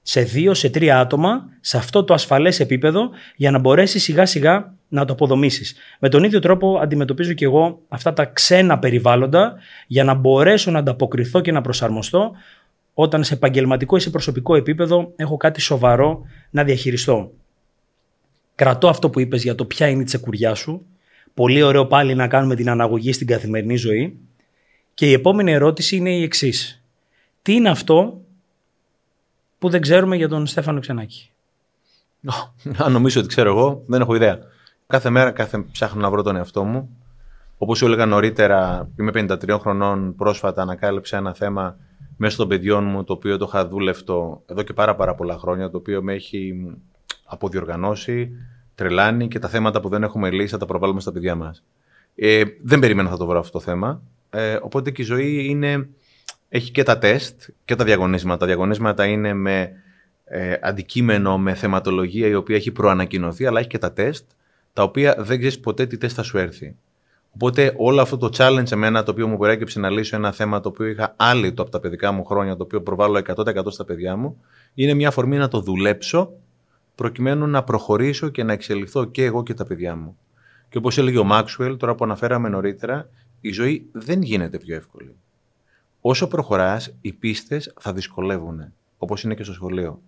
Σε 0.03 0.21
δύο, 0.21 0.55
σε 0.55 0.71
τρία 0.71 0.99
άτομα, 0.99 1.49
σε 1.61 1.77
αυτό 1.77 2.05
το 2.05 2.15
ασφαλές 2.15 2.61
επίπεδο, 2.61 3.11
για 3.37 3.51
να 3.51 3.59
μπορέσεις 3.59 4.03
σιγά 4.03 4.27
σιγά 4.27 4.73
να 4.89 5.05
το 5.05 5.13
αποδομήσεις. 5.13 5.75
Με 5.99 6.09
τον 6.09 6.25
ίδιο 6.25 6.41
τρόπο 6.41 6.79
αντιμετωπίζω 6.83 7.33
και 7.33 7.45
εγώ 7.45 7.81
αυτά 7.89 8.13
τα 8.13 8.25
ξένα 8.25 8.79
περιβάλλοντα 8.79 9.55
για 9.87 10.05
να 10.05 10.15
μπορέσω 10.15 10.71
να 10.71 10.79
ανταποκριθώ 10.79 11.41
και 11.41 11.53
να 11.53 11.61
προσαρμοστώ 11.61 12.33
όταν 13.01 13.25
σε 13.25 13.35
επαγγελματικό 13.35 13.97
ή 13.97 14.01
σε 14.01 14.11
προσωπικό 14.11 14.57
επίπεδο 14.57 15.13
έχω 15.17 15.37
κάτι 15.37 15.61
σοβαρό 15.61 16.23
να 16.51 16.65
διαχειριστώ. 16.65 17.31
Κρατώ 18.55 18.89
αυτό 18.89 19.11
που 19.11 19.21
είπες 19.21 19.43
για 19.43 19.55
το 19.55 19.65
ποια 19.65 19.89
είναι 19.89 20.03
η 20.03 20.05
τσεκουριά 20.05 20.55
σου. 20.55 20.87
Πολύ 21.35 21.63
ωραίο 21.63 21.87
πάλι 21.87 22.15
να 22.15 22.29
κάνουμε 22.29 22.55
την 22.55 22.71
αναγωγή 22.71 23.13
στην 23.13 23.27
καθημερινή 23.27 23.77
ζωή. 23.77 24.19
Και 24.95 25.07
η 25.07 25.13
επόμενη 25.13 25.53
ερώτηση 25.53 25.97
είναι 25.97 26.11
η 26.11 26.23
εξής. 26.23 26.83
Τι 27.43 27.55
είναι 27.55 27.69
αυτό 27.69 28.21
που 29.59 29.69
δεν 29.69 29.81
ξέρουμε 29.81 30.17
για 30.17 30.29
τον 30.29 30.47
Στέφανο 30.47 30.81
Ξενάκη; 30.81 31.31
Αν 32.85 32.93
νομίζω 32.93 33.21
ότι 33.21 33.29
ξέρω 33.29 33.51
εγώ, 33.51 33.83
δεν 33.87 34.01
έχω 34.01 34.15
ιδέα. 34.15 34.39
Κάθε 34.87 35.11
μέρα 35.11 35.31
κάθε 35.31 35.65
ψάχνω 35.73 36.01
να 36.01 36.11
βρω 36.11 36.23
τον 36.23 36.37
εαυτό 36.37 36.65
μου. 36.65 36.97
Όπως 37.59 37.79
σου 37.79 37.87
έλεγα 37.87 38.07
νωρίτερα, 38.07 38.89
είμαι 38.99 39.11
53 39.15 39.59
χρονών, 39.61 40.15
πρόσφατα 40.17 40.63
ανακάλυψα 40.63 41.17
ένα 41.17 41.35
θέμα 41.35 41.77
μέσω 42.21 42.37
των 42.37 42.49
παιδιών 42.49 42.85
μου, 42.85 43.05
το 43.05 43.13
οποίο 43.13 43.37
το 43.37 43.45
είχα 43.49 43.69
δούλευτο 43.69 44.43
εδώ 44.47 44.63
και 44.63 44.73
πάρα, 44.73 44.95
πάρα 44.95 45.15
πολλά 45.15 45.39
χρόνια, 45.39 45.71
το 45.71 45.77
οποίο 45.77 46.03
με 46.03 46.15
έχει 46.15 46.55
αποδιοργανώσει, 47.25 48.31
τρελάνει 48.75 49.29
και 49.29 49.39
τα 49.39 49.49
θέματα 49.49 49.81
που 49.81 49.89
δεν 49.89 50.03
έχουμε 50.03 50.31
λύσει 50.31 50.49
θα 50.49 50.59
τα 50.59 50.67
προβάλλουμε 50.67 51.01
στα 51.01 51.13
παιδιά 51.13 51.35
μας. 51.35 51.65
Ε, 52.15 52.43
δεν 52.63 52.79
περίμενα 52.79 53.09
θα 53.09 53.17
το 53.17 53.27
βρω 53.27 53.39
αυτό 53.39 53.59
το 53.59 53.65
θέμα. 53.65 54.03
Ε, 54.31 54.59
οπότε 54.63 54.91
και 54.91 55.03
η 55.03 55.05
ζωή 55.05 55.47
είναι, 55.49 55.89
έχει 56.49 56.71
και 56.71 56.83
τα 56.83 56.99
τεστ 56.99 57.49
και 57.65 57.75
τα 57.75 57.85
διαγωνίσματα. 57.85 58.39
Τα 58.39 58.47
διαγωνίσματα 58.47 59.07
είναι 59.07 59.35
με 59.35 59.73
ε, 60.25 60.57
αντικείμενο, 60.61 61.39
με 61.39 61.55
θεματολογία 61.55 62.27
η 62.27 62.35
οποία 62.35 62.57
έχει 62.57 62.71
προανακοινωθεί, 62.71 63.47
αλλά 63.47 63.59
έχει 63.59 63.69
και 63.69 63.79
τα 63.79 63.93
τεστ, 63.93 64.25
τα 64.73 64.83
οποία 64.83 65.15
δεν 65.19 65.39
ξέρεις 65.39 65.61
ποτέ 65.61 65.87
τι 65.87 65.99
τεστ 65.99 66.15
θα 66.17 66.23
σου 66.23 66.39
έρθει. 66.39 66.77
Οπότε 67.35 67.75
όλο 67.77 68.01
αυτό 68.01 68.17
το 68.17 68.31
challenge 68.37 68.73
εμένα 68.73 69.03
το 69.03 69.11
οποίο 69.11 69.29
μου 69.29 69.37
προέκυψε 69.39 69.81
να 69.81 69.91
λύσω 69.91 70.17
ένα 70.17 70.33
θέμα 70.33 70.61
το 70.61 70.69
οποίο 70.69 70.87
είχα 70.87 71.15
άλυτο 71.17 71.63
από 71.63 71.71
τα 71.71 71.81
παιδικά 71.81 72.13
μου 72.13 72.25
χρόνια, 72.25 72.57
το 72.57 72.63
οποίο 72.63 72.83
προβάλλω 72.83 73.21
100% 73.37 73.63
στα 73.69 73.85
παιδιά 73.85 74.17
μου, 74.17 74.41
είναι 74.75 74.95
μια 74.95 75.09
αφορμή 75.09 75.37
να 75.37 75.49
το 75.49 75.61
δουλέψω 75.61 76.33
προκειμένου 76.95 77.47
να 77.47 77.65
προχωρήσω 77.65 78.29
και 78.29 78.43
να 78.43 78.53
εξελιχθώ 78.53 79.05
και 79.05 79.25
εγώ 79.25 79.43
και 79.43 79.55
τα 79.55 79.65
παιδιά 79.65 79.97
μου. 79.97 80.19
Και 80.69 80.79
όπως 80.79 80.99
έλεγε 80.99 81.19
ο 81.19 81.25
Μάξουελ, 81.25 81.77
τώρα 81.77 81.95
που 81.95 82.05
αναφέραμε 82.05 82.49
νωρίτερα, 82.49 83.09
η 83.41 83.53
ζωή 83.53 83.89
δεν 83.93 84.23
γίνεται 84.23 84.59
πιο 84.59 84.77
εύκολη. 84.77 85.15
Όσο 86.01 86.29
προχωράς, 86.29 86.95
οι 87.01 87.13
πίστες 87.13 87.75
θα 87.81 87.93
δυσκολεύουν, 87.93 88.73
όπως 88.99 89.23
είναι 89.23 89.35
και 89.35 89.43
στο 89.43 89.53
σχολείο. 89.53 90.01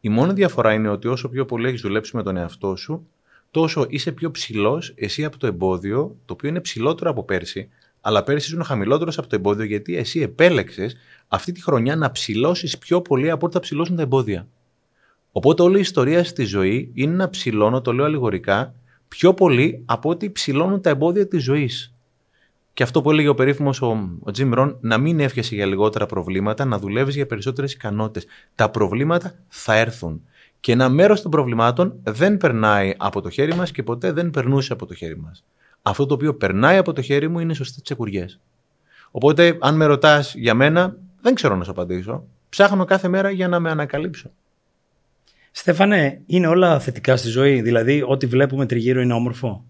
Η 0.00 0.08
μόνη 0.08 0.32
διαφορά 0.32 0.72
είναι 0.72 0.88
ότι 0.88 1.08
όσο 1.08 1.28
πιο 1.28 1.44
πολύ 1.44 1.68
έχεις 1.68 1.80
δουλέψει 1.80 2.16
με 2.16 2.22
τον 2.22 2.36
εαυτό 2.36 2.76
σου, 2.76 3.06
τόσο 3.54 3.86
είσαι 3.88 4.12
πιο 4.12 4.30
ψηλός 4.30 4.92
εσύ 4.96 5.24
από 5.24 5.38
το 5.38 5.46
εμπόδιο, 5.46 6.16
το 6.24 6.32
οποίο 6.32 6.48
είναι 6.48 6.60
ψηλότερο 6.60 7.10
από 7.10 7.24
πέρσι, 7.24 7.68
αλλά 8.00 8.22
πέρσι 8.22 8.50
ήσουν 8.50 8.64
χαμηλότερος 8.64 9.18
από 9.18 9.28
το 9.28 9.36
εμπόδιο 9.36 9.64
γιατί 9.64 9.96
εσύ 9.96 10.20
επέλεξες 10.20 10.96
αυτή 11.28 11.52
τη 11.52 11.62
χρονιά 11.62 11.96
να 11.96 12.10
ψηλώσεις 12.10 12.78
πιο 12.78 13.02
πολύ 13.02 13.30
από 13.30 13.46
ό,τι 13.46 13.54
θα 13.54 13.60
ψηλώσουν 13.60 13.96
τα 13.96 14.02
εμπόδια. 14.02 14.48
Οπότε 15.32 15.62
όλη 15.62 15.76
η 15.76 15.80
ιστορία 15.80 16.24
στη 16.24 16.44
ζωή 16.44 16.90
είναι 16.94 17.14
να 17.14 17.30
ψηλώνω, 17.30 17.80
το 17.80 17.92
λέω 17.92 18.04
αλληγορικά, 18.04 18.74
πιο 19.08 19.34
πολύ 19.34 19.82
από 19.84 20.10
ό,τι 20.10 20.30
ψηλώνουν 20.30 20.80
τα 20.80 20.90
εμπόδια 20.90 21.28
της 21.28 21.42
ζωής. 21.42 21.92
Και 22.72 22.82
αυτό 22.82 23.02
που 23.02 23.10
έλεγε 23.10 23.28
ο 23.28 23.34
περίφημος 23.34 23.82
ο, 23.82 23.86
ο 24.20 24.30
Jim 24.36 24.54
Rohn, 24.58 24.74
να 24.80 24.98
μην 24.98 25.20
εύχεσαι 25.20 25.54
για 25.54 25.66
λιγότερα 25.66 26.06
προβλήματα, 26.06 26.64
να 26.64 26.78
δουλεύεις 26.78 27.14
για 27.14 27.26
περισσότερες 27.26 27.72
ικανότητες. 27.72 28.26
Τα 28.54 28.70
προβλήματα 28.70 29.34
θα 29.48 29.74
έρθουν. 29.74 30.22
Και 30.64 30.72
ένα 30.72 30.88
μέρος 30.88 31.22
των 31.22 31.30
προβλημάτων 31.30 31.94
δεν 32.02 32.36
περνάει 32.36 32.94
από 32.96 33.20
το 33.20 33.30
χέρι 33.30 33.54
μας 33.54 33.70
και 33.70 33.82
ποτέ 33.82 34.12
δεν 34.12 34.30
περνούσε 34.30 34.72
από 34.72 34.86
το 34.86 34.94
χέρι 34.94 35.16
μας. 35.16 35.44
Αυτό 35.82 36.06
το 36.06 36.14
οποίο 36.14 36.34
περνάει 36.34 36.76
από 36.76 36.92
το 36.92 37.02
χέρι 37.02 37.28
μου 37.28 37.38
είναι 37.38 37.54
σωστές 37.54 37.82
τσεκουριές. 37.82 38.40
Οπότε, 39.10 39.56
αν 39.60 39.76
με 39.76 39.84
ρωτάς 39.84 40.34
για 40.34 40.54
μένα, 40.54 40.96
δεν 41.20 41.34
ξέρω 41.34 41.56
να 41.56 41.64
σου 41.64 41.70
απαντήσω. 41.70 42.24
Ψάχνω 42.48 42.84
κάθε 42.84 43.08
μέρα 43.08 43.30
για 43.30 43.48
να 43.48 43.60
με 43.60 43.70
ανακαλύψω. 43.70 44.30
Στέφανε, 45.50 46.20
είναι 46.26 46.46
όλα 46.46 46.80
θετικά 46.80 47.16
στη 47.16 47.28
ζωή. 47.28 47.60
Δηλαδή, 47.60 48.02
ό,τι 48.06 48.26
βλέπουμε 48.26 48.66
τριγύρω 48.66 49.00
είναι 49.00 49.14
όμορφο. 49.14 49.64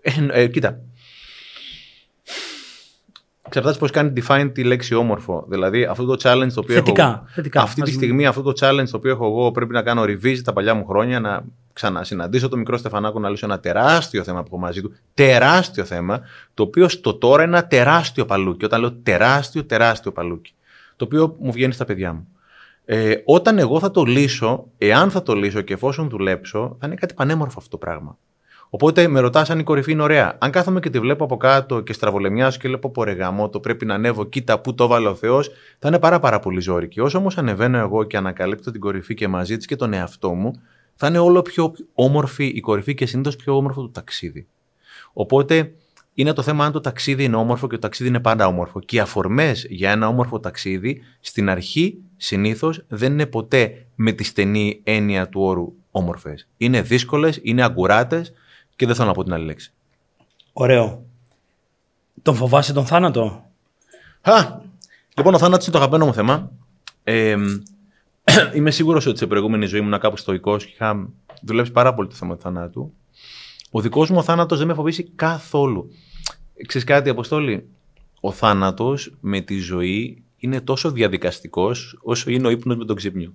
Ε, 0.00 0.42
ε, 0.42 0.46
κοίτα, 0.46 0.80
Εξαρτάται 3.46 3.78
πώς 3.78 3.90
κάνει 3.90 4.12
define 4.16 4.50
τη 4.52 4.64
λέξη 4.64 4.94
όμορφο. 4.94 5.44
Δηλαδή, 5.48 5.84
αυτό 5.84 6.04
το 6.04 6.16
challenge 6.22 6.52
το 6.54 6.60
οποίο 6.60 6.74
θετικά, 6.74 7.04
έχω. 7.04 7.24
Θετικά. 7.28 7.60
Αυτή 7.60 7.82
τη 7.82 7.90
στιγμή, 7.90 8.26
αυτό 8.26 8.42
το 8.42 8.52
challenge 8.60 8.88
το 8.90 8.96
οποίο 8.96 9.10
έχω 9.10 9.26
εγώ, 9.26 9.50
πρέπει 9.50 9.72
να 9.72 9.82
κάνω 9.82 10.02
revisit 10.02 10.40
τα 10.44 10.52
παλιά 10.52 10.74
μου 10.74 10.86
χρόνια, 10.86 11.20
να 11.20 11.44
ξανασυναντήσω 11.72 12.48
τον 12.48 12.58
μικρό 12.58 12.76
Στεφανάκο 12.76 13.18
να 13.18 13.28
λύσω 13.28 13.46
ένα 13.46 13.60
τεράστιο 13.60 14.22
θέμα 14.22 14.40
που 14.40 14.48
έχω 14.50 14.58
μαζί 14.58 14.80
του. 14.80 14.94
Τεράστιο 15.14 15.84
θέμα, 15.84 16.20
το 16.54 16.62
οποίο 16.62 16.88
στο 16.88 17.14
τώρα 17.14 17.42
είναι 17.42 17.56
ένα 17.56 17.66
τεράστιο 17.66 18.24
παλούκι. 18.24 18.64
Όταν 18.64 18.80
λέω 18.80 18.92
τεράστιο, 18.92 19.64
τεράστιο 19.64 20.12
παλούκι. 20.12 20.54
Το 20.96 21.04
οποίο 21.04 21.36
μου 21.40 21.52
βγαίνει 21.52 21.72
στα 21.72 21.84
παιδιά 21.84 22.12
μου. 22.12 22.28
Ε, 22.84 23.14
όταν 23.24 23.58
εγώ 23.58 23.80
θα 23.80 23.90
το 23.90 24.02
λύσω, 24.02 24.66
εάν 24.78 25.10
θα 25.10 25.22
το 25.22 25.34
λύσω 25.34 25.60
και 25.60 25.72
εφόσον 25.72 26.08
δουλέψω, 26.08 26.76
θα 26.80 26.86
είναι 26.86 26.94
κάτι 26.94 27.14
πανέμορφο 27.14 27.54
αυτό 27.58 27.70
το 27.70 27.76
πράγμα. 27.76 28.18
Οπότε 28.76 29.08
με 29.08 29.20
ρωτάς 29.20 29.50
αν 29.50 29.58
η 29.58 29.62
κορυφή 29.62 29.92
είναι 29.92 30.02
ωραία. 30.02 30.36
Αν 30.38 30.50
κάθομαι 30.50 30.80
και 30.80 30.90
τη 30.90 31.00
βλέπω 31.00 31.24
από 31.24 31.36
κάτω 31.36 31.80
και 31.80 31.92
στραβολεμιάζω 31.92 32.58
και 32.58 32.68
λέω 32.68 32.78
πω 32.78 33.04
ρεγαμό, 33.04 33.48
το 33.48 33.60
πρέπει 33.60 33.84
να 33.86 33.94
ανέβω, 33.94 34.24
κοίτα 34.24 34.60
πού 34.60 34.74
το 34.74 34.86
βάλε 34.86 35.08
ο 35.08 35.14
Θεός, 35.14 35.50
θα 35.78 35.88
είναι 35.88 35.98
πάρα, 35.98 36.20
πάρα 36.20 36.38
πολύ 36.38 36.60
ζώρικη. 36.60 37.00
Όσο 37.00 37.18
όμως 37.18 37.38
ανεβαίνω 37.38 37.78
εγώ 37.78 38.04
και 38.04 38.16
ανακαλύπτω 38.16 38.70
την 38.70 38.80
κορυφή 38.80 39.14
και 39.14 39.28
μαζί 39.28 39.56
της 39.56 39.66
και 39.66 39.76
τον 39.76 39.92
εαυτό 39.92 40.34
μου, 40.34 40.60
θα 40.94 41.06
είναι 41.06 41.18
όλο 41.18 41.42
πιο 41.42 41.72
όμορφη 41.94 42.44
η 42.44 42.60
κορυφή 42.60 42.94
και 42.94 43.06
συνήθως 43.06 43.36
πιο 43.36 43.56
όμορφο 43.56 43.80
το 43.80 43.88
ταξίδι. 43.88 44.46
Οπότε 45.12 45.72
είναι 46.14 46.32
το 46.32 46.42
θέμα 46.42 46.64
αν 46.64 46.72
το 46.72 46.80
ταξίδι 46.80 47.24
είναι 47.24 47.36
όμορφο 47.36 47.66
και 47.66 47.74
το 47.74 47.80
ταξίδι 47.80 48.08
είναι 48.08 48.20
πάντα 48.20 48.46
όμορφο. 48.46 48.80
Και 48.80 48.96
οι 48.96 48.98
αφορμές 48.98 49.66
για 49.68 49.90
ένα 49.90 50.08
όμορφο 50.08 50.40
ταξίδι 50.40 51.02
στην 51.20 51.48
αρχή 51.48 51.98
συνήθως 52.16 52.84
δεν 52.88 53.12
είναι 53.12 53.26
ποτέ 53.26 53.86
με 53.94 54.12
τη 54.12 54.24
στενή 54.24 54.80
έννοια 54.82 55.28
του 55.28 55.40
όρου 55.42 55.72
όμορφες. 55.90 56.48
Είναι 56.56 56.82
δύσκολες, 56.82 57.38
είναι 57.42 57.62
αγκουράτες 57.62 58.32
και 58.76 58.86
δεν 58.86 58.94
θέλω 58.94 59.08
να 59.08 59.14
πω 59.14 59.24
την 59.24 59.32
άλλη 59.32 59.44
λέξη. 59.44 59.72
Ωραίο. 60.52 61.04
Τον 62.22 62.34
φοβάσαι 62.34 62.72
τον 62.72 62.86
θάνατο; 62.86 63.50
Α, 64.20 64.60
λοιπόν, 65.16 65.34
ο 65.34 65.38
θάνατος 65.38 65.66
είναι 65.66 65.76
το 65.76 65.78
αγαπημένο 65.78 66.06
μου 66.06 66.14
θέμα. 66.14 66.50
Ε, 67.04 67.36
είμαι 68.54 68.70
σίγουρος 68.70 69.06
ότι 69.06 69.18
σε 69.18 69.26
προηγούμενη 69.26 69.66
ζωή 69.66 69.80
ήμουν 69.80 69.98
κάπου 69.98 70.16
στοικό 70.16 70.56
και 70.56 70.68
είχα 70.72 71.08
δουλέψει 71.42 71.72
πάρα 71.72 71.94
πολύ 71.94 72.08
το 72.08 72.14
θέμα 72.14 72.36
του 72.36 72.42
θανάτου. 72.42 72.92
Ο 73.70 73.80
δικός 73.80 74.10
μου 74.10 74.22
θάνατος 74.22 74.58
δεν 74.58 74.66
με 74.66 74.74
φοβήσει 74.74 75.02
καθόλου. 75.14 75.90
Ξέρεις 76.66 76.86
κάτι, 76.86 77.08
Αποστόλη, 77.08 77.68
ο 78.20 78.32
θάνατος 78.32 79.16
με 79.20 79.40
τη 79.40 79.58
ζωή 79.58 80.24
είναι 80.36 80.60
τόσο 80.60 80.90
διαδικαστικός 80.90 81.98
όσο 82.02 82.30
είναι 82.30 82.46
ο 82.46 82.50
ύπνος 82.50 82.76
με 82.76 82.84
τον 82.84 82.96
ξύπνιο. 82.96 83.32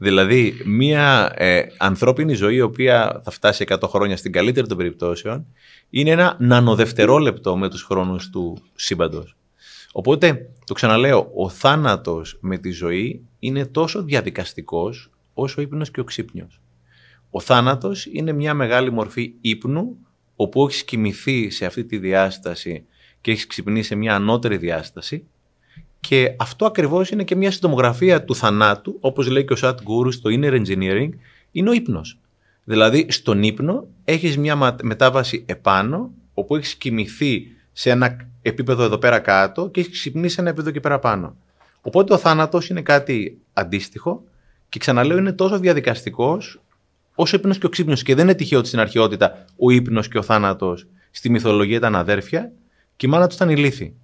Δηλαδή, 0.00 0.60
μια 0.64 1.32
ε, 1.36 1.62
ανθρώπινη 1.76 2.34
ζωή 2.34 2.54
η 2.54 2.60
οποία 2.60 3.20
θα 3.24 3.30
φτάσει 3.30 3.64
100 3.68 3.78
χρόνια 3.88 4.16
στην 4.16 4.32
καλύτερη 4.32 4.66
των 4.66 4.76
περιπτώσεων 4.76 5.46
είναι 5.90 6.10
ένα 6.10 6.36
νανοδευτερόλεπτο 6.38 7.56
με 7.56 7.68
τους 7.68 7.82
χρόνους 7.82 8.30
του 8.30 8.58
σύμπαντος. 8.74 9.36
Οπότε, 9.92 10.50
το 10.64 10.74
ξαναλέω, 10.74 11.30
ο 11.34 11.48
θάνατος 11.48 12.38
με 12.40 12.58
τη 12.58 12.70
ζωή 12.70 13.26
είναι 13.38 13.66
τόσο 13.66 14.02
διαδικαστικός 14.02 15.10
όσο 15.34 15.54
ο 15.58 15.62
ύπνος 15.62 15.90
και 15.90 16.00
ο 16.00 16.04
ξύπνιος. 16.04 16.60
Ο 17.30 17.40
θάνατος 17.40 18.06
είναι 18.06 18.32
μια 18.32 18.54
μεγάλη 18.54 18.92
μορφή 18.92 19.34
ύπνου 19.40 19.96
όπου 20.36 20.66
έχεις 20.66 20.84
κοιμηθεί 20.84 21.50
σε 21.50 21.66
αυτή 21.66 21.84
τη 21.84 21.98
διάσταση 21.98 22.84
και 23.20 23.30
έχεις 23.30 23.46
ξυπνήσει 23.46 23.88
σε 23.88 23.94
μια 23.94 24.14
ανώτερη 24.14 24.56
διάσταση 24.56 25.26
και 26.08 26.34
αυτό 26.36 26.66
ακριβώς 26.66 27.10
είναι 27.10 27.24
και 27.24 27.36
μια 27.36 27.50
συντομογραφία 27.50 28.24
του 28.24 28.34
θανάτου, 28.34 28.96
όπως 29.00 29.28
λέει 29.28 29.44
και 29.44 29.52
ο 29.52 29.56
Σατ 29.56 29.80
Γκούρου 29.82 30.12
στο 30.12 30.30
Inner 30.32 30.62
Engineering, 30.62 31.08
είναι 31.52 31.70
ο 31.70 31.72
ύπνος. 31.72 32.18
Δηλαδή, 32.64 33.06
στον 33.08 33.42
ύπνο 33.42 33.86
έχεις 34.04 34.38
μια 34.38 34.76
μετάβαση 34.82 35.44
επάνω, 35.46 36.10
όπου 36.34 36.56
έχεις 36.56 36.74
κοιμηθεί 36.74 37.46
σε 37.72 37.90
ένα 37.90 38.16
επίπεδο 38.42 38.82
εδώ 38.82 38.98
πέρα 38.98 39.18
κάτω 39.18 39.68
και 39.68 39.80
έχεις 39.80 39.92
ξυπνήσει 39.92 40.34
σε 40.34 40.40
ένα 40.40 40.48
επίπεδο 40.48 40.70
εκεί 40.70 40.80
πέρα 40.80 40.98
πάνω. 40.98 41.36
Οπότε 41.80 42.12
ο 42.12 42.18
θάνατος 42.18 42.68
είναι 42.68 42.82
κάτι 42.82 43.38
αντίστοιχο 43.52 44.24
και 44.68 44.78
ξαναλέω 44.78 45.18
είναι 45.18 45.32
τόσο 45.32 45.58
διαδικαστικός 45.58 46.60
όσο 47.14 47.36
ύπνος 47.36 47.58
και 47.58 47.66
ο 47.66 47.68
ξύπνο. 47.68 47.94
Και 47.94 48.14
δεν 48.14 48.24
είναι 48.24 48.34
τυχαίο 48.34 48.58
ότι 48.58 48.68
στην 48.68 48.80
αρχαιότητα 48.80 49.44
ο 49.56 49.70
ύπνος 49.70 50.08
και 50.08 50.18
ο 50.18 50.22
θάνατος 50.22 50.86
στη 51.10 51.30
μυθολογία 51.30 51.76
ήταν 51.76 51.96
αδέρφια 51.96 52.52
και 52.96 53.06
η 53.06 53.08
μάνα 53.08 53.26
του 53.26 53.34
ήταν 53.34 53.48
ηλίθη. 53.48 53.94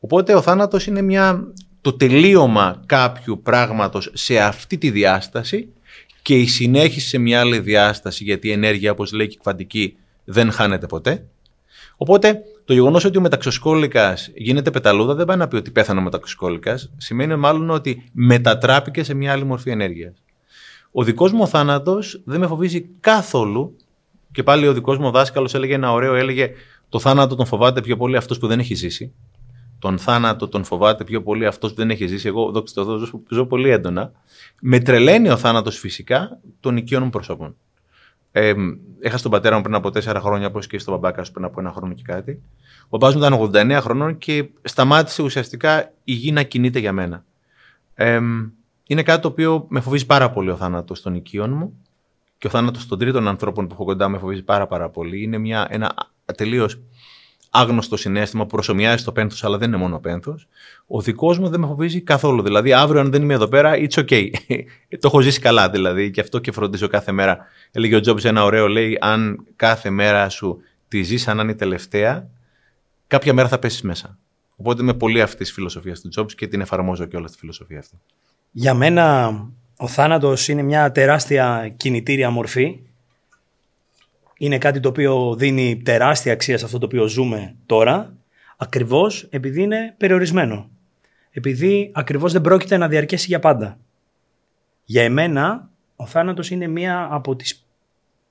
Οπότε 0.00 0.34
ο 0.34 0.42
θάνατος 0.42 0.86
είναι 0.86 1.02
μια, 1.02 1.52
το 1.80 1.92
τελείωμα 1.92 2.82
κάποιου 2.86 3.40
πράγματος 3.42 4.10
σε 4.14 4.38
αυτή 4.38 4.78
τη 4.78 4.90
διάσταση 4.90 5.68
και 6.22 6.38
η 6.38 6.46
συνέχιση 6.46 7.08
σε 7.08 7.18
μια 7.18 7.40
άλλη 7.40 7.58
διάσταση 7.58 8.24
γιατί 8.24 8.48
η 8.48 8.52
ενέργεια 8.52 8.90
όπως 8.90 9.12
λέει 9.12 9.26
και 9.26 9.34
η 9.34 9.40
κβαντική 9.42 9.96
δεν 10.24 10.50
χάνεται 10.50 10.86
ποτέ. 10.86 11.26
Οπότε 11.96 12.42
το 12.64 12.72
γεγονός 12.72 13.04
ότι 13.04 13.18
ο 13.18 13.20
μεταξοσκόλικα 13.20 14.16
γίνεται 14.34 14.70
πεταλούδα 14.70 15.14
δεν 15.14 15.26
πάει 15.26 15.36
να 15.36 15.48
πει 15.48 15.56
ότι 15.56 15.70
πέθανε 15.70 16.00
ο 16.00 16.02
μεταξοσκόλικα. 16.02 16.78
Σημαίνει 16.96 17.36
μάλλον 17.36 17.70
ότι 17.70 18.04
μετατράπηκε 18.12 19.02
σε 19.02 19.14
μια 19.14 19.32
άλλη 19.32 19.44
μορφή 19.44 19.70
ενέργειας. 19.70 20.22
Ο 20.90 21.04
δικός 21.04 21.32
μου 21.32 21.48
θάνατος 21.48 22.22
δεν 22.24 22.40
με 22.40 22.46
φοβίζει 22.46 22.88
καθόλου. 23.00 23.76
Και 24.32 24.42
πάλι 24.42 24.66
ο 24.66 24.72
δικός 24.72 24.98
μου 24.98 25.10
δάσκαλος 25.10 25.54
έλεγε 25.54 25.74
ένα 25.74 25.92
ωραίο, 25.92 26.14
έλεγε 26.14 26.50
Το 26.88 26.98
θάνατο 26.98 27.34
τον 27.34 27.46
φοβάται 27.46 27.80
πιο 27.80 27.96
πολύ 27.96 28.16
αυτός 28.16 28.38
που 28.38 28.46
δεν 28.46 28.58
έχει 28.58 28.74
ζήσει 28.74 29.12
τον 29.80 29.98
θάνατο 29.98 30.48
τον 30.48 30.64
φοβάται 30.64 31.04
πιο 31.04 31.22
πολύ 31.22 31.46
αυτός 31.46 31.70
που 31.70 31.76
δεν 31.76 31.90
έχει 31.90 32.06
ζήσει. 32.06 32.28
Εγώ, 32.28 32.50
δόξα 32.50 32.74
τω 32.74 32.84
Θεώ, 32.84 33.22
ζω 33.28 33.46
πολύ 33.46 33.70
έντονα. 33.70 34.12
Με 34.60 34.80
τρελαίνει 34.80 35.28
ο 35.28 35.36
θάνατος 35.36 35.78
φυσικά 35.78 36.38
των 36.60 36.76
οικείων 36.76 37.02
μου 37.02 37.10
προσώπων. 37.10 37.56
Ε, 38.32 38.54
έχασα 39.00 39.22
τον 39.22 39.30
πατέρα 39.30 39.56
μου 39.56 39.62
πριν 39.62 39.74
από 39.74 39.90
τέσσερα 39.90 40.20
χρόνια, 40.20 40.46
όπως 40.46 40.66
και 40.66 40.78
στον 40.78 40.94
μπαμπάκα 40.94 41.24
σου 41.24 41.32
πριν 41.32 41.44
από 41.44 41.60
ένα 41.60 41.72
χρόνο 41.72 41.94
και 41.94 42.02
κάτι. 42.04 42.40
Ο 42.88 42.96
μπαμπάς 42.98 43.14
μου 43.14 43.20
ήταν 43.20 43.76
89 43.76 43.78
χρονών 43.80 44.18
και 44.18 44.48
σταμάτησε 44.62 45.22
ουσιαστικά 45.22 45.92
η 46.04 46.12
γη 46.12 46.32
να 46.32 46.42
κινείται 46.42 46.78
για 46.78 46.92
μένα. 46.92 47.24
Ε, 47.94 48.20
είναι 48.86 49.02
κάτι 49.02 49.22
το 49.22 49.28
οποίο 49.28 49.66
με 49.68 49.80
φοβίζει 49.80 50.06
πάρα 50.06 50.30
πολύ 50.30 50.50
ο 50.50 50.56
θάνατος 50.56 51.02
των 51.02 51.14
οικείων 51.14 51.50
μου 51.50 51.84
και 52.38 52.46
ο 52.46 52.50
θάνατος 52.50 52.86
των 52.86 52.98
τρίτων 52.98 53.28
ανθρώπων 53.28 53.66
που 53.66 53.72
έχω 53.74 53.84
κοντά 53.84 54.08
με 54.08 54.18
φοβίζει 54.18 54.42
πάρα, 54.42 54.66
πάρα 54.66 54.88
πολύ. 54.88 55.22
Είναι 55.22 55.38
μια, 55.38 55.66
ένα 55.70 55.94
τελείως 56.36 56.80
άγνωστο 57.50 57.96
συνέστημα 57.96 58.42
που 58.42 58.48
προσωμιάζει 58.48 59.04
το 59.04 59.12
πένθος, 59.12 59.44
αλλά 59.44 59.58
δεν 59.58 59.68
είναι 59.68 59.76
μόνο 59.76 59.98
πένθος. 59.98 60.48
Ο 60.86 61.00
δικός 61.00 61.38
μου 61.38 61.48
δεν 61.48 61.60
με 61.60 61.66
φοβίζει 61.66 62.00
καθόλου. 62.00 62.42
Δηλαδή, 62.42 62.72
αύριο, 62.72 63.00
αν 63.00 63.10
δεν 63.10 63.22
είμαι 63.22 63.34
εδώ 63.34 63.48
πέρα, 63.48 63.72
it's 63.74 64.04
okay. 64.04 64.28
το 65.00 65.00
έχω 65.02 65.20
ζήσει 65.20 65.40
καλά, 65.40 65.70
δηλαδή, 65.70 66.10
και 66.10 66.20
αυτό 66.20 66.38
και 66.38 66.52
φροντίζω 66.52 66.86
κάθε 66.86 67.12
μέρα. 67.12 67.46
Έλεγε 67.70 67.96
ο 67.96 68.00
Τζόμπι 68.00 68.28
ένα 68.28 68.44
ωραίο, 68.44 68.68
λέει: 68.68 68.98
Αν 69.00 69.46
κάθε 69.56 69.90
μέρα 69.90 70.28
σου 70.28 70.60
τη 70.88 71.02
ζει 71.02 71.16
σαν 71.16 71.36
να 71.36 71.42
είναι 71.42 71.52
η 71.52 71.54
τελευταία, 71.54 72.28
κάποια 73.06 73.34
μέρα 73.34 73.48
θα 73.48 73.58
πέσεις 73.58 73.82
μέσα. 73.82 74.18
Οπότε 74.56 74.82
είμαι 74.82 74.94
πολύ 74.94 75.22
αυτής 75.22 75.38
της 75.38 75.52
φιλοσοφίας 75.52 76.00
του 76.00 76.08
Τζόμπι 76.08 76.34
και 76.34 76.46
την 76.46 76.60
εφαρμόζω 76.60 77.04
και 77.04 77.16
όλα 77.16 77.28
τη 77.28 77.36
φιλοσοφία 77.38 77.78
αυτή. 77.78 77.98
Για 78.50 78.74
μένα, 78.74 79.28
ο 79.76 79.86
θάνατος 79.86 80.48
είναι 80.48 80.62
μια 80.62 80.92
τεράστια 80.92 81.74
κινητήρια 81.76 82.30
μορφή 82.30 82.80
είναι 84.42 84.58
κάτι 84.58 84.80
το 84.80 84.88
οποίο 84.88 85.34
δίνει 85.38 85.82
τεράστια 85.84 86.32
αξία 86.32 86.58
σε 86.58 86.64
αυτό 86.64 86.78
το 86.78 86.86
οποίο 86.86 87.06
ζούμε 87.06 87.54
τώρα, 87.66 88.14
ακριβώς 88.56 89.26
επειδή 89.30 89.62
είναι 89.62 89.94
περιορισμένο. 89.96 90.70
Επειδή 91.30 91.90
ακριβώς 91.94 92.32
δεν 92.32 92.40
πρόκειται 92.40 92.76
να 92.76 92.88
διαρκέσει 92.88 93.26
για 93.26 93.38
πάντα. 93.38 93.78
Για 94.84 95.02
εμένα, 95.02 95.70
ο 95.96 96.06
θάνατος 96.06 96.50
είναι 96.50 96.66
μία 96.66 97.08
από 97.10 97.36
τις 97.36 97.66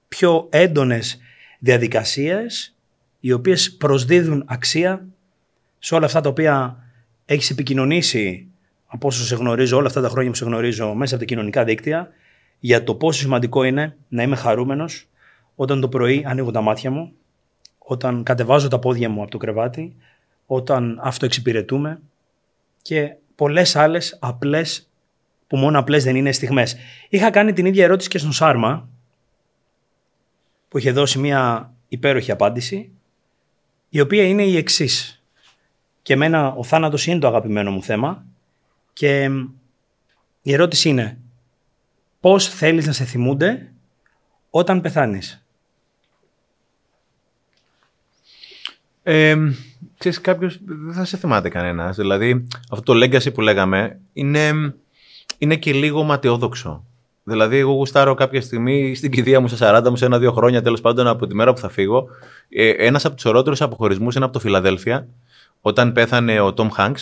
πιο 0.07 0.47
έντονες 0.51 1.20
διαδικασίες 1.60 2.76
οι 3.20 3.32
οποίες 3.32 3.76
προσδίδουν 3.76 4.43
αξία 4.47 5.05
σε 5.80 5.95
όλα 5.95 6.05
αυτά 6.05 6.22
τα 6.22 6.30
οποία 6.30 6.84
έχεις 7.26 7.49
επικοινωνήσει 7.49 8.47
από 8.88 9.07
όσο 9.07 9.24
σε 9.24 9.36
γνωρίζω, 9.36 9.78
όλα 9.78 9.88
αυτά 9.88 10.01
τα 10.01 10.10
χρόνια 10.10 10.30
που 10.30 10.38
σε 10.38 10.45
γνωρίζω 10.45 10.93
μέσα 10.93 11.16
από 11.16 11.24
τα 11.24 11.30
κοινωνικά 11.30 11.64
δίκτυα, 11.64 12.10
για 12.60 12.84
το 12.84 12.95
πόσο 12.95 13.20
σημαντικό 13.20 13.64
είναι 13.64 13.95
να 14.07 14.24
είμαι 14.24 14.36
χαρούμενος 14.36 15.09
όταν 15.62 15.82
το 15.82 15.89
πρωί 15.89 16.24
ανοίγω 16.26 16.51
τα 16.51 16.62
μάτια 16.62 16.91
μου, 16.91 17.12
όταν 17.78 18.24
κατεβάζω 18.24 18.68
τα 18.68 18.80
πόδια 18.80 19.10
μου 19.10 19.22
από 19.22 19.32
το 19.32 19.38
κρεβάτι, 19.38 19.95
όταν 20.45 20.99
αυτοεξυπηρετούμε 21.01 22.01
και 22.82 23.16
πολλές 23.36 23.76
άλλες 23.76 24.18
απλές 24.20 24.89
που 25.47 25.57
μόνο 25.57 25.80
απλές 25.80 26.03
δεν 26.03 26.16
είναι 26.16 26.32
στιγμές. 26.32 26.76
Είχα 27.10 27.30
κάνει 27.30 27.53
την 27.53 27.66
ίδια 27.66 27.84
ερώτηση 27.84 28.10
και 28.10 28.18
στον 28.18 28.32
Σάρμα 28.32 28.89
που 30.68 30.78
είχε 30.78 30.91
δώσει 30.91 31.20
μια 31.20 31.74
υπέροχη 31.88 32.32
απάντηση 32.32 32.91
η 33.89 33.99
οποία 33.99 34.24
είναι 34.24 34.43
η 34.43 34.57
εξής. 34.57 35.24
Και 36.01 36.14
εμένα 36.14 36.53
ο 36.53 36.64
θάνατος 36.64 37.05
είναι 37.07 37.20
το 37.20 37.28
αγαπημένο 37.28 37.72
μου 37.72 37.84
θέμα 37.84 38.26
και 38.93 39.30
η 40.41 40.53
ερώτηση 40.53 40.89
είναι 40.89 41.18
πώς 42.20 42.49
θέλεις 42.49 42.86
να 42.86 42.91
σε 42.91 43.03
θυμούνται 43.05 43.72
όταν 44.49 44.82
πεθάνεις; 44.82 45.39
Ε, 49.12 49.36
ξέρεις, 49.97 50.22
κάποιος 50.22 50.60
δεν 50.66 50.93
θα 50.93 51.05
σε 51.05 51.18
θυμάται 51.18 51.49
κανένας. 51.49 51.95
Δηλαδή, 51.95 52.47
αυτό 52.72 52.93
το 52.93 53.05
legacy 53.05 53.34
που 53.34 53.41
λέγαμε 53.41 53.99
είναι, 54.14 54.74
είναι 55.38 55.55
και 55.55 55.74
λίγο 55.74 56.03
ματαιόδοξο. 56.03 56.84
Δηλαδή, 57.24 57.57
εγώ 57.57 57.72
γουστάρω 57.72 58.14
κάποια 58.14 58.41
στιγμή 58.41 58.95
στην 58.95 59.12
κηδεία 59.12 59.39
μου 59.39 59.47
στα 59.47 59.82
40 59.86 59.89
μου, 59.89 59.95
σε 59.95 60.05
ένα-δύο 60.05 60.32
χρόνια 60.32 60.62
τέλος 60.62 60.82
πάντων 60.82 61.07
από 61.07 61.28
τη 61.28 61.36
μέρα 61.36 61.53
που 61.53 61.60
θα 61.60 61.70
φύγω. 61.70 62.07
Ε, 62.49 62.70
ένας 62.70 63.05
από 63.05 63.16
τους 63.16 63.26
ορότερου 63.26 63.55
αποχωρισμούς 63.60 64.16
είναι 64.16 64.24
από 64.24 64.34
το 64.34 64.39
Φιλαδέλφια, 64.39 65.07
όταν 65.62 65.91
πέθανε 65.91 66.39
ο 66.39 66.53
Τόμ 66.53 66.70
Χάγκ, 66.70 66.95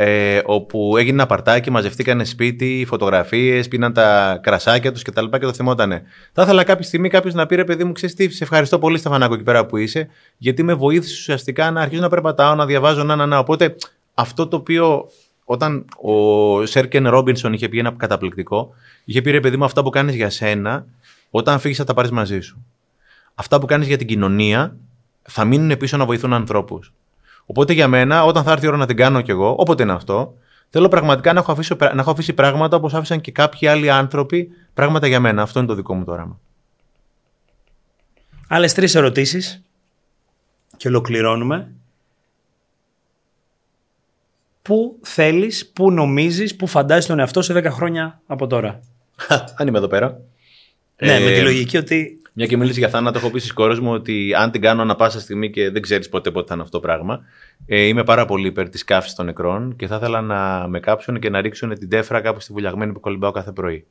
ε, 0.00 0.40
όπου 0.44 0.96
έγινε 0.96 1.14
ένα 1.14 1.26
παρτάκι, 1.26 1.70
μαζευτήκανε 1.70 2.24
σπίτι, 2.24 2.84
φωτογραφίες, 2.88 3.68
πίναν 3.68 3.92
τα 3.92 4.38
κρασάκια 4.42 4.92
τους 4.92 5.02
κτλ. 5.02 5.24
Και, 5.24 5.38
και 5.38 5.44
το 5.44 5.52
θυμότανε. 5.52 6.02
Θα 6.32 6.42
ήθελα 6.42 6.64
κάποια 6.64 6.84
στιγμή 6.84 7.08
κάποιος 7.08 7.34
να 7.34 7.46
πει 7.46 7.54
ρε 7.54 7.64
παιδί 7.64 7.84
μου, 7.84 7.92
ξέρεις 7.92 8.14
τι, 8.14 8.30
σε 8.30 8.44
ευχαριστώ 8.44 8.78
πολύ 8.78 8.98
Στεφανάκο 8.98 9.34
εκεί 9.34 9.42
πέρα 9.42 9.66
που 9.66 9.76
είσαι, 9.76 10.08
γιατί 10.36 10.62
με 10.62 10.74
βοήθησες 10.74 11.18
ουσιαστικά 11.18 11.70
να 11.70 11.80
αρχίσω 11.80 12.00
να 12.00 12.08
περπατάω, 12.08 12.54
να 12.54 12.66
διαβάζω, 12.66 13.02
να, 13.02 13.16
να, 13.16 13.26
να. 13.26 13.38
Οπότε 13.38 13.76
αυτό 14.14 14.48
το 14.48 14.56
οποίο 14.56 15.08
όταν 15.44 15.84
ο 16.00 16.66
Σέρκεν 16.66 17.08
Ρόμπινσον 17.08 17.52
είχε 17.52 17.68
πει 17.68 17.78
ένα 17.78 17.94
καταπληκτικό, 17.96 18.74
είχε 19.04 19.22
πει 19.22 19.30
ρε 19.30 19.40
παιδί 19.40 19.56
μου, 19.56 19.64
αυτά 19.64 19.82
που 19.82 19.90
κάνεις 19.90 20.14
για 20.14 20.30
σένα, 20.30 20.86
όταν 21.30 21.58
φύγεις 21.58 21.76
θα 21.76 21.84
τα 21.84 21.94
πάρεις 21.94 22.10
μαζί 22.10 22.40
σου. 22.40 22.64
Αυτά 23.34 23.60
που 23.60 23.66
κάνεις 23.66 23.86
για 23.86 23.96
την 23.96 24.06
κοινωνία 24.06 24.76
θα 25.22 25.44
μείνουν 25.44 25.76
πίσω 25.76 25.96
να 25.96 26.04
βοηθούν 26.04 26.32
ανθρώπους. 26.32 26.92
Οπότε 27.50 27.72
για 27.72 27.88
μένα, 27.88 28.24
όταν 28.24 28.44
θα 28.44 28.52
έρθει 28.52 28.64
η 28.64 28.68
ώρα 28.68 28.76
να 28.76 28.86
την 28.86 28.96
κάνω 28.96 29.20
κι 29.20 29.30
εγώ, 29.30 29.54
όποτε 29.58 29.82
είναι 29.82 29.92
αυτό, 29.92 30.34
θέλω 30.68 30.88
πραγματικά 30.88 31.32
να 31.32 31.40
έχω, 31.40 31.52
αφήσει, 31.52 31.76
να 31.80 32.00
έχω 32.00 32.10
αφήσει 32.10 32.32
πράγματα 32.32 32.76
όπως 32.76 32.94
άφησαν 32.94 33.20
και 33.20 33.32
κάποιοι 33.32 33.68
άλλοι 33.68 33.90
άνθρωποι 33.90 34.50
πράγματα 34.74 35.06
για 35.06 35.20
μένα. 35.20 35.42
Αυτό 35.42 35.58
είναι 35.58 35.68
το 35.68 35.74
δικό 35.74 35.94
μου 35.94 36.04
το 36.04 36.12
όραμα. 36.12 36.40
Άλλες 38.48 38.74
τρεις 38.74 38.94
ερωτήσεις 38.94 39.62
και 40.76 40.88
ολοκληρώνουμε. 40.88 41.72
Πού 44.62 44.98
θέλεις, 45.02 45.68
πού 45.68 45.90
νομίζεις, 45.90 46.56
πού 46.56 46.66
φαντάζεσαι 46.66 47.08
τον 47.08 47.18
εαυτό 47.18 47.42
σε 47.42 47.54
10 47.54 47.64
χρόνια 47.64 48.20
από 48.26 48.46
τώρα; 48.46 48.80
Αν 49.58 49.66
είμαι 49.66 49.78
εδώ 49.78 49.86
πέρα. 49.86 50.20
Ναι, 50.96 51.20
με 51.20 51.26
τη 51.26 51.38
ε, 51.38 51.42
λογική 51.42 51.76
ότι 51.76 52.17
μια 52.38 52.46
και 52.46 52.56
μίλησε 52.56 52.78
για 52.78 52.88
θάνατο, 52.88 53.18
έχω 53.18 53.30
πει 53.30 53.38
στις 53.38 53.52
κόρες 53.52 53.78
μου 53.78 53.92
ότι 53.92 54.34
αν 54.34 54.50
την 54.50 54.60
κάνω 54.60 54.82
ανα 54.82 54.94
πάσα 54.94 55.20
στιγμή 55.20 55.50
και 55.50 55.70
δεν 55.70 55.82
ξέρεις 55.82 56.08
ποτέ 56.08 56.30
πότε 56.30 56.46
θα 56.46 56.54
είναι 56.54 56.62
αυτό 56.62 56.80
το 56.80 56.86
πράγμα, 56.86 57.20
ε, 57.66 57.80
είμαι 57.80 58.04
πάρα 58.04 58.24
πολύ 58.24 58.46
υπέρ 58.46 58.68
της 58.68 58.84
καύσης 58.84 59.14
των 59.14 59.26
νεκρών 59.26 59.76
και 59.76 59.86
θα 59.86 59.96
ήθελα 59.96 60.20
να 60.20 60.68
με 60.68 60.80
κάψουν 60.80 61.18
και 61.18 61.30
να 61.30 61.40
ρίξουν 61.40 61.74
την 61.74 61.88
τέφρα 61.88 62.20
κάπου 62.20 62.40
στη 62.40 62.52
βουλιαγμένη 62.52 62.92
που 62.92 63.00
κολυμπάω 63.00 63.30
κάθε 63.30 63.52
πρωί. 63.52 63.86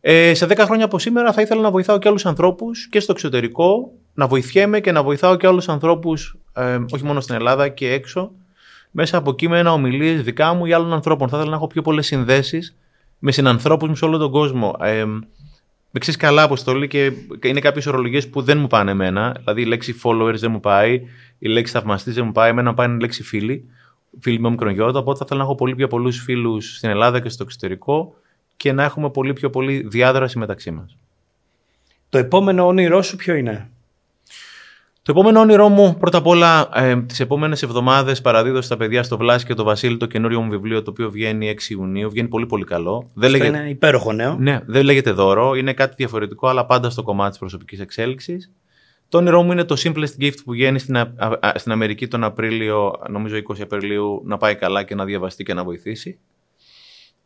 Ε, 0.00 0.34
σε 0.34 0.46
10 0.46 0.56
χρόνια 0.58 0.84
από 0.84 0.98
σήμερα 0.98 1.32
θα 1.32 1.40
ήθελα 1.40 1.60
να 1.60 1.70
βοηθάω 1.70 1.98
και 1.98 2.08
άλλους 2.08 2.26
ανθρώπους 2.26 2.88
και 2.88 3.00
στο 3.00 3.12
εξωτερικό, 3.12 3.92
να 4.14 4.26
βοηθιέμαι 4.26 4.80
και 4.80 4.92
να 4.92 5.02
βοηθάω 5.02 5.36
και 5.36 5.46
άλλους 5.46 5.68
ανθρώπους, 5.68 6.36
ε, 6.52 6.78
όχι 6.90 7.04
μόνο 7.04 7.20
στην 7.20 7.34
Ελλάδα 7.34 7.68
και 7.68 7.92
έξω, 7.92 8.32
μέσα 8.90 9.16
από 9.16 9.34
κείμενα, 9.34 9.72
ομιλίες 9.72 10.22
δικά 10.22 10.54
μου 10.54 10.66
ή 10.66 10.72
άλλων 10.72 10.92
ανθρώπων. 10.92 11.28
Θα 11.28 11.36
ήθελα 11.36 11.50
να 11.50 11.56
έχω 11.56 11.66
πιο 11.66 11.82
πολλές 11.82 12.06
συνδέσεις 12.06 12.76
με 13.18 13.32
συνανθρώπους 13.32 13.88
μου 13.88 13.96
σε 13.96 14.04
όλο 14.04 14.18
τον 14.18 14.30
κόσμο. 14.30 14.76
Ε, 14.80 15.04
με 15.96 16.02
ξέρεις 16.02 16.20
καλά 16.20 16.42
αποστολή 16.42 16.88
και 16.88 17.12
είναι 17.42 17.60
κάποιες 17.60 17.86
ορολογίες 17.86 18.28
που 18.28 18.42
δεν 18.42 18.58
μου 18.58 18.66
πάνε 18.66 18.90
εμένα. 18.90 19.36
Δηλαδή 19.38 19.62
η 19.62 19.64
λέξη 19.64 20.00
followers 20.02 20.34
δεν 20.34 20.50
μου 20.50 20.60
πάει, 20.60 21.02
η 21.38 21.48
λέξη 21.48 21.72
θαυμαστής 21.72 22.14
δεν 22.14 22.24
μου 22.26 22.32
πάει, 22.32 22.50
εμένα 22.50 22.74
πάει 22.74 22.88
η 22.90 23.00
λέξη 23.00 23.22
φίλοι. 23.22 23.68
Φίλοι 24.20 24.40
με 24.40 24.50
μικρογιώτα. 24.50 24.98
Οπότε 24.98 25.18
θα 25.18 25.24
ήθελα 25.24 25.40
να 25.40 25.46
έχω 25.46 25.54
πολύ 25.54 25.74
πιο 25.74 25.86
πολλούς 25.86 26.22
φίλους 26.22 26.76
στην 26.76 26.88
Ελλάδα 26.88 27.20
και 27.20 27.28
στο 27.28 27.42
εξωτερικό 27.42 28.14
και 28.56 28.72
να 28.72 28.84
έχουμε 28.84 29.10
πολύ 29.10 29.32
πιο 29.32 29.50
πολύ 29.50 29.86
διάδραση 29.88 30.38
μεταξύ 30.38 30.70
μας. 30.70 30.96
Το 32.08 32.18
επόμενο 32.18 32.66
όνειρό 32.66 33.02
σου 33.02 33.16
ποιο 33.16 33.34
είναι; 33.34 33.70
Το 35.06 35.12
επόμενο 35.12 35.40
όνειρό 35.40 35.68
μου, 35.68 35.96
πρώτα 35.98 36.18
απ' 36.18 36.26
όλα, 36.26 36.68
ε, 36.74 36.96
τις 36.96 37.20
επόμενες 37.20 37.62
εβδομάδες 37.62 38.20
παραδίδω 38.20 38.60
στα 38.60 38.76
παιδιά 38.76 39.02
στο 39.02 39.16
Βλάση 39.16 39.46
και 39.46 39.54
το 39.54 39.64
Βασίλη 39.64 39.96
το 39.96 40.06
καινούριο 40.06 40.40
μου 40.40 40.50
βιβλίο, 40.50 40.82
το 40.82 40.90
οποίο 40.90 41.10
βγαίνει 41.10 41.48
6 41.48 41.70
Ιουνίου. 41.70 42.10
Βγαίνει 42.10 42.28
πολύ, 42.28 42.46
πολύ 42.46 42.64
καλό. 42.64 43.10
Δεν 43.14 43.30
λέγεται... 43.30 43.58
είναι 43.58 43.68
υπέροχο 43.68 44.12
νέο. 44.12 44.36
Ναι, 44.38 44.60
δεν 44.66 44.84
λέγεται 44.84 45.10
δώρο. 45.10 45.54
Είναι 45.54 45.72
κάτι 45.72 45.94
διαφορετικό, 45.96 46.48
αλλά 46.48 46.66
πάντα 46.66 46.90
στο 46.90 47.02
κομμάτι 47.02 47.30
της 47.30 47.38
προσωπικής 47.38 47.80
εξέλιξης. 47.80 48.52
Το 49.08 49.18
όνειρό 49.18 49.42
μου 49.42 49.52
είναι 49.52 49.64
το 49.64 49.76
Simplest 49.84 50.22
Gift 50.22 50.36
που 50.44 50.52
βγαίνει 50.52 50.78
στην, 50.78 50.96
στην 51.54 51.72
Αμερική 51.72 52.08
τον 52.08 52.24
Απρίλιο, 52.24 52.92
νομίζω 53.08 53.36
20 53.36 53.60
Απριλίου, 53.62 54.22
να 54.24 54.36
πάει 54.36 54.54
καλά 54.54 54.82
και 54.82 54.94
να 54.94 55.04
διαβαστεί 55.04 55.44
και 55.44 55.54
να 55.54 55.64
βοηθήσει. 55.64 56.18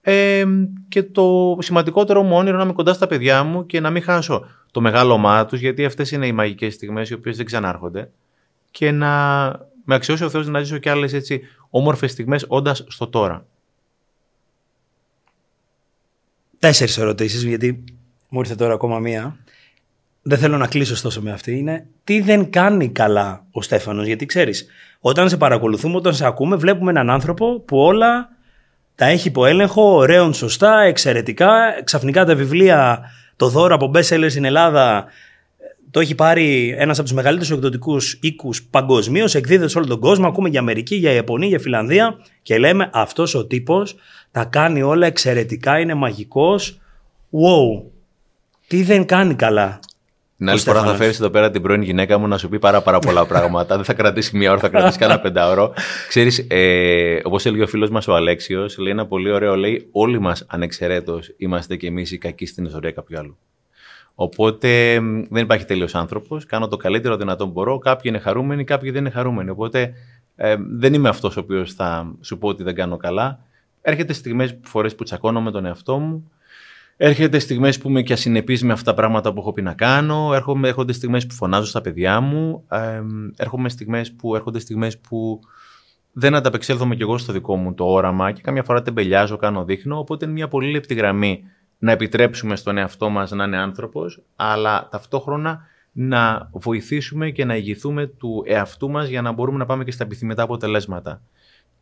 Ε, 0.03 0.45
και 0.89 1.03
το 1.03 1.59
σημαντικότερο 1.61 2.23
μου 2.23 2.37
όνειρο 2.37 2.49
είναι 2.49 2.57
να 2.57 2.63
είμαι 2.63 2.73
κοντά 2.73 2.93
στα 2.93 3.07
παιδιά 3.07 3.43
μου 3.43 3.67
και 3.67 3.81
να 3.81 3.91
μην 3.91 4.03
χάσω 4.03 4.47
το 4.71 4.81
μεγάλο 4.81 5.19
μάτι 5.19 5.51
τους, 5.51 5.61
γιατί 5.61 5.85
αυτές 5.85 6.11
είναι 6.11 6.27
οι 6.27 6.33
μαγικές 6.33 6.75
στιγμές 6.75 7.11
οι 7.11 7.15
οποίες 7.15 7.37
δεν 7.37 7.47
ξανάρχονται. 7.47 8.11
Και 8.71 8.91
να 8.91 9.09
με 9.85 9.95
αξιώσει 9.95 10.25
ο 10.25 10.31
Θεός 10.31 10.49
να 10.49 10.61
ζήσω 10.61 10.79
και 10.79 10.91
άλλες 10.91 11.13
έτσι 11.13 11.41
όμορφες 11.71 12.11
στιγμές 12.11 12.45
όντας 12.49 12.85
στο 12.89 13.07
τώρα. 13.07 13.47
Τέσσερις 16.59 16.99
ερωτήσεις, 16.99 17.43
γιατί 17.45 17.85
μου 18.29 18.41
ήρθε 18.41 18.55
τώρα 18.55 18.75
ακόμα 18.75 18.99
μία. 18.99 19.37
Δεν 20.23 20.39
θέλω 20.39 20.57
να 20.57 20.67
κλείσω 20.67 20.93
ωστόσο 20.93 21.23
με 21.23 21.33
αυτή. 21.33 21.59
Είναι 21.59 21.87
τι 22.05 22.21
δεν 22.21 22.51
κάνει 22.51 22.89
καλά 22.89 23.45
ο 23.51 23.63
Στέφανος; 23.63 24.07
Γιατί 24.07 24.27
ξέρεις, 24.27 24.67
όταν 25.01 25.29
σε 25.29 25.37
παρακολουθούμε, 25.37 25.97
όταν 25.97 26.15
σε 26.15 26.27
ακούμε, 26.27 26.57
βλέπουμε 26.57 26.91
έναν 26.91 27.11
άνθρωπο 27.11 27.61
που 27.61 27.79
όλα 27.79 28.29
τα 29.01 29.07
έχει 29.07 29.29
υπό 29.29 29.47
έλεγχο, 29.47 29.95
ωραίων 29.95 30.35
σωστά, 30.35 30.81
εξαιρετικά. 30.81 31.49
Ξαφνικά 31.85 32.25
τα 32.25 32.35
βιβλία 32.35 33.01
το 33.37 33.49
δώρο 33.49 33.75
από 33.75 33.91
best 33.95 34.03
sellers 34.03 34.31
στην 34.31 34.45
Ελλάδα 34.45 35.05
το 35.91 36.01
έχει 36.01 36.15
πάρει 36.15 36.75
ένας 36.79 36.99
από 36.99 37.07
τους 37.07 37.17
μεγαλύτερους 37.17 37.51
εκδοτικούς 37.51 38.19
οίκους 38.23 38.63
παγκοσμίως. 38.63 39.35
Εκδίδεται 39.35 39.69
σε 39.69 39.79
όλο 39.79 39.87
τον 39.87 40.01
κόσμο. 40.01 40.27
Ακούμε 40.27 40.49
για 40.49 40.61
Αμερική, 40.61 40.95
για 40.95 41.13
Ιαπωνία, 41.13 41.49
για 41.49 41.59
Φιλανδία 41.59 42.15
και 42.43 42.59
λέμε 42.59 42.91
αυτός 42.93 43.35
ο 43.35 43.47
τύπος 43.47 43.95
τα 44.31 44.45
κάνει 44.45 44.83
όλα 44.83 45.07
εξαιρετικά, 45.07 45.79
είναι 45.79 45.95
μαγικός. 45.95 46.81
Wow. 47.31 47.83
Τι 48.67 48.83
δεν 48.83 49.07
κάνει 49.07 49.35
καλά. 49.35 49.81
Την 50.41 50.51
άλλη 50.51 50.59
φορά 50.59 50.83
θα 50.83 50.95
φέρεις 50.95 51.21
εδώ 51.21 51.31
πέρα 51.31 51.51
την 51.51 51.63
πρώην 51.63 51.83
γυναίκα 51.83 52.19
μου 52.19 52.29
να 52.29 52.39
σου 52.39 52.49
πει 52.49 52.59
πάρα, 52.59 52.83
πάρα 52.83 52.99
πολλά 52.99 53.27
πράγματα. 53.27 53.77
δεν 53.77 53.85
θα 53.85 53.95
κρατήσει 53.95 54.37
μία 54.37 54.51
ώρα, 54.51 54.61
θα 54.61 54.69
κρατήσει 54.69 54.99
κανένα 54.99 55.21
πεντάωρο. 55.25 55.73
Ξέρεις, 56.09 56.47
ε, 56.49 57.21
όπως 57.23 57.47
έλεγε 57.47 57.63
ο 57.63 57.67
φίλος 57.67 57.91
μας 57.91 58.09
ο 58.09 58.15
Αλέξιος, 58.15 58.79
λέει 58.79 58.93
ένα 58.93 59.07
πολύ 59.07 59.31
ωραίο, 59.31 59.57
λέει: 59.57 59.89
Όλοι 59.93 60.19
μας 60.21 60.45
ανεξαιρέτως 60.49 61.35
είμαστε 61.37 61.77
κι 61.77 61.87
εμείς 61.87 62.11
οι 62.11 62.19
κακοί 62.19 62.47
στην 62.47 62.65
ιστορία 62.65 62.91
κάποιου 62.91 63.19
άλλου. 63.19 63.39
Οπότε 64.15 65.01
δεν 65.31 65.43
υπάρχει 65.43 65.65
τέλειος 65.65 65.95
άνθρωπος. 65.95 66.47
Κάνω 66.47 66.69
το 66.69 66.77
καλύτερο 66.77 67.17
δυνατό 67.17 67.45
που 67.45 67.53
μπορώ. 67.53 67.79
Κάποιοι 67.79 68.03
είναι 68.05 68.19
χαρούμενοι, 68.19 68.65
κάποιοι 68.65 68.91
δεν 68.91 69.01
είναι 69.01 69.11
χαρούμενοι. 69.11 69.51
Οπότε 69.51 69.93
ε, 70.37 70.57
δεν 70.59 70.95
είμαι 70.95 71.09
αυτός 71.09 71.37
ο 71.37 71.41
οποίος 71.41 71.75
θα 71.75 72.13
σου 72.21 72.39
πω 72.39 72.49
ότι 72.49 72.63
δεν 72.63 72.75
κάνω 72.75 72.97
καλά. 72.97 73.39
Έρχεται 73.83 74.13
στιγμές, 74.13 74.59
φορές 74.63 74.95
που 74.95 75.05
τσακώνω 75.05 75.41
με 75.41 75.51
τον 75.51 75.67
εαυτό 75.67 75.99
μου. 75.99 76.31
Έρχεται 77.03 77.39
στιγμές 77.39 77.79
που 77.79 77.89
είμαι 77.89 78.03
και 78.03 78.13
ασυνεπής 78.13 78.63
με 78.63 78.73
αυτά 78.73 78.91
τα 78.91 78.97
πράγματα 78.97 79.33
που 79.33 79.41
έχω 79.41 79.53
πει 79.53 79.63
να 79.63 79.75
κάνω. 79.75 80.31
Έρχομαι, 80.35 80.69
έρχονται 80.69 80.93
στιγμές 80.93 81.27
που 81.27 81.35
φωνάζω 81.35 81.67
στα 81.67 81.81
παιδιά 81.81 82.21
μου. 82.21 82.65
Ε, 82.71 83.03
έρχομαι 83.37 83.69
στιγμές 83.69 84.13
που, 84.13 84.35
έρχονται 84.35 84.59
στιγμές 84.59 84.99
που 84.99 85.41
δεν 86.13 86.35
ανταπεξέλθομαι 86.35 86.95
κι 86.95 87.03
εγώ 87.03 87.19
στο 87.19 87.33
δικό 87.33 87.57
μου 87.57 87.75
το 87.75 87.85
όραμα 87.85 88.33
και 88.33 88.41
καμιά 88.41 88.63
φορά 88.63 88.83
τεμπελιάζω, 88.83 89.37
κάνω, 89.37 89.65
δείχνω. 89.65 89.99
Οπότε 89.99 90.25
είναι 90.25 90.35
μια 90.35 90.49
πολύ 90.49 90.71
λεπτή 90.71 90.95
γραμμή 90.95 91.43
να 91.79 91.93
επιτρέψουμε 91.93 92.57
στον 92.57 92.77
εαυτό 92.77 93.09
μας 93.09 93.31
να 93.31 93.45
είναι 93.45 93.59
άνθρωπος, 93.59 94.23
αλλά 94.37 94.89
ταυτόχρονα 94.91 95.61
να 95.93 96.51
βοηθήσουμε 96.53 97.31
και 97.31 97.45
να 97.45 97.57
ηγηθούμε 97.57 98.07
του 98.07 98.43
εαυτού 98.47 98.91
μας 98.91 99.09
για 99.09 99.23
να 99.23 99.33
μπορούμε 99.33 99.59
να 99.59 99.67
πάμε 99.67 99.85
και 99.85 99.93
στα 99.93 100.05
επιθυμητά 100.05 100.43
αποτελέσματα. 100.43 101.23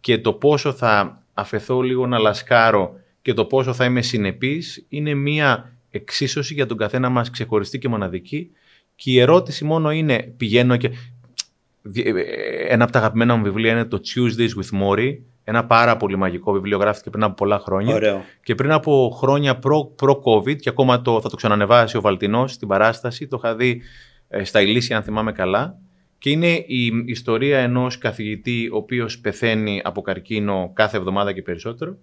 Και 0.01 0.19
το 0.19 0.33
πόσο 0.33 0.73
θα 0.73 1.23
αφαιθώ 1.35 1.81
λίγο 1.81 2.07
να 2.07 2.19
λασκάρω 2.19 2.93
και 3.29 3.35
το 3.35 3.45
πόσο 3.45 3.75
θα 3.75 3.85
είμαι 3.85 4.03
συνεπής 4.03 4.87
είναι 4.89 5.15
μία 5.15 5.73
εξίσωση 5.91 6.55
για 6.55 6.67
τον 6.67 6.77
καθένα 6.77 7.09
μας 7.09 7.31
ξεχωριστή 7.31 7.79
και 7.79 7.89
μοναδική 7.89 8.51
και 8.95 9.11
η 9.11 9.21
ερώτηση 9.21 9.65
μόνο 9.65 9.91
είναι 9.91 10.35
πηγαίνω 10.37 10.77
και... 10.77 10.91
Ένα 12.69 12.85
από 12.85 12.93
τα 12.93 12.99
αγαπημένα 12.99 13.37
μου 13.37 13.43
βιβλία 13.43 13.73
είναι 13.73 13.85
το 13.85 14.01
Tuesdays 14.05 14.49
with 14.63 14.83
Mori 14.83 15.19
ένα 15.45 15.65
πάρα 15.67 15.97
πολύ 15.97 16.17
μαγικό 16.17 16.53
βιβλίο, 16.53 16.79
γράφτηκε 16.79 17.11
πριν 17.11 17.23
από 17.23 17.35
πολλά 17.35 17.59
χρόνια. 17.59 17.95
Ωραίο. 17.95 18.25
Και 18.43 18.55
πριν 18.55 18.73
από 18.73 19.17
χρόνια 19.19 19.59
προ-COVID, 19.59 20.57
και 20.57 20.69
ακόμα 20.69 21.03
το, 21.03 21.21
θα 21.21 21.29
το 21.29 21.37
ξανανεβάσει 21.37 21.97
ο 21.97 22.01
Βαλτινός 22.01 22.53
στην 22.53 22.69
παράσταση, 22.69 23.27
το 23.27 23.41
είχα 23.43 23.57
δει 23.57 23.83
ε, 24.29 24.45
στα 24.45 24.61
Ηλίσια, 24.61 24.97
αν 24.97 25.03
θυμάμαι 25.03 25.33
καλά. 25.33 25.79
Και 26.19 26.31
είναι 26.31 26.65
η 26.67 27.05
ιστορία 27.07 27.59
ενός 27.59 27.99
καθηγητή, 27.99 28.69
ο 28.73 28.77
οποίος 28.77 29.19
πεθαίνει 29.19 29.81
από 29.85 30.03
καρκίνο 30.03 30.71
κάθε 30.75 30.97
εβδομάδα 30.97 31.33
και 31.33 31.43
περισσότερο, 31.43 31.99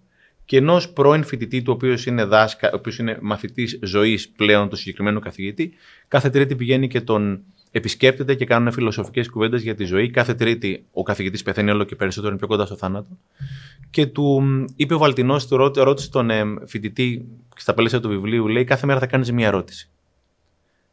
και 0.46 0.58
ενός 0.58 0.90
πρώην 0.90 1.24
φοιτητή, 1.24 1.62
του 1.62 1.74
οποίος 1.76 2.06
είναι, 2.06 2.24
δάσκα, 2.24 2.72
ο 2.72 2.76
οποίος 2.76 2.98
είναι 2.98 3.18
μαθητής 3.22 3.80
ζωής 3.82 4.30
πλέον 4.30 4.70
του 4.70 4.76
συγκεκριμένου 4.76 5.20
καθηγητή. 5.20 5.74
Κάθε 6.08 6.30
Τρίτη 6.30 6.56
πηγαίνει 6.56 6.88
και 6.88 7.02
τον 7.02 7.44
επισκέπτεται 7.72 8.36
και 8.36 8.46
κάνουν 8.46 8.72
φιλοσοφικές 8.72 9.30
κουβέντες 9.30 9.62
για 9.62 9.76
τη 9.76 9.84
ζωή. 9.84 10.10
Κάθε 10.10 10.34
Τρίτη 10.34 10.86
ο 10.92 11.04
καθηγητής 11.04 11.44
πεθαίνει 11.44 11.72
όλο 11.72 11.84
και 11.84 11.96
περισσότερο, 11.96 12.30
είναι 12.30 12.40
πιο 12.40 12.48
κοντά 12.48 12.66
στο 12.66 12.76
θάνατο. 12.76 13.10
Και 13.90 14.06
του 14.06 14.44
είπε 14.76 14.94
ο 14.94 14.98
Βαλτινός, 14.98 15.48
του 15.48 15.58
ρώτησε 15.58 16.10
τον 16.10 16.30
ε, 16.30 16.44
φοιτητή 16.66 17.26
στα 17.56 17.74
πλαίσια 17.74 18.00
του 18.00 18.10
βιβλίου, 18.10 18.48
λέει: 18.48 18.64
Κάθε 18.64 18.86
μέρα 18.86 19.00
θα 19.00 19.08
κάνεις 19.08 19.32
μία 19.32 19.48
ερώτηση. 19.48 19.90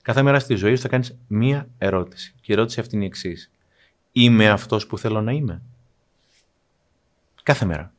Κάθε 0.02 0.22
μέρα 0.22 0.38
στη 0.38 0.54
ζωή 0.54 0.74
σου 0.74 0.82
θα 0.82 0.88
κάνεις 0.88 1.16
μία 1.26 1.68
ερώτηση. 1.78 2.34
Και 2.40 2.52
η 2.52 2.54
ερώτηση 2.54 2.80
αυτή 2.80 2.94
είναι 2.94 3.04
η 3.04 3.06
εξής. 3.06 3.50
Είμαι 4.12 4.48
αυτός 4.48 4.86
που 4.86 4.98
θέλω 4.98 5.20
να 5.20 5.32
είμαι. 5.32 5.62
Κάθε 7.42 7.64
μέρα. 7.64 7.92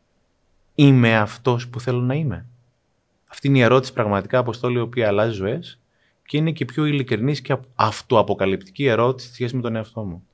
Είμαι 0.76 1.17
αυτός 1.17 1.67
που 1.67 1.80
θέλω 1.80 1.99
να 1.99 2.13
είμαι. 2.13 2.45
Αυτή 3.28 3.47
είναι 3.47 3.57
η 3.57 3.61
ερώτηση 3.61 3.93
πραγματικά, 3.93 4.38
Αποστόλη, 4.38 4.78
η 4.78 4.82
οποία 4.82 5.07
αλλάζει 5.07 5.34
ζωές 5.34 5.80
και 6.26 6.38
είναι 6.38 6.51
και 6.51 6.65
πιο 6.65 6.86
ειλικρινής 6.86 7.41
και 7.41 7.57
αυτοαποκαλυπτική 7.76 8.86
ερώτηση 8.86 9.28
στη 9.28 9.36
σχέση 9.36 9.55
με 9.55 9.61
τον 9.61 9.76
εαυτό 9.76 10.03
μου. 10.03 10.28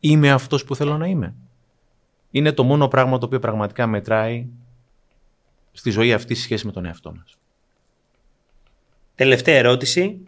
Είμαι 0.00 0.30
αυτός 0.30 0.64
που 0.64 0.74
θέλω 0.74 0.96
να 0.96 1.06
είμαι. 1.06 1.34
Είναι 2.30 2.52
το 2.52 2.62
μόνο 2.62 2.88
πράγμα 2.88 3.18
το 3.18 3.26
οποίο 3.26 3.38
πραγματικά 3.38 3.86
μετράει 3.86 4.46
στη 5.72 5.90
ζωή 5.90 6.12
αυτή 6.12 6.34
στη 6.34 6.42
σχέση 6.42 6.66
με 6.66 6.72
τον 6.72 6.84
εαυτό 6.84 7.12
μας. 7.14 7.36
Τελευταία 9.14 9.56
ερώτηση. 9.56 10.22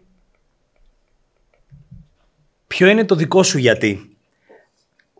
Ποιο 2.67 2.87
είναι 2.87 3.05
το 3.05 3.15
δικό 3.15 3.43
σου 3.43 3.57
γιατί; 3.57 4.15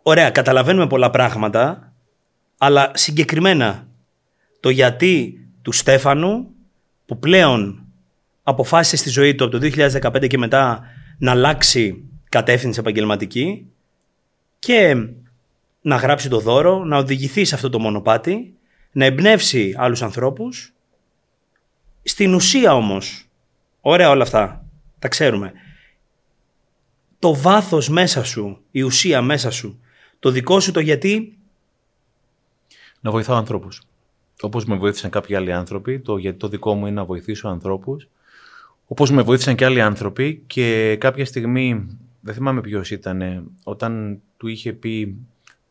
Ωραία, 0.02 0.30
καταλαβαίνουμε 0.30 0.86
πολλά 0.86 1.10
πράγματα, 1.10 1.92
αλλά 2.58 2.90
συγκεκριμένα 2.94 3.86
το 4.62 4.70
γιατί 4.70 5.46
του 5.62 5.72
Στέφανου 5.72 6.48
που 7.06 7.18
πλέον 7.18 7.86
αποφάσισε 8.42 8.96
στη 8.96 9.10
ζωή 9.10 9.34
του 9.34 9.44
από 9.44 9.58
το 9.58 9.70
2015 10.12 10.26
και 10.28 10.38
μετά 10.38 10.82
να 11.18 11.30
αλλάξει 11.30 12.04
κατεύθυνση 12.28 12.80
επαγγελματική 12.80 13.66
και 14.58 15.06
να 15.82 15.96
γράψει 15.96 16.28
το 16.28 16.40
δώρο, 16.40 16.84
να 16.84 16.96
οδηγηθεί 16.96 17.44
σε 17.44 17.54
αυτό 17.54 17.70
το 17.70 17.78
μονοπάτι, 17.78 18.54
να 18.92 19.04
εμπνεύσει 19.04 19.74
άλλους 19.76 20.02
ανθρώπους. 20.02 20.72
Στην 22.02 22.34
ουσία 22.34 22.74
όμως, 22.74 23.28
ωραία 23.80 24.10
όλα 24.10 24.22
αυτά, 24.22 24.64
τα 24.98 25.08
ξέρουμε, 25.08 25.52
το 27.18 27.34
βάθος 27.34 27.88
μέσα 27.88 28.24
σου, 28.24 28.60
η 28.70 28.82
ουσία 28.82 29.22
μέσα 29.22 29.50
σου, 29.50 29.80
το 30.18 30.30
δικό 30.30 30.60
σου 30.60 30.72
το 30.72 30.80
γιατί... 30.80 31.36
Να 33.00 33.10
βοηθάω 33.10 33.36
ανθρώπους. 33.36 33.82
Όπως 34.42 34.64
με 34.64 34.76
βοήθησαν 34.76 35.10
κάποιοι 35.10 35.36
άλλοι 35.36 35.52
άνθρωποι, 35.52 36.00
το 36.00 36.16
γιατί 36.16 36.38
το 36.38 36.48
δικό 36.48 36.74
μου 36.74 36.86
είναι 36.86 36.94
να 36.94 37.04
βοηθήσω 37.04 37.48
ανθρώπους 37.48 38.08
όπως 38.92 39.10
με 39.10 39.22
βοήθησαν 39.22 39.54
και 39.54 39.64
άλλοι 39.64 39.80
άνθρωποι 39.80 40.42
και 40.46 40.96
κάποια 41.00 41.24
στιγμή, 41.24 41.98
δεν 42.20 42.34
θυμάμαι 42.34 42.60
ποιος 42.60 42.90
ήταν, 42.90 43.44
όταν 43.64 44.20
του 44.36 44.48
είχε 44.48 44.72
πει 44.72 45.16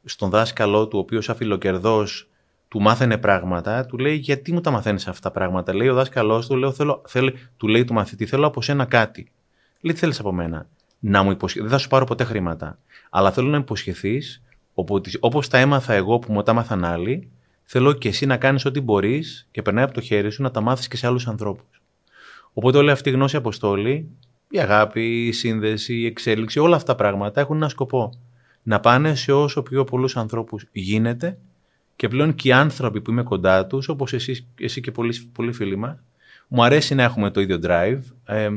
στον 0.03 0.29
δάσκαλό 0.29 0.87
του, 0.87 0.97
ο 0.97 1.01
οποίος 1.01 1.29
αφιλοκερδός 1.29 2.29
του 2.67 2.81
μάθαινε 2.81 3.17
πράγματα, 3.17 3.85
του 3.85 3.97
λέει 3.97 4.15
γιατί 4.15 4.53
μου 4.53 4.61
τα 4.61 4.71
μαθαίνεις 4.71 5.07
αυτά 5.07 5.31
τα 5.31 5.39
πράγματα; 5.39 5.73
Λέει 5.75 5.87
ο 5.87 5.93
δάσκαλός 5.93 6.47
του, 6.47 6.55
λέω, 6.55 6.71
θέλω, 6.71 7.01
θέλει, 7.07 7.33
του 7.57 7.67
λέει 7.67 7.83
του 7.83 7.93
μαθητή, 7.93 8.25
θέλω 8.25 8.47
από 8.47 8.61
σένα 8.61 8.85
κάτι. 8.85 9.31
Λέει 9.81 9.93
τι 9.93 9.99
θέλεις 9.99 10.19
από 10.19 10.31
μένα; 10.31 10.67
Να 10.99 11.23
μου 11.23 11.31
υποσχε... 11.31 11.61
Δεν 11.61 11.69
θα 11.69 11.77
σου 11.77 11.87
πάρω 11.87 12.05
ποτέ 12.05 12.23
χρήματα. 12.23 12.77
Αλλά 13.09 13.31
θέλω 13.31 13.47
να 13.49 13.57
υποσχεθείς, 13.57 14.41
όπως 15.19 15.47
τα 15.47 15.57
έμαθα 15.57 15.93
εγώ 15.93 16.19
που 16.19 16.33
μου 16.33 16.43
τα 16.43 16.51
έμαθαν 16.51 16.85
άλλοι, 16.85 17.31
θέλω 17.73 17.93
και 17.93 18.07
εσύ 18.07 18.25
να 18.25 18.37
κάνεις 18.37 18.65
ό,τι 18.65 18.81
μπορείς 18.81 19.47
και 19.51 19.61
περνάει 19.61 19.83
από 19.83 19.93
το 19.93 20.01
χέρι 20.01 20.31
σου 20.31 20.41
να 20.41 20.51
τα 20.51 20.61
μάθεις 20.61 20.87
και 20.87 20.97
σε 20.97 21.07
άλλους 21.07 21.27
ανθρώπους. 21.27 21.81
Οπότε 22.53 22.77
όλη 22.77 22.91
αυτή 22.91 23.09
η 23.09 23.11
γνώση 23.11 23.35
αποστόλη, 23.35 24.09
η 24.49 24.59
αγάπη, 24.59 25.27
η 25.27 25.31
σύνδεση, 25.31 25.95
η 25.95 26.05
εξέλιξη, 26.05 26.59
όλα 26.59 26.75
αυτά 26.75 26.95
τα 26.95 26.97
πράγματα 27.03 27.41
έχουν 27.41 27.55
ένα 27.55 27.69
σκοπό. 27.69 28.13
Να 28.63 28.79
πάνε 28.79 29.15
σε 29.15 29.31
όσο 29.31 29.61
πιο 29.61 29.83
πολλούς 29.83 30.17
ανθρώπους 30.17 30.65
γίνεται 30.71 31.37
και 31.95 32.07
πλέον 32.07 32.35
και 32.35 32.47
οι 32.47 32.51
άνθρωποι 32.51 33.01
που 33.01 33.11
είμαι 33.11 33.23
κοντά 33.23 33.65
τους, 33.65 33.87
όπως 33.87 34.13
εσύ, 34.13 34.47
εσύ 34.59 34.81
και 34.81 34.91
πολλοί, 34.91 35.29
πολλοί 35.33 35.51
φίλοι 35.51 35.75
μας, 35.75 35.97
μου 36.47 36.63
αρέσει 36.63 36.95
να 36.95 37.03
έχουμε 37.03 37.31
το 37.31 37.41
ίδιο 37.41 37.59
drive. 37.63 38.01
Ε, 38.25 38.49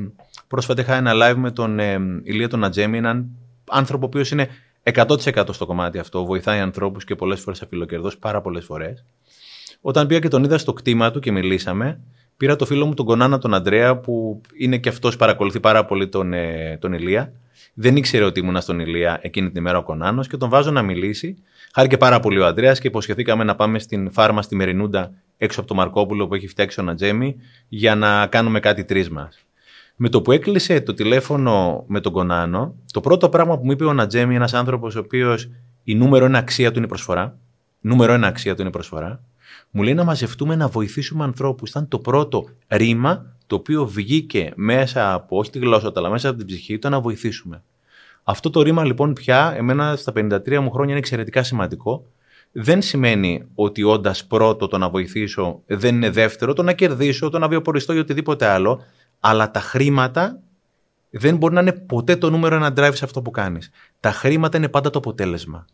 πρόσφατα 0.48 0.80
είχα 0.80 0.94
ένα 0.94 1.12
live 1.14 1.36
με 1.36 1.50
τον 1.50 1.78
ε, 1.78 1.98
Ηλία 2.22 2.48
τον 2.48 2.64
Ατζέμι, 2.64 2.98
έναν 2.98 3.26
άνθρωπο 3.70 4.04
ο 4.04 4.08
οποίος 4.08 4.30
είναι 4.30 4.48
100% 4.92 5.48
στο 5.50 5.66
κομμάτι 5.66 5.98
αυτό. 5.98 6.24
Βοηθάει 6.24 6.60
ανθρώπους 6.60 7.04
και 7.04 7.14
πολλές 7.14 7.40
φορές 7.40 7.62
αφιλοκερδός, 7.62 8.18
πάρα 8.18 8.40
πολλές 8.40 8.64
φορές. 8.64 9.04
Όταν 9.80 10.06
πήγα 10.06 10.20
και 10.20 10.28
τον 10.28 10.44
είδα 10.44 10.58
στο 10.58 10.72
κτήμα 10.72 11.10
του 11.10 11.20
και 11.20 11.32
μιλήσαμε, 11.32 12.00
πήρα 12.36 12.56
το 12.56 12.66
φίλο 12.66 12.86
μου 12.86 12.94
τον 12.94 13.06
Κονάνα 13.06 13.38
τον 13.38 13.54
Αντρέα 13.54 13.96
που 13.96 14.40
είναι 14.58 14.78
και 14.78 14.88
αυτός 14.88 15.16
παρακολουθεί 15.16 15.60
πάρα 15.60 15.84
πολύ 15.84 16.08
τον, 16.08 16.32
ε, 16.32 16.78
τον 16.80 16.92
Ηλία. 16.92 17.32
Δεν 17.74 17.96
ήξερε 17.96 18.24
ότι 18.24 18.40
ήμουν 18.40 18.60
στον 18.60 18.80
Ηλία 18.80 19.18
εκείνη 19.22 19.48
την 19.48 19.60
ημέρα 19.60 19.78
ο 19.78 19.82
Κονάνος 19.82 20.26
και 20.26 20.36
τον 20.36 20.48
βάζω 20.48 20.70
να 20.70 20.82
μιλήσει. 20.82 21.36
Χάρηκε 21.74 21.96
πάρα 21.96 22.20
πολύ 22.20 22.38
ο 22.38 22.46
Αντρέας 22.46 22.80
και 22.80 22.86
υποσχεθήκαμε 22.86 23.44
να 23.44 23.54
πάμε 23.54 23.78
στην 23.78 24.10
φάρμα 24.10 24.42
στη 24.42 24.54
Μερινούντα 24.54 25.12
έξω 25.36 25.60
από 25.60 25.68
το 25.68 25.74
Μαρκόπουλο 25.74 26.26
που 26.26 26.34
έχει 26.34 26.48
φτιάξει 26.48 26.80
ο 26.80 26.82
Νατζέμι 26.82 27.36
για 27.68 27.94
να 27.94 28.26
κάνουμε 28.26 28.60
κάτι 28.60 28.84
τρεις 28.84 29.10
μας. 29.10 29.43
Με 29.96 30.08
το 30.08 30.22
που 30.22 30.32
έκλεισε 30.32 30.80
το 30.80 30.94
τηλέφωνο 30.94 31.84
με 31.86 32.00
τον 32.00 32.12
Κονάνο, 32.12 32.74
το 32.92 33.00
πρώτο 33.00 33.28
πράγμα 33.28 33.58
που 33.58 33.64
μου 33.64 33.72
είπε 33.72 33.84
ο 33.84 33.92
Νατζέμι, 33.92 34.34
ένας 34.34 34.54
άνθρωπος 34.54 34.94
ο 34.96 34.98
οποίος 34.98 35.50
η 35.84 35.94
νούμερο 35.94 36.24
ένα 36.24 36.38
αξία 36.38 36.70
του 36.70 36.78
είναι 36.78 36.88
προσφορά. 36.88 37.38
Νούμερο 37.80 38.12
ένα 38.12 38.26
αξία 38.26 38.54
του 38.54 38.62
είναι 38.62 38.70
προσφορά 38.70 39.20
μου 39.76 39.82
λέει 39.82 39.94
να 39.94 40.04
μαζευτούμε 40.04 40.56
να 40.56 40.68
βοηθήσουμε 40.68 41.24
ανθρώπους. 41.24 41.70
Ήταν 41.70 41.88
το 41.88 41.98
πρώτο 41.98 42.48
ρήμα 42.68 43.36
το 43.46 43.54
οποίο 43.54 43.86
βγήκε 43.86 44.52
μέσα 44.56 45.12
από, 45.12 45.38
όχι 45.38 45.50
τη 45.50 45.58
γλώσσα, 45.58 45.92
αλλά 45.94 46.10
μέσα 46.10 46.28
από 46.28 46.38
την 46.38 46.46
ψυχή 46.46 46.78
του 46.78 46.88
να 46.88 47.00
βοηθήσουμε. 47.00 47.62
Αυτό 48.22 48.50
το 48.50 48.62
ρήμα 48.62 48.84
λοιπόν 48.84 49.12
πια, 49.12 49.54
εμένα 49.56 49.96
στα 49.96 50.12
53 50.16 50.58
μου 50.58 50.70
χρόνια 50.70 50.90
είναι 50.90 50.98
εξαιρετικά 50.98 51.42
σημαντικό. 51.42 52.06
Δεν 52.52 52.82
σημαίνει 52.82 53.44
ότι 53.54 53.82
όντας 53.82 54.26
πρώτο 54.26 54.66
το 54.66 54.78
να 54.78 54.88
βοηθήσω 54.88 55.60
δεν 55.66 55.94
είναι 55.94 56.10
δεύτερο, 56.10 56.52
το 56.52 56.62
να 56.62 56.72
κερδίσω, 56.72 57.30
το 57.30 57.38
να 57.38 57.48
βιοποριστώ 57.48 57.92
ή 57.92 57.98
οτιδήποτε 57.98 58.46
άλλο. 58.46 58.80
Αλλά 59.26 59.50
τα 59.50 59.60
χρήματα 59.60 60.38
δεν 61.10 61.36
μπορεί 61.36 61.54
να 61.54 61.60
είναι 61.60 61.72
ποτέ 61.72 62.16
το 62.16 62.30
νούμερο 62.30 62.54
ένα 62.54 62.72
drive 62.76 62.94
σε 62.94 63.04
αυτό 63.04 63.22
που 63.22 63.30
κάνεις. 63.30 63.70
Τα 64.00 64.12
χρήματα 64.12 64.56
είναι 64.56 64.68
πάντα 64.68 64.90
το 64.90 64.98
αποτέλεσμα. 64.98 65.64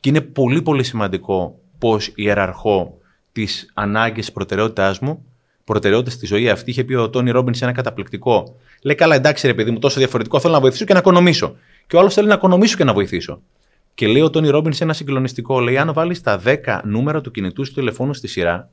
Και 0.00 0.08
είναι 0.08 0.20
πολύ 0.20 0.62
πολύ 0.62 0.82
σημαντικό 0.82 1.58
πώς 1.78 2.12
ιεραρχώ 2.14 2.98
τις 3.32 3.70
ανάγκες 3.74 4.26
τη 4.26 4.32
προτεραιότητάς 4.32 4.98
μου, 4.98 5.24
προτεραιότητες 5.64 6.14
στη 6.14 6.26
ζωή 6.26 6.50
αυτή. 6.50 6.70
Είχε 6.70 6.84
πει 6.84 6.94
ο 6.94 7.10
Τόνι 7.10 7.30
Ρόμπινς 7.30 7.58
σε 7.58 7.64
ένα 7.64 7.72
καταπληκτικό. 7.72 8.56
Λέει, 8.82 8.94
καλά, 8.94 9.14
εντάξει, 9.14 9.46
ρε 9.46 9.54
παιδί 9.54 9.70
μου, 9.70 9.78
τόσο 9.78 9.98
διαφορετικό, 9.98 10.40
θέλω 10.40 10.52
να 10.52 10.60
βοηθήσω 10.60 10.84
και 10.84 10.92
να 10.92 10.98
οικονομήσω. 10.98 11.56
Και 11.86 11.96
ο 11.96 11.98
άλλος 11.98 12.14
θέλει 12.14 12.28
να 12.28 12.34
οικονομήσω 12.34 12.76
και 12.76 12.84
να 12.84 12.92
βοηθήσω. 12.92 13.40
Και 13.94 14.06
λέει 14.06 14.22
ο 14.22 14.30
Τόνι 14.30 14.48
Ρόμπινς 14.48 14.76
σε 14.76 14.84
ένα 14.84 14.92
συγκλονιστικό, 14.92 15.60
λέει, 15.60 15.78
αν 15.78 15.92
βάλεις 15.92 16.20
τα 16.20 16.42
10 16.44 16.80
νούμερα 16.84 17.20
του 17.20 17.30
κινητού 17.30 17.64
σου 17.64 17.74
τηλεφώνου 17.74 18.14
στη 18.14 18.26
σειρά 18.26 18.70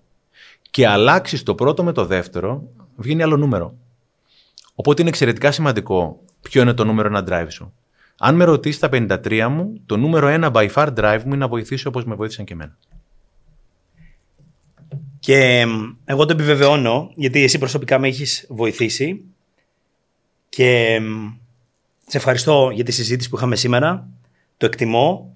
και 0.71 0.87
αλλάξεις 0.87 1.43
το 1.43 1.55
πρώτο 1.55 1.83
με 1.83 1.91
το 1.91 2.05
δεύτερο, 2.05 2.63
βγαίνει 2.95 3.23
άλλο 3.23 3.37
νούμερο. 3.37 3.75
Οπότε 4.75 5.01
είναι 5.01 5.09
εξαιρετικά 5.09 5.51
σημαντικό 5.51 6.21
ποιο 6.41 6.61
είναι 6.61 6.73
το 6.73 6.85
νούμερο 6.85 7.07
ένα 7.07 7.23
drive 7.29 7.47
σου. 7.49 7.73
Αν 8.17 8.35
με 8.35 8.43
ρωτήσεις 8.43 8.79
τα 8.79 8.89
53 8.91 9.47
μου, 9.49 9.81
το 9.85 9.97
νούμερο 9.97 10.27
ένα 10.27 10.51
by 10.53 10.69
far 10.73 10.87
drive 10.87 11.19
μου 11.19 11.27
είναι 11.27 11.35
να 11.35 11.47
βοηθήσω 11.47 11.89
όπως 11.89 12.05
με 12.05 12.15
βοήθησαν 12.15 12.45
και 12.45 12.53
εμένα. 12.53 12.77
Και 15.19 15.65
εγώ 16.05 16.25
το 16.25 16.33
επιβεβαιώνω, 16.33 17.11
γιατί 17.15 17.43
εσύ 17.43 17.57
προσωπικά 17.57 17.99
με 17.99 18.07
έχεις 18.07 18.45
βοηθήσει 18.49 19.23
και 20.49 20.99
σε 22.07 22.17
ευχαριστώ 22.17 22.69
για 22.73 22.83
τη 22.83 22.91
συζήτηση 22.91 23.29
που 23.29 23.35
είχαμε 23.35 23.55
σήμερα. 23.55 24.07
Το 24.57 24.65
εκτιμώ. 24.65 25.35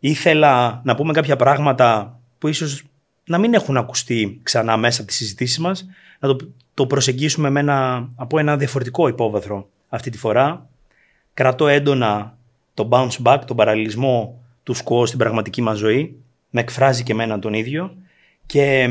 Ήθελα 0.00 0.80
να 0.84 0.94
πούμε 0.94 1.12
κάποια 1.12 1.36
πράγματα 1.36 2.20
που 2.38 2.48
ίσως 2.48 2.82
να 3.24 3.38
μην 3.38 3.54
έχουν 3.54 3.76
ακουστεί 3.76 4.40
ξανά 4.42 4.76
μέσα 4.76 5.00
από 5.00 5.08
τις 5.08 5.18
συζητήσεις 5.18 5.58
μας, 5.58 5.86
να 6.20 6.28
το, 6.28 6.36
το 6.74 6.86
προσεγγίσουμε 6.86 7.50
με 7.50 7.60
ένα, 7.60 8.08
από 8.16 8.38
ένα 8.38 8.56
διαφορετικό 8.56 9.08
υπόβαθρο 9.08 9.68
αυτή 9.88 10.10
τη 10.10 10.18
φορά. 10.18 10.68
κρατώ 11.34 11.68
έντονα 11.68 12.38
το 12.74 12.88
bounce 12.92 13.22
back, 13.22 13.38
τον 13.46 13.56
παραλληλισμό 13.56 14.42
του 14.62 14.74
σκουό 14.74 15.06
στην 15.06 15.18
πραγματική 15.18 15.62
μας 15.62 15.78
ζωή. 15.78 16.16
Με 16.50 16.60
εκφράζει 16.60 17.02
και 17.02 17.12
εμένα 17.12 17.38
τον 17.38 17.54
ίδιο. 17.54 17.96
Και 18.46 18.88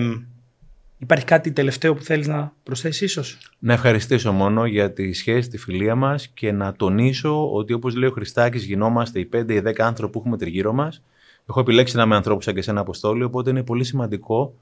υπάρχει 0.98 1.26
κάτι 1.26 1.52
τελευταίο 1.52 1.94
που 1.94 2.04
θέλεις 2.04 2.28
να 2.28 2.54
προσθέσεις 2.64 3.02
ίσως; 3.02 3.38
Να 3.60 3.74
ευχαριστήσω 3.74 4.32
μόνο 4.32 4.66
για 4.66 4.94
τη 4.94 5.14
σχέση, 5.14 5.50
τη 5.50 5.58
φιλία 5.58 5.96
μας 5.96 6.28
και 6.28 6.52
να 6.52 6.74
τονίσω 6.74 7.52
ότι 7.54 7.74
όπως 7.74 7.96
λέει 7.96 8.10
ο 8.10 8.12
Χριστάκης 8.12 8.64
γινόμαστε 8.64 9.20
οι 9.20 9.30
5 9.34 9.54
ή 9.54 9.62
10 9.66 9.74
άνθρωποι 9.78 10.12
που 10.12 10.20
έχουμε 10.20 10.38
τριγύρω 10.38 10.74
μας. 10.74 11.02
Έχω 11.50 11.60
επιλέξει 11.60 11.96
να 11.96 12.04
είμαι 12.04 12.16
ανθρώπους 12.16 12.44
σαν 12.44 12.54
και 12.54 12.64
ένα 12.68 12.82
αποστόλιο, 12.82 13.26
οπότε 13.26 13.50
είναι 13.50 13.64
πολύ 13.64 13.84
σημαντικό 13.84 14.54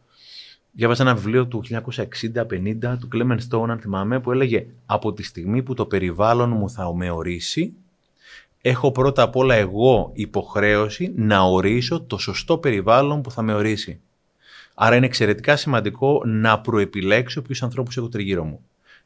Διάβασα 0.73 1.03
ένα 1.03 1.15
βιβλίο 1.15 1.47
του 1.47 1.63
1960-50 1.69 2.97
του 2.99 3.07
Clement 3.13 3.37
Stone, 3.49 3.69
αν 3.69 3.79
θυμάμαι, 3.79 4.19
που 4.19 4.31
έλεγε 4.31 4.65
«Από 4.85 5.13
τη 5.13 5.23
στιγμή 5.23 5.63
που 5.63 5.73
το 5.73 5.85
περιβάλλον 5.85 6.49
μου 6.49 6.69
θα 6.69 6.95
με 6.95 7.09
ορίσει, 7.09 7.73
έχω 8.61 8.91
πρώτα 8.91 9.21
απ' 9.21 9.35
όλα 9.35 9.55
εγώ 9.55 10.11
υποχρέωση 10.13 11.13
να 11.15 11.41
ορίσω 11.41 12.01
το 12.01 12.17
σωστό 12.17 12.57
περιβάλλον 12.57 13.21
που 13.21 13.31
θα 13.31 13.41
με 13.41 13.53
ορίσει». 13.53 13.99
Άρα 14.73 14.95
είναι 14.95 15.05
εξαιρετικά 15.05 15.55
σημαντικό 15.55 16.21
να 16.25 16.59
προεπιλέξω 16.59 17.41
ποιους 17.41 17.63
ανθρώπους 17.63 17.97
έχω 17.97 18.09
τριγύρω 18.09 18.43
μου. 18.43 18.59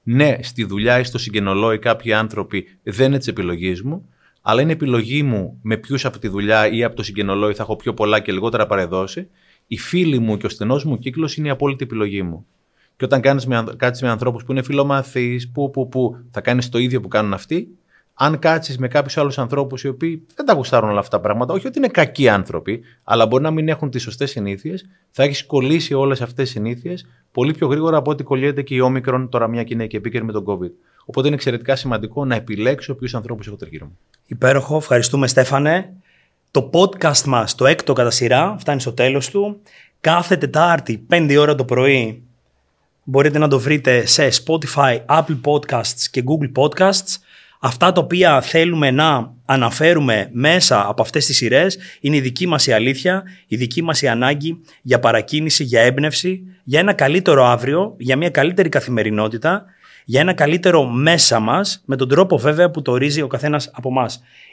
Ναι, 0.04 0.38
στη 0.42 0.64
δουλειά 0.64 1.00
ή 1.00 1.04
στο 1.04 1.18
συγγενολόι 1.18 1.80
κάποιοι 1.80 2.14
άνθρωποι 2.14 2.78
δεν 2.84 3.08
είναι 3.08 3.18
της 3.18 3.28
επιλογής 3.28 3.82
μου, 3.82 4.10
αλλά 4.42 4.62
είναι 4.62 4.72
επιλογή 4.72 5.24
μου 5.24 5.60
με 5.62 5.78
ποιους 5.78 6.06
από 6.06 6.20
τη 6.20 6.28
δουλειά 6.28 6.68
ή 6.68 6.84
από 6.84 6.96
το 6.96 7.04
συγγενολόι 7.04 7.54
θα 7.54 7.64
έχω 7.64 7.76
πιο 7.76 7.94
πολλά 7.94 8.20
και 8.20 8.32
λιγότερα 8.32 8.66
παρεδώσει 8.66 9.28
οι 9.68 9.78
φίλοι 9.78 10.20
μου 10.20 10.38
και 10.38 10.46
ο 10.46 10.50
στενός 10.50 10.84
μου 10.86 10.98
κύκλος 10.98 11.38
είναι 11.38 11.48
η 11.48 11.50
απόλυτη 11.50 11.84
επιλογή 11.84 12.22
μου. 12.22 12.46
Και 12.98 13.06
όταν 13.06 13.22
κάνεις 13.22 13.46
με, 13.46 13.64
κάτσεις 13.78 14.04
με 14.04 14.10
ανθρώπους 14.10 14.44
που 14.44 14.52
είναι 14.52 14.62
φιλομαθείς, 14.62 15.52
που, 15.52 15.72
που, 15.72 15.88
που, 15.88 16.18
θα 16.32 16.42
κάνεις 16.42 16.70
το 16.70 16.78
ίδιο 16.78 17.02
που 17.02 17.08
κάνουν 17.08 17.34
αυτοί. 17.34 17.68
Αν 18.14 18.40
κάτσεις 18.40 18.78
με 18.78 18.88
κάποιους 18.88 19.18
άλλους 19.18 19.38
ανθρώπους 19.38 19.84
οι 19.84 19.88
οποίοι 19.88 20.26
δεν 20.36 20.46
τα 20.46 20.54
γουστάρουν 20.54 20.90
όλα 20.90 21.00
αυτά 21.00 21.18
τα 21.18 21.24
πράγματα, 21.24 21.54
όχι 21.54 21.68
ότι 21.68 21.78
είναι 21.78 21.88
κακοί 21.88 22.30
άνθρωποι, 22.30 22.82
αλλά 23.04 23.26
μπορεί 23.26 23.44
να 23.44 23.52
μην 23.52 23.68
έχουν 23.68 23.90
τις 23.90 24.02
σωστές 24.02 24.30
συνήθειες, 24.30 24.86
θα 25.12 25.24
έχεις 25.24 25.46
κολλήσει 25.46 25.94
όλες 25.94 26.22
αυτές 26.22 26.44
τις 26.44 26.54
συνήθειες 26.54 27.08
πολύ 27.32 27.54
πιο 27.54 27.68
γρήγορα 27.68 27.98
από 27.98 28.12
ό,τι 28.12 28.24
κολλιέται 28.24 28.62
και 28.62 28.76
η 28.76 28.80
όμικρον 28.80 29.30
τώρα 29.30 29.48
μια 29.48 29.64
και 29.64 29.74
είναι 29.74 29.88
και 29.88 29.98
επίκαιρη 29.98 30.24
με 30.24 30.32
τον 30.32 30.44
COVID. 30.48 30.72
Οπότε 31.06 31.28
είναι 31.28 31.36
εξαιρετικά 31.36 31.76
σημαντικό 31.76 32.26
να 32.26 32.36
επιλέξω 32.36 32.96
ποιους 32.96 33.16
ανθρώπους 33.16 33.48
έχω 33.48 33.56
τριγύρω 33.56 33.86
μου. 33.86 33.98
Υπέροχο, 34.26 34.76
ευχαριστούμε 34.78 35.28
Στέφανε. 35.28 35.94
Το 36.56 36.70
podcast 36.74 37.22
μας, 37.22 37.56
το 37.56 37.66
έκτο 37.66 37.94
κατά 37.94 38.12
σειρά, 38.12 38.56
φτάνει 38.60 38.82
στο 38.82 38.94
τέλος 38.94 39.30
του. 39.30 39.62
Κάθε 40.02 40.38
Τετάρτη, 40.38 41.06
5 41.10 41.36
ώρα 41.40 41.56
το 41.56 41.66
πρωί, 41.66 42.24
μπορείτε 43.04 43.38
να 43.38 43.48
το 43.48 43.60
βρείτε 43.60 44.06
σε 44.06 44.30
Spotify, 44.46 45.00
Apple 45.06 45.40
Podcasts 45.44 46.02
και 46.12 46.24
Google 46.26 46.64
Podcasts. 46.64 47.18
Αυτά 47.60 47.92
τα 47.92 48.02
οποία 48.02 48.42
θέλουμε 48.42 48.92
να 48.92 49.34
αναφέρουμε 49.46 50.30
μέσα 50.32 50.88
από 50.88 51.02
αυτές 51.02 51.26
τις 51.26 51.38
σειρές 51.38 51.78
είναι 52.00 52.16
η 52.16 52.22
δική 52.22 52.48
μας 52.48 52.68
η 52.68 52.72
αλήθεια, 52.72 53.24
η 53.48 53.56
δική 53.56 53.82
μας 53.82 54.02
η 54.02 54.08
ανάγκη 54.08 54.62
για 54.82 55.00
παρακίνηση, 55.00 55.64
για 55.64 55.82
έμπνευση, 55.82 56.44
για 56.64 56.80
ένα 56.80 56.94
καλύτερο 56.94 57.46
αύριο, 57.46 57.96
για 57.98 58.16
μια 58.18 58.30
καλύτερη 58.30 58.70
καθημερινότητα, 58.70 59.66
για 60.08 60.22
ένα 60.22 60.34
καλύτερο 60.34 60.86
μέσα 60.86 61.40
μας, 61.40 61.82
με 61.86 61.96
τον 61.96 62.10
τρόπο 62.10 62.38
βέβαια 62.38 62.72
που 62.72 62.82
το 62.82 62.92
ορίζει 62.92 63.22
ο 63.22 63.28
καθένας 63.28 63.72
από 63.74 63.90
εμά. 63.90 64.10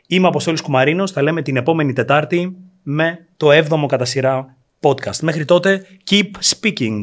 Είμαι 0.07 0.27
Αποστόλης 0.27 0.61
Κουμαρίνος, 0.61 1.11
θα 1.11 1.23
λέμε 1.23 1.43
την 1.43 1.57
επόμενη 1.57 1.93
Τετάρτη 1.93 2.57
με 2.83 3.27
το 3.37 3.49
7ο 3.51 3.87
κατά 3.89 4.05
σειρά 4.05 4.57
podcast. 4.81 5.19
Μέχρι 5.21 5.45
τότε, 5.45 5.87
keep 6.11 6.31
speaking. 6.41 7.03